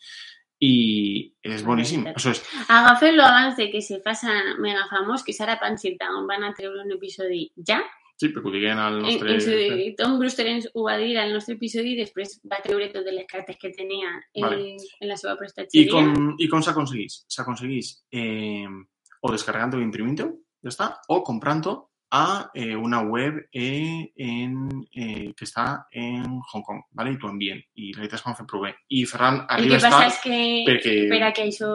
[0.60, 2.04] i és boníssim.
[2.12, 6.44] Això és, Agafeu-lo abans de que se faça mega famós, que Sara Pansita, on van
[6.44, 7.80] a treure un episodi ja.
[8.20, 9.32] sí, perquè ho diguen al En, nostre...
[9.32, 12.90] en su, Tom Brewster ens ho va dir al nostre episodi i després va treure
[12.92, 14.76] totes les cartes que tenia en, Vale.
[15.00, 15.90] en la seva I prestatgeria.
[15.90, 17.22] com, i com s'aconseguís?
[17.32, 18.68] S'aconseguís eh,
[19.22, 20.28] o descarregant-ho i imprimint-ho,
[20.60, 24.54] ja està, o comprant-ho a eh, una web eh, en,
[24.92, 27.12] eh, que està en Hong Kong, ¿vale?
[27.14, 27.60] i t'ho envien.
[27.78, 28.72] I que m'ho fet prou bé.
[28.88, 31.70] I Ferran El arriba que a passa estar és que perquè per a que això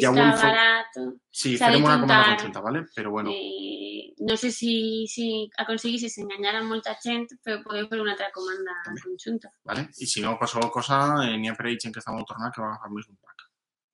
[0.00, 2.36] ja barat, Sí, farem una comanda juntar.
[2.36, 2.84] conjunta, ¿vale?
[2.94, 8.00] però bueno, eh, no sé si, si aconseguissis enganyar a molta gent, però podeu fer
[8.00, 9.00] una altra comanda També.
[9.02, 9.50] conjunta.
[9.64, 9.88] ¿vale?
[9.98, 12.52] i si no, qualsevol cosa, eh, n'hi ha per ahí gent que està molt tornada
[12.54, 13.46] que va agafar més d'un pack.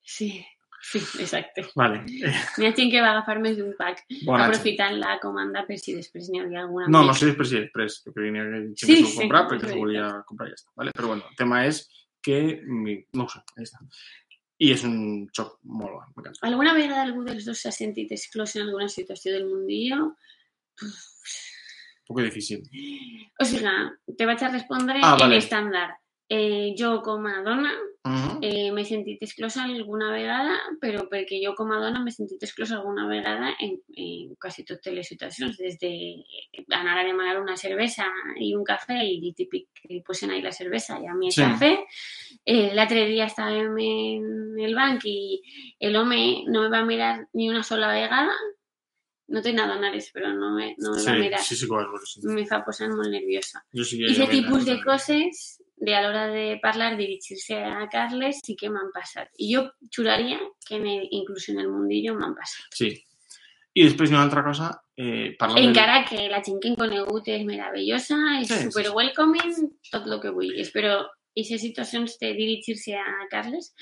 [0.03, 0.45] Sí,
[0.93, 1.65] sí, exacte.
[1.75, 2.03] Vale.
[2.07, 4.51] N'hi ha gent que va agafar més d'un pack, bona gent.
[4.55, 8.31] aprofitant la comanda per si després n'hi havia alguna No, no sé si després, perquè
[8.31, 10.61] n'hi ha gent Sí, que s'ho sí, comprar és perquè s'ho volia comprar i ja
[10.61, 10.71] està.
[10.77, 10.93] ¿vale?
[10.97, 11.83] Però bueno, el tema és
[12.23, 13.83] que, no ho sé, ahí està.
[14.59, 16.41] I és un joc molt bo, m'encanta.
[16.49, 20.15] Alguna vegada algú dels dos s'ha sentit exclòs en alguna situació del mundillo?
[20.81, 22.63] Un poc difícil.
[23.41, 23.73] O sigui,
[24.17, 25.35] te vaig a respondre Ah, vale.
[25.37, 25.97] en estàndard.
[26.29, 27.73] Eh, jo, com a dona,
[28.07, 28.39] Uh -huh.
[28.41, 32.77] eh, m'he sentit exclosa alguna vegada, però perquè jo, com a dona, m'he sentit exclosa
[32.77, 36.23] alguna vegada en, en quasi totes les situacions, des de
[36.71, 38.05] anar a demanar una cervesa
[38.39, 41.33] i un cafè i el típic que posen ahí la cervesa i a mi el
[41.33, 41.43] Sí.
[41.43, 41.85] cafè.
[42.45, 45.41] Eh, L'altre dia estàvem en el banc i
[45.81, 48.33] l'home no me va mirar ni una sola vegada.
[49.29, 51.41] No té nada nares, però no me, no me sí, va mirar.
[51.41, 52.21] sí, sí que sí.
[52.29, 53.65] Me fa posar molt nerviosa.
[53.75, 56.97] Jo sí que I ja aquest havia tipus de coses, de a l'hora de parlar,
[56.97, 59.29] dirigir-se a Carles, sí que m'han passat.
[59.39, 62.65] I jo juraria que en el, inclús en el mundillo m'han passat.
[62.75, 62.95] Sí.
[63.77, 67.45] I després una altra cosa, eh, parlant Encara que la gent que hem conegut és
[67.45, 68.93] meravellosa, és Sí, sí, super sí.
[68.97, 70.95] welcoming, tot el que vulguis, però
[71.37, 73.75] aquestes situacions de dirigir-se a Carles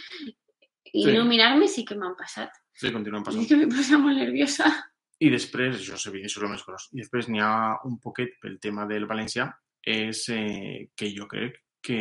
[0.92, 1.12] i Sí.
[1.12, 2.50] no mirar-me sí que m'han passat.
[2.74, 3.46] Sí, continuen És passant.
[3.48, 4.66] que me posa molt nerviosa.
[5.20, 6.88] I després, això és evident, això és el més gros.
[6.92, 9.46] I després n'hi ha un poquet pel tema del valencià,
[9.86, 12.00] és eh, que jo crec que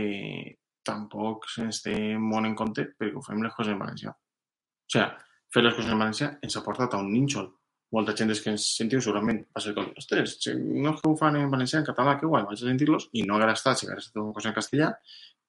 [0.88, 4.14] tampoc se'ns té molt en compte perquè ho fem les coses en valencià.
[4.14, 5.10] O sigui,
[5.54, 7.52] fer les coses en valencià ens ha portat a un nínxol.
[7.94, 11.16] Molta gent que ens sentiu segurament va ser com, ostres, si no és que ho
[11.20, 13.86] fan en valencià, en català, que guai, vaig a sentir-los, i no haguera estat si
[13.86, 14.90] haguera estat una cosa en castellà,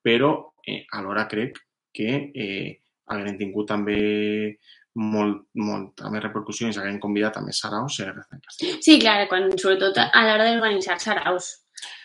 [0.05, 0.31] però
[0.69, 1.63] eh, alhora crec
[1.97, 2.69] que eh,
[3.09, 3.97] haguem tingut també
[5.01, 8.77] molt, molta més repercussió i s'haguem convidat a més saraus ser en castellà.
[8.85, 11.55] Sí, clar, quan, sobretot a l'hora d'organitzar saraus.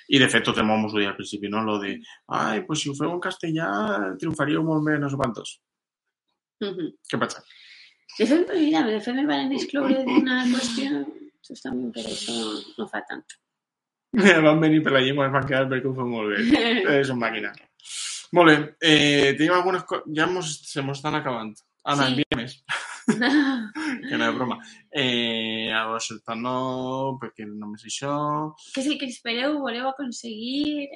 [0.10, 1.62] I de fet tot el món m'ho deia al principi, no?
[1.66, 1.95] Lo de,
[2.34, 3.68] ai, pues si ho feu en castellà
[4.20, 5.60] triomfaríeu molt més, no sé quantos.
[6.66, 6.88] Mhm.
[7.12, 7.43] Què passa?
[8.18, 11.03] De fet, mira, de fet me van excloure d'una qüestió,
[11.47, 12.36] justament per això
[12.80, 13.24] no fa tant.
[14.45, 16.64] Van venir per la llengua i van quedar perquè ho feu molt bé.
[16.97, 17.51] És un màquina.
[18.34, 18.55] Molt bé.
[18.82, 20.07] Eh, tenim algunes coses...
[20.18, 21.53] Ja mos, se mos estan acabant.
[21.86, 22.16] Anna, Sí.
[22.16, 22.55] envia més.
[23.18, 24.60] Que no és broma.
[24.91, 26.55] Eh, llavors, el tant no,
[27.22, 28.14] perquè només això...
[28.74, 30.88] Què és el que espereu, voleu aconseguir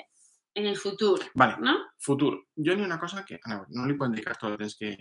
[0.55, 1.71] en el futur, Vale, no?
[1.97, 2.35] futur.
[2.61, 3.39] Jo n'hi ha una cosa que...
[3.41, 4.91] A no li podem dedicar tot el temps que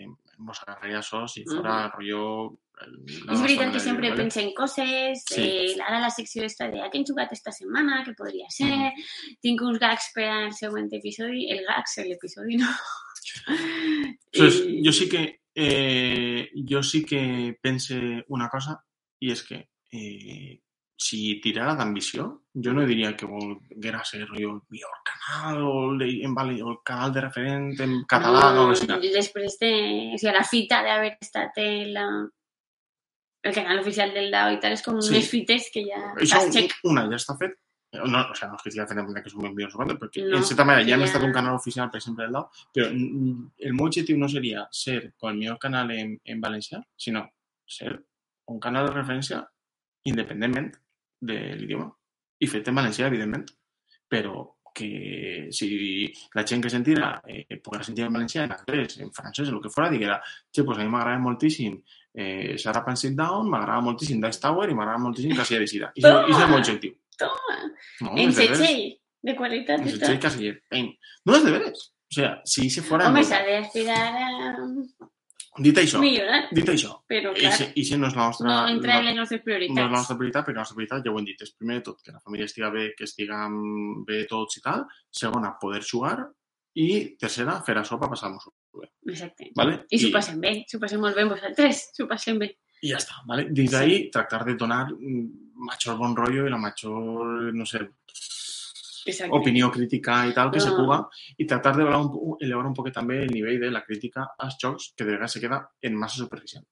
[0.97, 2.23] això si fora rotllo...
[2.81, 4.21] el- la és nostra veritat manera que viure, ¿vale?
[4.23, 5.43] pensa en coses, Sí.
[5.43, 8.89] eh, la secció esta de a què hem jugat esta setmana, que podria ser,
[9.45, 12.73] tinc uns gags per al següent episodi, el gags, l'episodi no.
[14.31, 17.95] Entonces, I- jo sí que eh, jo sí que pense
[18.29, 18.77] una cosa
[19.21, 19.59] i és que
[19.93, 20.59] eh,
[21.03, 25.97] si tirara d'ambició, jo no diria que volguera ser rotllo, el millor canal o el,
[25.99, 28.53] de, vale, o el canal de referent en català.
[28.55, 28.69] No,
[29.01, 29.71] després de...
[30.13, 32.05] O sigui, a la fita d'haver estat en la...
[33.43, 35.11] el canal oficial del DAO i tal, és com Sí.
[35.11, 36.45] unes fites que ja Això,
[36.87, 37.57] una, ja està fet.
[37.93, 40.37] No, o sea, no és que fent en que som un milió de perquè No,
[40.37, 42.87] en certa manera ja hem ja- estat un canal oficial, per exemple, del DAO, però
[42.91, 47.27] mm, el meu objectiu no seria ser com el millor canal en, en valencià, sinó
[47.67, 47.93] ser
[48.47, 49.43] un canal de referència
[50.05, 50.71] independentment
[51.21, 51.91] de l'idioma.
[52.39, 53.45] I fet en valencià, evidentment,
[54.09, 59.11] però que si la gent que sentirà eh, poguera sentir en valencià, en anglès, en
[59.13, 60.17] francès, el que fora, diguera,
[60.51, 61.77] che, pues a mi m'agrada moltíssim
[62.13, 65.91] eh, Sarah Pan Sit Down, m'agrada moltíssim Dice Tower i m'agrada moltíssim Casilla de Sida.
[65.95, 66.95] I és el meu objectiu.
[67.19, 67.57] Toma,
[68.01, 70.19] No, en és de de qualitat En i tot.
[70.19, 70.57] Casiller.
[70.69, 70.89] Pim.
[71.25, 71.89] No és de veres.
[72.11, 73.07] O sea, si se fuera...
[73.07, 74.55] Home, molt- s'ha d'aspirar a
[75.61, 78.47] Dit això, millorar, dit això, però i clar, si, i si no és la nostra...
[78.47, 81.11] no entra en les nostres no és la nostra prioritat, perquè la nostra prioritat, ja
[81.11, 83.59] ho hem dit, és primer de tot que la família estiga bé, que estiguem
[84.07, 84.87] bé tots i tal.
[85.13, 86.15] Segona, poder jugar.
[86.73, 86.87] I
[87.21, 88.89] tercera, fer això per passar-nos bé.
[89.13, 89.51] Exacte.
[89.55, 89.83] ¿vale?
[89.93, 92.49] I s'ho passem bé, s'ho passem molt bé vosaltres, s'ho passem bé.
[92.81, 93.45] Y ya está, ¿vale?
[93.51, 93.83] Desde Sí.
[93.83, 94.87] ahí, tratar de donar
[95.63, 97.79] mayor buen rollo y la mayor, no sé,
[99.05, 99.35] Exacte.
[99.35, 101.01] opinió crítica i tal que se puga
[101.37, 104.29] i tratar de elevar un, po- elevar un poquet també el nivell de la crítica
[104.37, 106.63] als jocs que de vegades se queda en massa superficial.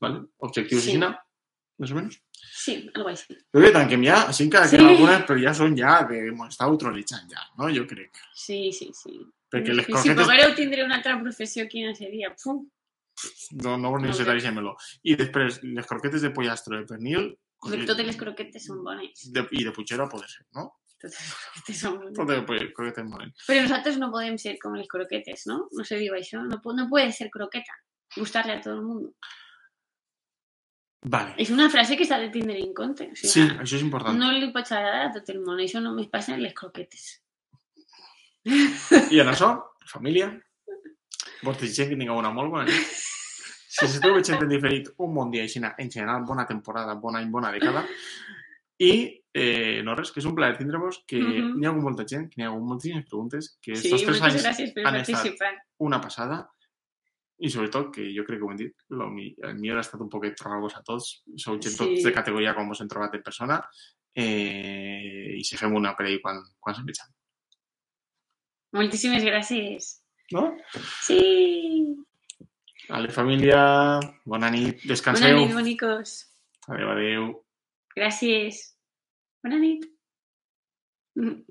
[0.00, 0.24] ¿vale?
[0.38, 0.96] Objectius Sí.
[0.96, 1.14] així,
[1.78, 2.18] més o menys.
[2.32, 3.36] Sí, algo així.
[3.52, 4.76] Però bé, tanquem ja, així encara Sí.
[4.76, 6.32] queden algunes, però ja són ja de...
[6.32, 7.70] M'ho està autoritzant ja, no?
[7.72, 8.10] Jo crec.
[8.34, 9.14] Sí, sí, sí.
[9.52, 12.34] Perquè les si poguéreu tindre una altra professió, quina seria?
[12.42, 12.66] Pum.
[13.62, 14.74] no, no necessitaríem-lo.
[15.04, 17.30] I després, les croquetes de pollastre de pernil
[17.72, 19.22] Perquè totes les croquetes són bones.
[19.32, 20.66] de, i de puchero a poder ser, no?
[21.00, 22.14] Totes les croquetes són bones.
[22.18, 23.32] Totes de croquetes molen.
[23.46, 25.68] Però nosaltres no podem ser com les croquetes, no?
[25.72, 26.42] No se diu això.
[26.46, 27.74] No, no puede ser croqueta.
[28.16, 29.12] Gustarle a todo el mundo.
[31.06, 31.34] Vale.
[31.38, 33.04] És una frase que s'ha de tindre en compte.
[33.12, 34.16] O sigui, Sí, això és important.
[34.18, 35.60] no li pots agradar a tot el món.
[35.62, 37.20] Això només passa en les croquetes.
[38.46, 39.52] I en això,
[39.90, 40.30] família,
[41.42, 42.96] vos desitgem que tingueu una molt bona nit.
[43.76, 47.28] Si esteu veient en diferit un bon dia així, en general, bona temporada, bon any,
[47.30, 47.84] bona dècada.
[48.78, 48.90] I,
[49.32, 51.56] eh, no res, que és un plaer tindre-vos, que Mhm.
[51.58, 54.22] n'hi ha hagut molta gent, que n'hi ha hagut moltíssimes preguntes, que Sí, estos tres
[54.22, 55.54] anys gràcies per han estat participar.
[55.78, 56.50] una passada
[57.38, 60.00] i sobretot, que jo crec que ho hem dit, lo, mi- el millor ha estat
[60.00, 61.76] un poquet trobar-vos a tots, sou gent Sí.
[61.78, 63.62] tots de categoria com vos hem trobat en persona
[64.14, 67.08] eh, i si fem una per ahí quan, quan s'empitxem.
[68.72, 70.00] Moltíssimes gràcies.
[70.32, 70.56] No?
[71.02, 71.94] Sí.
[72.88, 73.60] Vale, família,
[74.24, 75.38] bona nit, Bona descanseu.
[75.38, 76.12] nit, bonicos.
[76.68, 77.44] Adéu, adéu.
[77.96, 78.60] Gràcies.
[79.42, 79.86] Bona nit.
[81.16, 81.42] Mm.